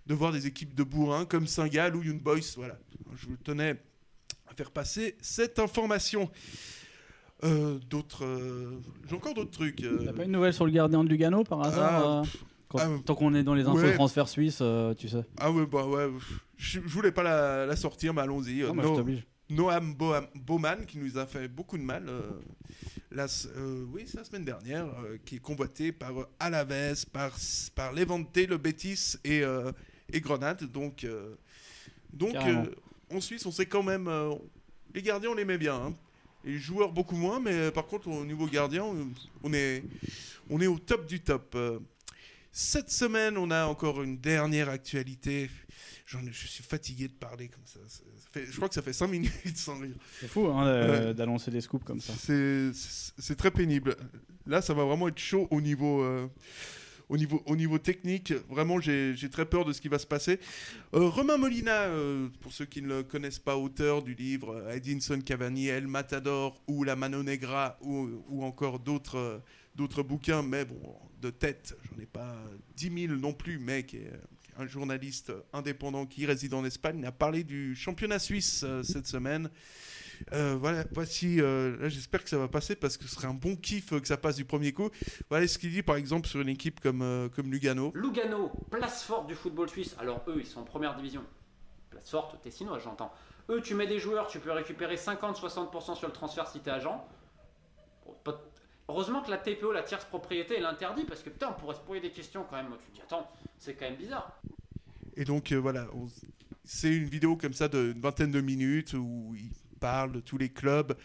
de 0.07 0.15
voir 0.15 0.33
des 0.33 0.47
équipes 0.47 0.75
de 0.75 0.83
bourrin 0.83 1.25
comme 1.25 1.47
Saint-Gall 1.47 1.95
ou 1.97 2.03
Young 2.03 2.21
Boys. 2.21 2.41
Voilà, 2.57 2.79
je 3.17 3.27
vous 3.27 3.37
tenais 3.37 3.77
à 4.49 4.55
faire 4.55 4.71
passer 4.71 5.17
cette 5.21 5.59
information. 5.59 6.31
Euh, 7.45 7.79
d'autres, 7.91 8.25
euh, 8.25 8.79
j'ai 9.09 9.17
encore 9.17 9.35
d'autres 9.35 9.51
trucs. 9.51 9.83
euh, 9.83 10.05
T'as 10.05 10.13
pas 10.13 10.25
une 10.25 10.33
nouvelle 10.33 10.55
sur 10.55 10.65
le 10.65 10.71
gardien 10.71 11.03
de 11.03 11.09
Lugano 11.09 11.43
par 11.43 11.61
hasard 11.63 12.03
Ah, 12.07 12.21
euh, 12.21 12.25
quand- 12.69 12.79
ah, 12.79 12.89
Tant 13.05 13.15
qu'on 13.17 13.35
est 13.35 13.43
dans 13.43 13.55
les 13.55 13.65
infos 13.67 13.79
ouais. 13.81 13.95
transferts 13.95 14.29
suisses, 14.29 14.59
euh, 14.61 14.95
tu 14.95 15.09
sais. 15.09 15.25
Ah 15.41 15.51
ouais, 15.51 15.67
bah 15.67 15.85
ouais. 15.87 16.09
Je, 16.57 16.79
je 16.81 16.89
voulais 16.89 17.11
pas 17.11 17.25
la, 17.25 17.67
la 17.67 17.75
sortir, 17.77 18.15
mais 18.15 18.23
allons-y. 18.23 18.61
Non, 18.63 18.69
Euh, 18.71 18.73
moi, 18.75 18.85
je 18.85 18.89
No- 18.91 18.97
t'oblige. 18.97 19.27
Noam 19.51 19.95
Bowman, 20.37 20.87
qui 20.87 20.99
nous 20.99 21.19
a 21.19 21.27
fait 21.27 21.47
beaucoup 21.49 21.77
de 21.77 21.83
mal, 21.83 22.05
euh, 22.09 22.23
la, 23.11 23.27
euh, 23.57 23.85
oui, 23.93 24.07
la 24.15 24.25
semaine 24.25 24.45
dernière, 24.45 24.87
euh, 24.87 25.19
qui 25.27 25.37
est 25.37 25.41
convoité 25.41 25.91
par 25.93 26.19
euh, 26.21 26.27
Alaves, 26.39 27.05
par, 27.13 27.33
par 27.75 27.93
Levante, 27.93 28.35
le 28.37 28.57
Betis 28.57 29.17
et, 29.25 29.43
euh, 29.43 29.71
et 30.13 30.21
Grenade. 30.21 30.65
Donc, 30.71 31.05
euh, 31.05 31.35
donc 32.13 32.35
euh, 32.51 32.65
en 33.17 33.21
Suisse, 33.21 33.45
on 33.47 33.53
sait 33.53 33.67
quand 33.67 33.83
même. 33.83 34.09
euh, 34.09 34.35
les 34.95 35.03
gardiens, 35.03 35.31
on 35.31 35.35
les 35.35 35.45
met 35.45 35.59
bien. 35.59 35.75
hein. 35.75 35.95
Les 36.45 36.59
joueurs, 36.59 36.93
beaucoup 36.93 37.17
moins, 37.17 37.39
mais 37.41 37.71
par 37.71 37.87
contre, 37.87 38.09
au 38.09 38.25
niveau 38.25 38.47
gardien, 38.47 38.85
on- 39.45 39.53
est, 39.55 39.85
on 40.51 40.61
est 40.61 40.67
au 40.67 40.79
top 40.79 41.07
du 41.07 41.21
top. 41.21 41.57
Cette 42.51 42.91
semaine, 42.91 43.39
on 43.39 43.51
a 43.51 43.65
encore 43.67 44.03
une 44.03 44.19
dernière 44.19 44.69
actualité. 44.69 45.49
J'en 46.05 46.19
je 46.31 46.47
suis 46.47 46.63
fatigué 46.65 47.09
de 47.09 47.13
parler 47.15 47.49
comme 47.49 47.65
ça. 47.65 47.79
Ça 47.87 48.03
fait- 48.33 48.45
je 48.47 48.57
crois 48.57 48.69
que 48.69 48.75
ça 48.75 48.83
fait 48.83 48.93
5 48.93 49.07
minutes 49.07 49.33
sans 49.57 49.79
rire. 49.79 49.95
C'est 50.21 50.29
fou 50.29 50.49
hein, 50.49 51.15
d'annoncer 51.15 51.51
des 51.51 51.61
scoops 51.63 51.85
comme 51.85 52.01
ça. 52.01 52.13
C'est- 52.19 52.73
C'est 52.75 53.13
c'est 53.19 53.37
très 53.37 53.51
pénible. 53.53 53.97
Là, 54.47 54.61
ça 54.61 54.75
va 54.75 54.85
vraiment 54.85 55.09
être 55.09 55.19
chaud 55.21 55.47
au 55.51 55.61
niveau, 55.61 56.03
euh, 56.03 56.27
au 57.13 57.19
niveau, 57.19 57.43
au 57.45 57.57
niveau 57.57 57.79
technique. 57.79 58.33
Vraiment, 58.49 58.81
j'ai 58.81 59.29
très 59.31 59.45
peur 59.45 59.67
de 59.67 59.75
ce 59.75 59.83
qui 59.83 59.89
va 59.89 59.99
se 59.99 60.07
passer. 60.07 60.41
Euh, 60.95 61.09
Romain 61.09 61.37
Molina, 61.37 61.83
euh, 61.83 62.29
pour 62.41 62.55
ceux 62.55 62.65
qui 62.65 62.81
ne 62.81 62.89
le 62.89 63.03
connaissent 63.03 63.39
pas, 63.39 63.57
auteur 63.57 64.03
du 64.03 64.15
livre 64.15 64.67
Edinson 64.71 65.21
Cavani, 65.21 65.69
El 65.69 65.87
Matador 65.89 66.59
ou 66.67 66.85
La 66.85 66.97
Mano 66.97 67.23
Negra 67.23 67.77
ou, 67.83 68.43
encore 68.43 68.79
d'autres 68.79 69.19
euh, 69.19 69.39
d'autres 69.75 70.03
bouquins, 70.03 70.43
mais 70.43 70.65
bon, 70.65 70.81
de 71.21 71.31
tête, 71.31 71.77
j'en 71.85 72.03
ai 72.03 72.07
pas 72.07 72.37
10 72.77 73.07
000 73.09 73.19
non 73.19 73.33
plus, 73.33 73.59
mais 73.59 73.85
qui 73.85 73.97
est 73.97 74.13
un 74.59 74.67
journaliste 74.67 75.33
indépendant 75.53 76.05
qui 76.05 76.27
réside 76.27 76.53
en 76.53 76.65
Espagne, 76.65 77.05
a 77.07 77.13
parlé 77.13 77.43
du 77.43 77.75
championnat 77.75 78.19
suisse 78.19 78.67
cette 78.83 79.07
semaine. 79.07 79.49
Euh, 80.33 80.57
voilà, 80.59 80.85
voici, 80.93 81.41
euh, 81.41 81.89
j'espère 81.89 82.23
que 82.23 82.29
ça 82.31 82.39
va 82.39 82.49
passer 82.49 82.77
parce 82.77 82.97
que 82.97 83.05
ce 83.05 83.15
serait 83.15 83.29
un 83.29 83.35
bon 83.35 83.57
kiff 83.57 83.93
euh, 83.93 84.01
que 84.01 84.07
ça 84.09 84.17
passe 84.17 84.37
du 84.37 84.45
premier 84.45 84.73
coup. 84.73 84.89
Voilà 85.29 85.47
ce 85.49 85.59
qu'il 85.59 85.71
dit 85.71 85.83
par 85.83 85.97
exemple 85.97 86.29
sur 86.29 86.41
une 86.41 86.49
équipe 86.49 86.81
comme, 86.81 87.03
euh, 87.03 87.29
comme 87.29 87.51
Lugano. 87.51 87.93
Lugano, 87.95 88.51
place 88.71 89.03
forte 89.05 89.27
du 89.27 89.35
football 89.35 89.69
suisse. 89.69 89.95
Alors 89.99 90.23
eux, 90.29 90.37
ils 90.39 90.47
sont 90.47 90.61
en 90.61 90.65
première 90.65 90.95
division. 90.97 91.23
Place 91.91 92.11
forte, 92.11 92.41
tessinois, 92.43 92.79
j'entends. 92.79 93.13
Eux, 93.51 93.61
tu 93.61 93.75
mets 93.75 93.87
des 93.87 93.99
joueurs, 93.99 94.29
tu 94.29 94.39
peux 94.39 94.53
récupérer 94.53 94.95
50-60% 94.97 95.97
sur 95.97 96.07
le 96.07 96.13
transfert 96.13 96.47
si 96.49 96.61
t'es 96.61 96.71
agent. 96.71 97.07
Bon, 98.25 98.35
Heureusement 98.89 99.23
que 99.23 99.31
la 99.31 99.39
TPO, 99.39 99.73
la 99.73 99.83
tierce 99.83 100.05
propriété, 100.05 100.57
elle 100.59 100.65
interdit 100.67 101.05
parce 101.05 101.23
que 101.23 101.31
putain, 101.31 101.49
on 101.51 101.61
pourrait 101.61 101.77
se 101.77 101.81
poser 101.81 102.01
des 102.01 102.11
questions 102.11 102.45
quand 102.49 102.57
même. 102.57 102.67
Tu 102.85 102.91
te 102.91 102.95
dis, 102.97 103.01
attends, 103.03 103.31
c'est 103.57 103.75
quand 103.75 103.87
même 103.87 103.97
bizarre. 103.97 104.39
Et 105.17 105.25
donc 105.25 105.53
euh, 105.53 105.57
voilà, 105.57 105.87
on- 105.95 106.09
c'est 106.65 106.95
une 106.95 107.05
vidéo 107.05 107.37
comme 107.37 107.53
ça 107.53 107.69
d'une 107.69 108.01
vingtaine 108.01 108.31
de 108.31 108.41
minutes 108.41 108.95
où 108.95 109.35
il 109.37 109.51
parle 109.83 110.13
de 110.13 110.21
tous 110.21 110.39
les 110.39 110.49
clubs, 110.49 110.97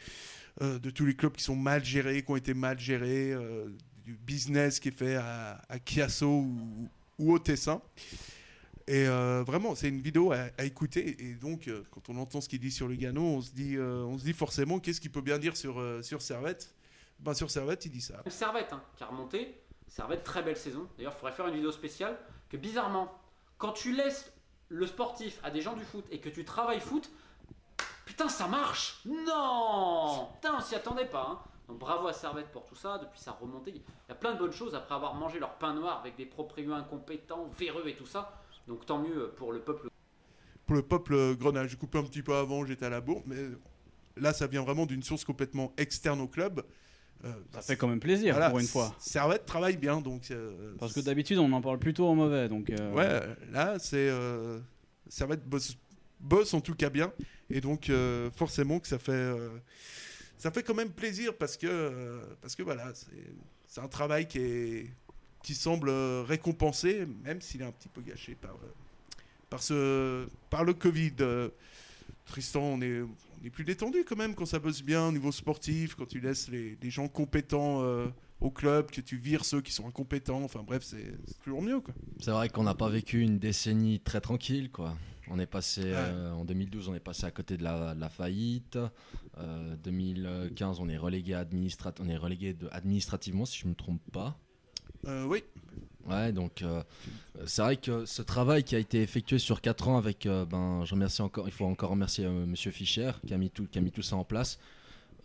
euh, 0.61 0.77
de 0.77 0.91
tous 0.91 1.05
les 1.05 1.15
clubs 1.15 1.33
qui 1.33 1.43
sont 1.43 1.55
mal 1.55 1.83
gérés, 1.83 2.21
qui 2.23 2.29
ont 2.29 2.35
été 2.35 2.53
mal 2.53 2.79
gérés, 2.79 3.33
euh, 3.33 3.67
du 4.05 4.13
business 4.13 4.79
qui 4.79 4.89
est 4.89 4.91
fait 4.91 5.15
à, 5.15 5.59
Chiasso 5.83 6.27
ou, 7.17 7.33
au 7.33 7.39
Tessin. 7.39 7.81
Et 8.87 9.07
euh, 9.07 9.43
vraiment, 9.45 9.73
c'est 9.73 9.89
une 9.89 9.99
vidéo 9.99 10.31
à, 10.31 10.63
écouter. 10.63 11.25
Et 11.25 11.33
donc, 11.33 11.69
quand 11.89 12.07
on 12.09 12.17
entend 12.17 12.39
ce 12.39 12.47
qu'il 12.47 12.59
dit 12.59 12.71
sur 12.71 12.87
Lugano, 12.87 13.21
on 13.21 13.41
se 13.41 13.51
dit, 13.51 13.77
on 13.79 14.17
se 14.17 14.23
dit 14.23 14.33
forcément, 14.33 14.79
qu'est-ce 14.79 15.01
qu'il 15.01 15.11
peut 15.11 15.21
bien 15.21 15.39
dire 15.39 15.57
sur, 15.57 15.83
sur 16.03 16.21
Servette? 16.21 16.73
Ben, 17.19 17.33
Sur 17.33 17.49
Servette, 17.49 17.83
il 17.85 17.91
dit 17.91 18.01
ça. 18.01 18.21
Servette, 18.27 18.71
hein, 18.71 18.83
qui 18.95 19.03
a 19.03 19.07
remonté. 19.07 19.59
Servette, 19.87 20.23
très 20.23 20.43
belle 20.43 20.55
saison. 20.55 20.87
D'ailleurs, 20.97 21.13
il 21.15 21.19
faudrait 21.19 21.35
faire 21.35 21.47
une 21.47 21.55
vidéo 21.55 21.71
spéciale. 21.71 22.15
Que 22.47 22.57
bizarrement, 22.57 23.11
quand 23.57 23.73
tu 23.73 23.95
laisses 23.95 24.31
le 24.69 24.85
sportif 24.85 25.39
à 25.43 25.49
des 25.49 25.61
gens 25.61 25.75
du 25.75 25.83
foot 25.83 26.05
et 26.11 26.19
que 26.19 26.29
tu 26.29 26.45
travailles 26.45 26.79
foot, 26.79 27.09
putain, 28.07 28.27
ça 28.29 28.47
marche 28.47 29.01
Non 29.05 30.29
Putain, 30.35 30.55
on 30.57 30.61
s'y 30.61 30.73
attendait 30.75 31.05
pas. 31.05 31.27
hein. 31.29 31.39
Donc 31.67 31.79
bravo 31.79 32.07
à 32.07 32.13
Servette 32.13 32.51
pour 32.51 32.65
tout 32.65 32.75
ça. 32.75 32.97
Depuis 32.97 33.19
sa 33.19 33.33
remontée, 33.33 33.71
il 33.75 33.81
y 34.09 34.11
a 34.11 34.15
plein 34.15 34.33
de 34.33 34.39
bonnes 34.39 34.53
choses 34.53 34.73
après 34.73 34.95
avoir 34.95 35.13
mangé 35.15 35.37
leur 35.39 35.55
pain 35.57 35.73
noir 35.73 35.99
avec 35.99 36.15
des 36.15 36.25
propriétaires 36.25 36.75
incompétents, 36.75 37.49
véreux 37.59 37.83
et 37.87 37.95
tout 37.95 38.05
ça. 38.05 38.41
Donc 38.67 38.85
tant 38.85 38.99
mieux 38.99 39.33
pour 39.37 39.51
le 39.51 39.59
peuple. 39.59 39.89
pour 40.65 40.75
le 40.75 40.81
peuple 40.81 41.35
grenade. 41.35 41.67
J'ai 41.67 41.77
coupé 41.77 41.97
un 41.99 42.03
petit 42.03 42.23
peu 42.23 42.33
avant, 42.35 42.65
j'étais 42.65 42.85
à 42.85 42.89
la 42.89 43.01
bourre, 43.01 43.21
mais 43.25 43.37
là, 44.15 44.31
ça 44.33 44.47
vient 44.47 44.63
vraiment 44.63 44.85
d'une 44.85 45.03
source 45.03 45.25
complètement 45.25 45.73
externe 45.77 46.21
au 46.21 46.27
club. 46.27 46.63
Euh, 47.25 47.33
Ça 47.51 47.61
fait 47.61 47.75
quand 47.77 47.87
même 47.87 47.99
plaisir 47.99 48.33
voilà, 48.35 48.49
pour 48.49 48.59
une 48.59 48.67
fois. 48.67 48.93
Servette 48.99 49.45
travaille 49.45 49.75
bien, 49.77 49.99
donc. 50.01 50.29
euh, 50.31 50.75
Parce 50.79 50.93
que 50.93 50.99
d'habitude, 51.01 51.37
on 51.39 51.51
en 51.51 51.61
parle 51.61 51.79
plutôt 51.79 52.07
en 52.07 52.15
mauvais. 52.15 52.47
Donc, 52.47 52.69
euh, 52.69 52.93
Ouais, 52.93 53.35
là, 53.51 53.77
c'est. 53.79 54.07
euh, 54.09 54.59
Servette 55.09 55.43
bosse, 55.47 55.75
bosse 56.19 56.53
en 56.53 56.61
tout 56.61 56.75
cas 56.75 56.89
bien. 56.89 57.11
Et 57.49 57.61
donc, 57.61 57.89
euh, 57.89 58.29
forcément, 58.31 58.79
que 58.79 58.87
ça 58.87 58.99
fait, 58.99 59.11
euh, 59.11 59.49
ça 60.37 60.51
fait 60.51 60.63
quand 60.63 60.73
même 60.75 60.91
plaisir 60.91 61.35
parce 61.35 61.55
que, 61.57 61.67
euh, 61.67 62.21
parce 62.41 62.55
que 62.55 62.63
voilà, 62.63 62.91
c'est- 62.93 63.79
un 63.81 63.87
travail 63.87 64.27
qui, 64.27 64.39
est, 64.39 64.91
qui 65.43 65.53
semble 65.53 65.89
récompensé, 66.25 67.05
même 67.23 67.41
s'il 67.41 67.61
est 67.61 67.65
un 67.65 67.71
petit 67.71 67.89
peu 67.89 68.01
gâché 68.01 68.35
par, 68.35 68.55
par, 69.51 69.61
ce, 69.61 70.25
par 70.49 70.63
le 70.63 70.73
Covid. 70.73 71.13
Tristan, 72.25 72.61
on 72.61 72.81
est, 72.81 73.01
on 73.01 73.45
est 73.45 73.49
plus 73.51 73.63
détendu 73.63 74.03
quand 74.03 74.15
même 74.17 74.33
quand 74.35 74.45
ça 74.47 74.59
bosse 74.59 74.81
bien 74.81 75.07
au 75.07 75.11
niveau 75.11 75.31
sportif, 75.31 75.95
quand 75.95 76.07
tu 76.07 76.19
laisses 76.19 76.49
les, 76.49 76.75
les 76.81 76.89
gens 76.89 77.07
compétents 77.07 77.83
au 78.41 78.49
club, 78.51 78.89
que 78.91 78.99
tu 79.01 79.15
vires 79.17 79.45
ceux 79.45 79.61
qui 79.61 79.71
sont 79.71 79.87
incompétents. 79.87 80.43
Enfin 80.43 80.63
bref, 80.65 80.83
c'est 80.83 81.13
toujours 81.43 81.61
mieux. 81.61 81.81
C'est 82.19 82.31
vrai 82.31 82.49
qu'on 82.49 82.63
n'a 82.63 82.75
pas 82.75 82.89
vécu 82.89 83.21
une 83.21 83.37
décennie 83.39 83.99
très 83.99 84.21
tranquille, 84.21 84.71
quoi. 84.71 84.97
On 85.29 85.39
est 85.39 85.45
passé 85.45 85.81
euh, 85.85 86.31
en 86.31 86.45
2012, 86.45 86.89
on 86.89 86.95
est 86.95 86.99
passé 86.99 87.25
à 87.25 87.31
côté 87.31 87.57
de 87.57 87.63
la, 87.63 87.93
de 87.95 87.99
la 87.99 88.09
faillite. 88.09 88.77
Euh, 89.39 89.75
2015, 89.83 90.79
on 90.79 90.89
est 90.89 90.97
relégué, 90.97 91.33
administrat 91.33 91.93
on 91.99 92.07
est 92.07 92.17
relégué 92.17 92.53
de, 92.53 92.67
administrativement, 92.71 93.45
si 93.45 93.59
je 93.59 93.67
me 93.67 93.75
trompe 93.75 94.01
pas. 94.11 94.37
Euh, 95.05 95.25
oui, 95.25 95.43
Ouais, 96.07 96.31
donc 96.31 96.61
euh, 96.61 96.83
c'est 97.45 97.61
vrai 97.61 97.75
que 97.75 98.05
ce 98.05 98.21
travail 98.21 98.63
qui 98.63 98.75
a 98.75 98.79
été 98.79 99.01
effectué 99.01 99.39
sur 99.39 99.59
4 99.59 99.89
ans 99.89 99.97
avec, 99.97 100.25
ben, 100.25 100.85
je 100.85 100.93
remercie 100.93 101.21
encore, 101.21 101.49
il 101.49 101.51
faut 101.51 101.65
encore 101.65 101.89
remercier 101.89 102.25
Monsieur 102.25 102.71
Fischer 102.71 103.11
qui 103.25 103.33
a 103.33 103.37
mis 103.37 103.49
tout, 103.49 103.67
qui 103.69 103.77
a 103.77 103.81
mis 103.81 103.91
tout 103.91 104.01
ça 104.01 104.15
en 104.15 104.23
place. 104.23 104.57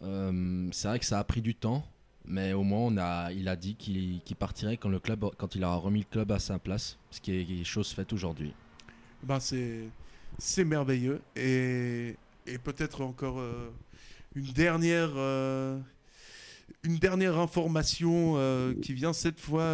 C'est 0.00 0.88
vrai 0.88 0.98
que 0.98 1.04
ça 1.04 1.20
a 1.20 1.24
pris 1.24 1.40
du 1.40 1.54
temps, 1.54 1.86
mais 2.24 2.52
au 2.52 2.64
moins 2.64 2.80
on 2.80 2.96
a, 2.96 3.30
il 3.30 3.48
a 3.48 3.54
dit 3.54 3.76
qu'il 3.76 4.20
qu'il 4.22 4.34
partirait 4.34 4.76
quand 4.76 4.88
le 4.88 4.98
club, 4.98 5.24
quand 5.38 5.54
il 5.54 5.62
aura 5.62 5.76
remis 5.76 6.00
le 6.00 6.06
club 6.10 6.32
à 6.32 6.40
sa 6.40 6.58
place, 6.58 6.98
ce 7.12 7.20
qui 7.20 7.32
est 7.32 7.64
chose 7.64 7.92
faite 7.92 8.12
aujourd'hui. 8.12 8.52
Ben 9.22 9.38
c'est 10.38 10.64
merveilleux. 10.64 11.20
Et, 11.36 12.16
et 12.46 12.56
peut-être 12.58 13.02
encore 13.02 13.38
euh, 13.38 13.70
une 14.34 14.50
dernière 14.52 15.12
euh, 15.16 15.78
une 16.82 16.98
dernière 16.98 17.38
information 17.38 18.34
euh, 18.36 18.74
qui 18.80 18.94
vient 18.94 19.12
cette 19.12 19.40
fois 19.40 19.70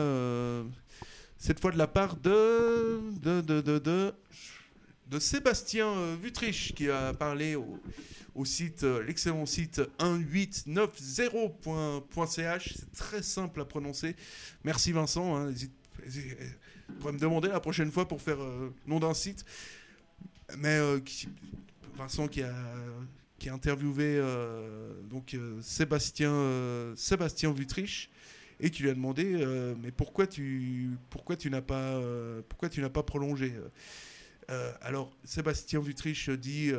cette 1.39 1.61
fois 1.61 1.71
de 1.71 1.79
la 1.79 1.87
part 1.87 2.17
de 2.17 3.01
de 3.23 3.41
de 3.41 3.61
de, 3.61 4.13
de, 5.07 5.19
Sébastien 5.19 6.17
Vutrich 6.17 6.75
qui 6.75 6.91
a 6.91 7.15
parlé 7.15 7.55
au, 7.55 7.81
au 8.35 8.45
site 8.45 8.83
l'excellent 8.83 9.47
site 9.47 9.81
1890.ch 10.01 12.75
c'est 12.77 12.93
très 12.93 13.23
simple 13.23 13.63
à 13.63 13.65
prononcer 13.65 14.15
merci 14.65 14.93
Vincent 14.93 15.35
hein, 15.37 15.55
pourrez 16.95 17.13
me 17.13 17.19
demander 17.19 17.49
la 17.49 17.61
prochaine 17.61 17.91
fois 17.91 18.07
pour 18.09 18.21
faire 18.21 18.43
euh, 18.43 18.73
nom 18.87 19.01
d'un 19.01 19.15
site. 19.15 19.45
Mais 20.57 20.79
euh, 20.79 21.01
Vincent 21.97 22.29
qui 22.29 22.43
a 22.43 22.55
qui 23.39 23.49
a 23.49 23.55
interviewé 23.55 24.17
euh, 24.17 25.01
donc 25.11 25.35
euh, 25.35 25.61
Sébastien 25.63 26.33
Sébastien 26.97 27.53
Vutrich 27.53 28.11
et 28.61 28.71
qui 28.71 28.83
lui 28.83 28.91
a 28.91 28.95
demandé 28.95 29.45
mais 29.81 29.93
pourquoi 29.93 30.27
tu 30.27 30.91
pourquoi 31.11 31.37
tu 31.37 31.49
n'as 31.51 31.61
pas 31.61 32.01
pourquoi 32.49 32.69
tu 32.69 32.81
pas 32.89 33.05
prolongé 33.05 33.53
alors 34.81 35.13
Sébastien 35.23 35.81
Vutrich 35.81 36.31
dit 36.31 36.73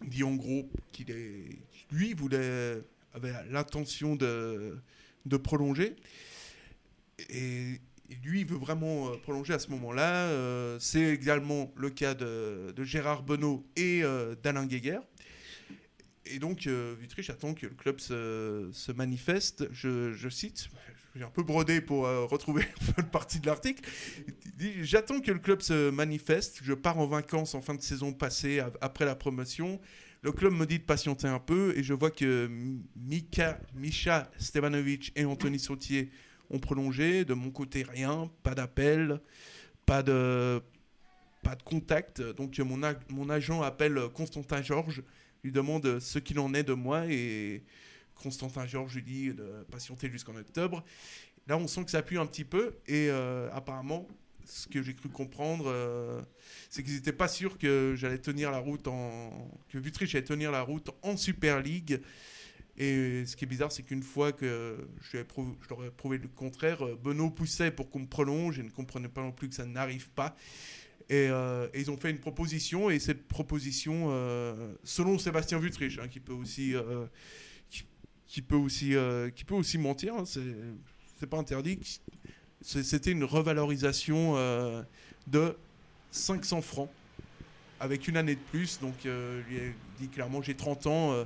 dit 0.00 0.22
en 0.22 0.34
gros 0.34 0.70
qu'il 0.92 1.10
est 1.10 1.58
lui 1.90 2.14
voulait 2.14 2.82
avait 3.12 3.34
l'intention 3.50 4.16
de 4.16 4.78
de 5.26 5.36
prolonger. 5.36 5.96
Et 7.30 7.80
lui 8.24 8.40
il 8.40 8.46
veut 8.46 8.56
vraiment 8.56 9.08
euh, 9.08 9.16
prolonger 9.16 9.54
à 9.54 9.58
ce 9.58 9.70
moment-là. 9.70 10.28
Euh, 10.28 10.78
c'est 10.80 11.02
également 11.02 11.72
le 11.76 11.90
cas 11.90 12.14
de, 12.14 12.74
Gérard 12.84 13.22
Benoît 13.22 13.62
et 13.76 14.02
euh, 14.02 14.34
d'Alain 14.42 14.66
Guéguer. 14.66 15.00
Et 16.26 16.38
donc, 16.38 16.66
euh, 16.66 16.94
Vutrich 16.98 17.30
attend 17.30 17.54
que 17.54 17.66
le 17.66 17.74
club 17.74 17.98
se, 17.98 18.92
manifeste. 18.92 19.68
Je, 19.72 20.12
je 20.12 20.28
cite, 20.28 20.68
j'ai 21.14 21.24
un 21.24 21.30
peu 21.30 21.42
brodé 21.42 21.80
pour 21.80 22.06
euh, 22.06 22.24
retrouver 22.24 22.64
une 22.98 23.04
partie 23.04 23.40
de 23.40 23.46
l'article. 23.46 23.88
J'attends 24.80 25.20
que 25.20 25.32
le 25.32 25.40
club 25.40 25.60
se 25.60 25.90
manifeste. 25.90 26.60
Je 26.62 26.72
pars 26.72 26.98
en 26.98 27.06
vacances 27.06 27.54
en 27.54 27.60
fin 27.60 27.74
de 27.74 27.82
saison 27.82 28.12
passée, 28.12 28.62
après 28.80 29.04
la 29.04 29.14
promotion. 29.14 29.80
Le 30.22 30.30
club 30.30 30.52
me 30.52 30.66
dit 30.66 30.78
de 30.78 30.84
patienter 30.84 31.26
un 31.26 31.40
peu 31.40 31.76
et 31.76 31.82
je 31.82 31.94
vois 31.94 32.12
que 32.12 32.48
Mika, 32.94 33.60
Misha 33.74 34.30
Stevanovic 34.38 35.12
et 35.16 35.24
Anthony 35.24 35.58
Sautier 35.58 36.10
ont 36.52 36.58
prolongé. 36.58 37.24
De 37.24 37.34
mon 37.34 37.50
côté, 37.50 37.82
rien. 37.82 38.30
Pas 38.42 38.54
d'appel, 38.54 39.20
pas 39.86 40.02
de, 40.02 40.62
pas 41.42 41.56
de 41.56 41.62
contact. 41.62 42.20
Donc, 42.20 42.58
mon, 42.60 42.80
mon 43.08 43.30
agent 43.30 43.62
appelle 43.62 43.98
Constantin 44.14 44.62
Georges, 44.62 45.02
lui 45.42 45.50
demande 45.50 45.98
ce 45.98 46.18
qu'il 46.18 46.38
en 46.38 46.54
est 46.54 46.62
de 46.62 46.74
moi 46.74 47.06
et 47.08 47.64
Constantin 48.14 48.66
Georges 48.66 48.94
lui 48.94 49.02
dit 49.02 49.34
de 49.34 49.64
patienter 49.70 50.10
jusqu'en 50.10 50.36
octobre. 50.36 50.84
Là, 51.48 51.56
on 51.56 51.66
sent 51.66 51.84
que 51.84 51.90
ça 51.90 51.98
appuie 51.98 52.18
un 52.18 52.26
petit 52.26 52.44
peu 52.44 52.76
et 52.86 53.08
euh, 53.10 53.50
apparemment, 53.52 54.06
ce 54.44 54.68
que 54.68 54.82
j'ai 54.82 54.94
cru 54.94 55.08
comprendre, 55.08 55.64
euh, 55.68 56.20
c'est 56.70 56.82
qu'ils 56.82 56.94
n'étaient 56.94 57.12
pas 57.12 57.28
sûrs 57.28 57.58
que 57.58 57.94
j'allais 57.96 58.18
tenir 58.18 58.50
la 58.50 58.58
route 58.58 58.86
en. 58.86 59.50
que 59.68 59.78
Vutrich 59.78 60.14
allait 60.14 60.24
tenir 60.24 60.52
la 60.52 60.62
route 60.62 60.90
en 61.02 61.16
Super 61.16 61.60
League. 61.60 62.00
Et 62.78 63.26
ce 63.26 63.36
qui 63.36 63.44
est 63.44 63.48
bizarre, 63.48 63.70
c'est 63.70 63.82
qu'une 63.82 64.02
fois 64.02 64.32
que 64.32 64.78
je, 65.02 65.18
leur 65.18 65.84
ai 65.84 65.90
prouvé 65.90 66.18
le 66.18 66.28
contraire, 66.28 66.84
euh, 66.84 66.98
Benoît 67.02 67.30
poussait 67.30 67.70
pour 67.70 67.90
qu'on 67.90 68.00
me 68.00 68.06
prolonge 68.06 68.58
et 68.58 68.62
ne 68.62 68.70
comprenait 68.70 69.08
pas 69.08 69.20
non 69.20 69.32
plus 69.32 69.48
que 69.48 69.54
ça 69.54 69.66
n'arrive 69.66 70.08
pas. 70.10 70.34
Et, 71.10 71.28
euh, 71.28 71.68
ils 71.74 71.90
ont 71.90 71.98
fait 71.98 72.10
une 72.10 72.20
proposition, 72.20 72.88
et 72.88 72.98
cette 72.98 73.28
proposition, 73.28 74.06
euh, 74.10 74.74
selon 74.84 75.18
Sébastien 75.18 75.58
Vutrich, 75.58 75.98
hein, 75.98 76.08
qui 76.08 76.20
peut 76.20 76.32
aussi, 76.32 76.74
qui, 78.26 78.40
peut 78.40 78.56
aussi, 78.56 78.94
qui 79.34 79.44
peut 79.44 79.54
aussi 79.54 79.76
mentir, 79.76 80.14
hein, 80.14 80.24
c'est 80.24 81.26
pas 81.26 81.36
interdit. 81.36 81.78
C'était 82.62 83.10
une 83.10 83.24
revalorisation 83.24 84.34
de 85.26 85.56
500 86.10 86.62
francs 86.62 86.90
avec 87.82 88.06
une 88.06 88.16
année 88.16 88.36
de 88.36 88.40
plus. 88.40 88.78
Donc, 88.80 89.04
euh, 89.04 89.42
lui 89.48 89.56
ai 89.56 89.74
dit 89.98 90.08
clairement, 90.08 90.40
j'ai 90.40 90.54
30 90.54 90.86
ans, 90.86 91.12
euh, 91.12 91.24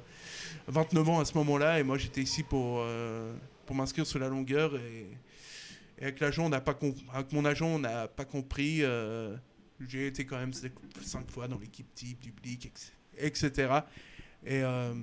29 0.69 1.09
ans 1.11 1.21
à 1.21 1.27
ce 1.27 1.37
moment-là, 1.39 1.79
et 1.79 1.83
moi 1.83 1.99
j'étais 1.99 2.23
ici 2.23 2.43
pour, 2.43 2.79
euh, 2.81 3.35
pour 3.67 3.77
m'inscrire 3.77 4.07
sur 4.07 4.19
la 4.19 4.29
longueur. 4.29 4.75
Et, 4.77 5.07
avec 6.01 6.21
l'agent, 6.21 6.47
on 6.47 6.49
n'a 6.49 6.61
pas 6.61 6.77
avec 7.13 7.33
mon 7.33 7.45
agent, 7.45 7.67
on 7.67 7.79
n'a 7.79 8.09
pas 8.09 8.25
compris. 8.25 8.79
euh, 8.83 9.37
j'ai 9.87 10.07
été 10.07 10.25
quand 10.25 10.39
même 10.39 10.55
5 10.55 10.73
fois 11.31 11.49
dans 11.49 11.59
l'équipe 11.59 11.95
type 11.95 12.21
du 12.21 12.33
BLIC, 12.33 12.73
etc. 13.19 13.81
Et, 14.45 14.63
euh, 14.63 14.95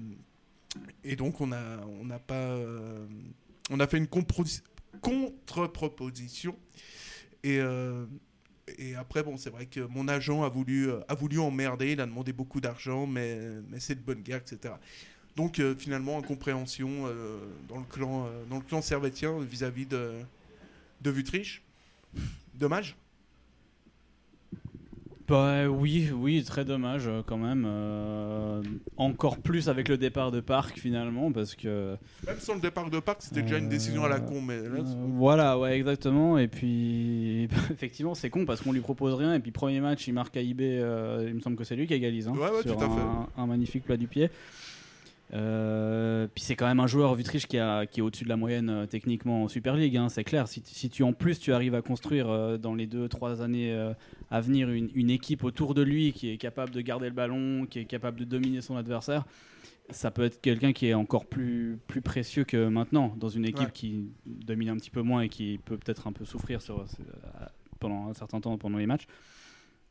donc, 1.17 1.39
on 1.39 1.51
a, 1.51 1.77
on 1.85 2.05
n'a 2.05 2.17
pas. 2.19 2.33
euh, 2.33 3.05
on 3.69 3.79
a 3.79 3.87
fait 3.87 3.97
une 3.97 4.07
contre-proposition. 4.07 6.57
Et, 7.43 7.59
euh, 7.59 8.05
et 8.77 8.95
après, 8.95 9.23
bon, 9.23 9.37
c'est 9.37 9.49
vrai 9.49 9.65
que 9.65 9.81
mon 9.81 10.07
agent 10.07 10.43
a 10.43 10.49
voulu, 10.49 10.89
euh, 10.89 10.99
a 11.07 11.15
voulu 11.15 11.39
emmerder, 11.39 11.91
il 11.93 12.01
a 12.01 12.05
demandé 12.05 12.33
beaucoup 12.33 12.61
d'argent, 12.61 13.05
mais, 13.05 13.37
mais 13.69 13.79
c'est 13.79 13.95
de 13.95 13.99
bonne 13.99 14.21
guerre, 14.21 14.41
etc. 14.41 14.75
Donc, 15.35 15.59
euh, 15.59 15.75
finalement, 15.75 16.17
incompréhension 16.17 16.89
euh, 17.05 17.39
dans, 17.67 17.77
le 17.79 17.85
clan, 17.85 18.29
dans 18.49 18.57
le 18.57 18.63
clan 18.63 18.81
servétien 18.81 19.39
vis-à-vis 19.39 19.85
de, 19.85 20.13
de 21.01 21.11
Vutrich. 21.11 21.61
Dommage. 22.53 22.95
Bah 25.27 25.67
oui, 25.69 26.09
oui, 26.13 26.43
très 26.43 26.65
dommage 26.65 27.07
euh, 27.07 27.21
quand 27.25 27.37
même. 27.37 27.63
euh, 27.65 28.61
encore 28.97 29.37
plus 29.37 29.69
avec 29.69 29.87
le 29.87 29.97
départ 29.97 30.31
de 30.31 30.41
Parc 30.41 30.77
finalement, 30.77 31.31
parce 31.31 31.55
que. 31.55 31.95
Même 32.27 32.39
sans 32.39 32.55
le 32.55 32.59
départ 32.59 32.89
de 32.89 32.99
Parc, 32.99 33.21
c'était 33.21 33.41
déjà 33.41 33.57
une 33.57 33.69
décision 33.69 34.03
à 34.03 34.09
la 34.09 34.19
con, 34.19 34.41
mais 34.41 34.57
là, 34.57 34.79
Euh, 34.79 34.83
voilà, 35.15 35.57
ouais, 35.57 35.77
exactement. 35.77 36.37
Et 36.37 36.47
puis, 36.49 37.43
effectivement, 37.71 38.15
c'est 38.15 38.29
con 38.29 38.45
parce 38.45 38.61
qu'on 38.61 38.73
lui 38.73 38.81
propose 38.81 39.13
rien. 39.13 39.33
Et 39.33 39.39
puis, 39.39 39.51
premier 39.51 39.79
match, 39.79 40.07
il 40.07 40.13
marque 40.13 40.35
AIB. 40.35 40.59
euh, 40.61 41.25
il 41.29 41.35
me 41.35 41.39
semble 41.39 41.55
que 41.55 41.63
c'est 41.63 41.75
lui 41.77 41.87
qui 41.87 41.93
égalise. 41.93 42.27
hein, 42.27 42.33
Ouais, 42.35 42.49
ouais, 42.49 42.61
sur 42.61 42.75
tout 42.77 42.83
à 42.83 42.89
fait. 42.89 43.01
un 43.41 43.47
magnifique 43.47 43.85
plat 43.85 43.95
du 43.97 44.07
pied. 44.07 44.29
Euh, 45.33 46.27
puis 46.33 46.43
c'est 46.43 46.55
quand 46.55 46.67
même 46.67 46.79
un 46.79 46.85
joueur 46.87 47.15
Vitrich 47.15 47.47
qui, 47.47 47.57
a- 47.57 47.85
qui 47.87 47.99
est 47.99 48.03
au-dessus 48.03 48.23
de 48.23 48.29
la 48.29 48.37
moyenne 48.37 48.69
euh, 48.69 48.85
techniquement 48.85 49.43
en 49.43 49.47
Super 49.47 49.75
League, 49.75 49.97
hein, 49.97 50.07
c'est 50.09 50.23
clair. 50.23 50.47
Si, 50.47 50.61
tu- 50.61 50.73
si 50.75 50.89
tu 50.89 51.01
en 51.03 51.11
plus 51.13 51.39
tu 51.39 51.53
arrives 51.53 51.73
à 51.73 51.81
construire 51.81 52.29
euh, 52.29 52.57
dans 52.57 52.75
les 52.75 52.85
deux 52.85 53.07
trois 53.09 53.41
années 53.41 53.73
à 54.29 54.41
venir 54.41 54.69
une, 54.69 54.89
une 54.93 55.09
équipe 55.09 55.43
autour 55.43 55.73
de 55.73 55.81
lui 55.81 56.13
qui 56.13 56.29
est 56.29 56.37
capable 56.37 56.71
de 56.71 56.81
garder 56.81 57.07
le 57.07 57.15
ballon, 57.15 57.65
qui 57.65 57.79
est 57.79 57.85
capable 57.85 58.19
de 58.19 58.25
dominer 58.25 58.61
son 58.61 58.75
adversaire, 58.77 59.25
ça 59.89 60.11
peut 60.11 60.23
être 60.23 60.39
quelqu'un 60.39 60.71
qui 60.71 60.87
est 60.87 60.93
encore 60.93 61.25
plus, 61.25 61.77
plus 61.87 62.01
précieux 62.01 62.43
que 62.43 62.67
maintenant 62.67 63.13
dans 63.17 63.29
une 63.29 63.45
équipe 63.45 63.65
Ouais. 63.67 63.71
qui 63.73 64.09
domine 64.25 64.69
un 64.69 64.77
petit 64.77 64.91
peu 64.91 65.01
moins 65.01 65.21
et 65.21 65.29
qui 65.29 65.59
peut 65.65 65.77
peut-être 65.77 66.07
un 66.07 66.11
peu 66.13 66.25
souffrir 66.25 66.61
sur, 66.61 66.85
pendant 67.79 68.07
un 68.07 68.13
certain 68.13 68.39
temps 68.39 68.57
pendant 68.57 68.77
les 68.77 68.85
matchs. 68.87 69.07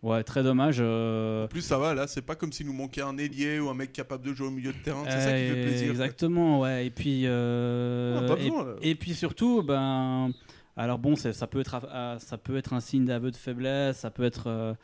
Ouais, 0.03 0.25
très 0.25 0.43
dommage. 0.43 0.79
euh, 0.81 1.45
En 1.45 1.49
plus, 1.49 1.61
ça 1.61 1.79
va, 1.79 1.95
là, 1.95 2.09
c'est 2.09 2.23
pas 2.23 2.35
comme 2.35 2.51
s'il 2.53 2.67
nous 2.67 2.73
manquait 2.73 3.03
un 3.03 3.17
ailier 3.19 3.61
ou 3.61 3.69
un 3.69 3.75
mec 3.75 3.93
capable 3.93 4.25
de 4.27 4.35
jouer 4.35 4.49
au 4.49 4.51
milieu 4.51 4.73
de 4.73 4.79
terrain. 4.79 5.05
C'est 5.09 5.21
ça 5.21 5.31
qui 5.31 5.45
fait 5.45 5.51
euh, 5.59 5.63
plaisir. 5.63 5.91
Exactement, 5.91 6.61
ouais. 6.61 6.87
Et 6.87 6.91
puis, 6.91 7.23
euh, 7.27 8.19
Ah, 8.21 8.27
pas 8.27 8.35
et, 8.41 8.43
besoin, 8.51 8.65
là. 8.65 8.75
et 8.83 8.95
puis 8.97 9.15
surtout, 9.15 9.63
ben, 9.63 10.33
alors 10.77 10.99
bon, 10.99 11.15
ça 11.15 11.47
peut 11.47 11.61
être, 11.61 11.77
à- 11.77 12.19
ça 12.19 12.37
peut 12.37 12.57
être 12.57 12.73
un 12.73 12.81
signe 12.81 13.05
d'aveu 13.05 13.31
de 13.31 13.37
faiblesse, 13.37 13.99
ça 13.99 14.11
peut 14.11 14.25
être, 14.25 14.49
euh, 14.49 14.75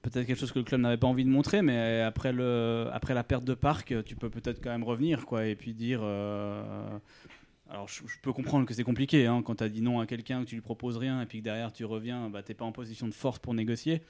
peut-être 0.00 0.24
quelque 0.26 0.38
chose 0.40 0.52
que 0.52 0.58
le 0.58 0.64
club 0.64 0.80
n'avait 0.80 0.96
pas 0.96 1.06
envie 1.06 1.24
de 1.26 1.30
montrer, 1.30 1.60
mais 1.60 2.00
après, 2.00 2.32
le, 2.32 2.86
après 2.94 3.12
la 3.12 3.24
perte 3.24 3.44
de 3.44 3.52
Parc, 3.52 3.92
tu 4.06 4.16
peux 4.16 4.30
peut-être 4.30 4.62
quand 4.64 4.70
même 4.70 4.84
revenir 4.84 5.26
quoi, 5.26 5.44
et 5.44 5.54
puis 5.54 5.74
dire. 5.74 6.00
alors, 6.02 7.88
je, 7.88 8.00
je 8.06 8.18
peux 8.22 8.32
comprendre 8.32 8.64
que 8.66 8.72
c'est 8.72 8.84
compliqué 8.84 9.26
hein, 9.26 9.42
quand 9.44 9.56
tu 9.56 9.64
as 9.64 9.68
dit 9.68 9.82
non 9.82 10.00
à 10.00 10.06
quelqu'un, 10.06 10.44
que 10.44 10.48
tu 10.48 10.54
lui 10.54 10.62
proposes 10.62 10.96
rien, 10.96 11.20
et 11.20 11.26
puis 11.26 11.40
que 11.40 11.44
derrière 11.44 11.72
tu 11.74 11.84
reviens, 11.84 12.30
bah, 12.30 12.42
tu 12.42 12.54
pas 12.54 12.64
en 12.64 12.72
position 12.72 13.06
de 13.06 13.12
force 13.14 13.38
pour 13.38 13.52
négocier. 13.52 14.00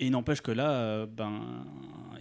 Et 0.00 0.10
n'empêche 0.10 0.40
que 0.42 0.52
là, 0.52 0.70
euh, 0.70 1.06
ben, 1.06 1.64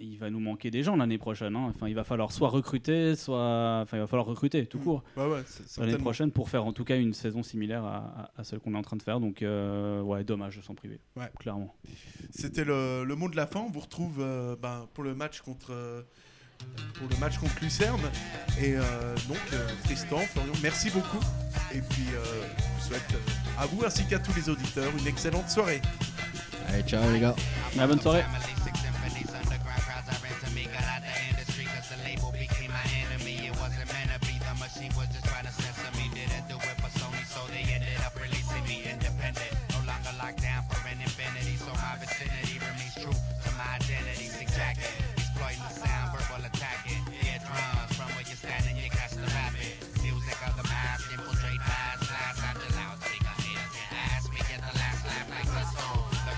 il 0.01 0.17
va 0.17 0.31
nous 0.31 0.39
manquer 0.39 0.71
des 0.71 0.81
gens 0.81 0.95
l'année 0.95 1.19
prochaine. 1.19 1.55
hein. 1.55 1.71
Enfin, 1.75 1.87
il 1.87 1.93
va 1.93 2.03
falloir 2.03 2.31
soit 2.31 2.49
recruter, 2.49 3.15
soit. 3.15 3.81
Enfin, 3.83 3.97
il 3.97 3.99
va 3.99 4.07
falloir 4.07 4.25
recruter 4.25 4.65
tout 4.65 4.79
court 4.79 5.03
ouais, 5.15 5.43
c'est- 5.45 5.79
l'année 5.81 5.97
prochaine 5.97 6.31
pour 6.31 6.49
faire 6.49 6.65
en 6.65 6.73
tout 6.73 6.83
cas 6.83 6.97
une 6.97 7.13
saison 7.13 7.43
similaire 7.43 7.83
à, 7.85 8.31
à- 8.35 8.41
à 8.41 8.43
celle 8.43 8.59
qu'on 8.59 8.73
est 8.73 8.77
en 8.77 8.81
train 8.81 8.97
de 8.97 9.03
faire. 9.03 9.19
Donc, 9.19 9.43
euh, 9.43 10.01
ouais, 10.01 10.23
dommage 10.23 10.57
de 10.57 10.63
s'en 10.63 10.73
priver. 10.73 10.99
Ouais. 11.15 11.29
Clairement. 11.39 11.75
C'était 12.31 12.65
le, 12.65 13.03
le 13.03 13.15
mot 13.15 13.29
de 13.29 13.35
la 13.35 13.45
fin. 13.45 13.59
On 13.59 13.69
vous 13.69 13.79
retrouve 13.81 14.17
euh, 14.21 14.55
ben, 14.59 14.87
pour 14.95 15.03
le 15.03 15.13
match 15.13 15.41
contre 15.41 15.71
euh, 15.71 16.01
pour 16.95 17.07
le 17.07 17.15
match 17.17 17.37
contre 17.37 17.53
Lucerne. 17.61 18.01
Et 18.59 18.75
euh, 18.75 18.81
donc 19.27 19.37
euh, 19.53 19.67
Tristan, 19.83 20.17
Florian, 20.17 20.53
merci 20.63 20.89
beaucoup. 20.89 21.23
Et 21.75 21.81
puis 21.81 22.07
euh, 22.15 22.23
je 22.57 22.63
vous 22.63 22.87
souhaite 22.89 23.15
à 23.59 23.67
vous 23.67 23.85
ainsi 23.85 24.03
qu'à 24.07 24.17
tous 24.17 24.35
les 24.35 24.49
auditeurs 24.49 24.91
une 24.99 25.05
excellente 25.05 25.47
soirée. 25.49 25.79
Allez, 26.67 26.83
ciao 26.83 27.11
les 27.11 27.19
gars. 27.19 27.35
Ah, 27.79 27.87
bonne 27.87 27.99
soirée. 27.99 28.23
Family 28.23 28.56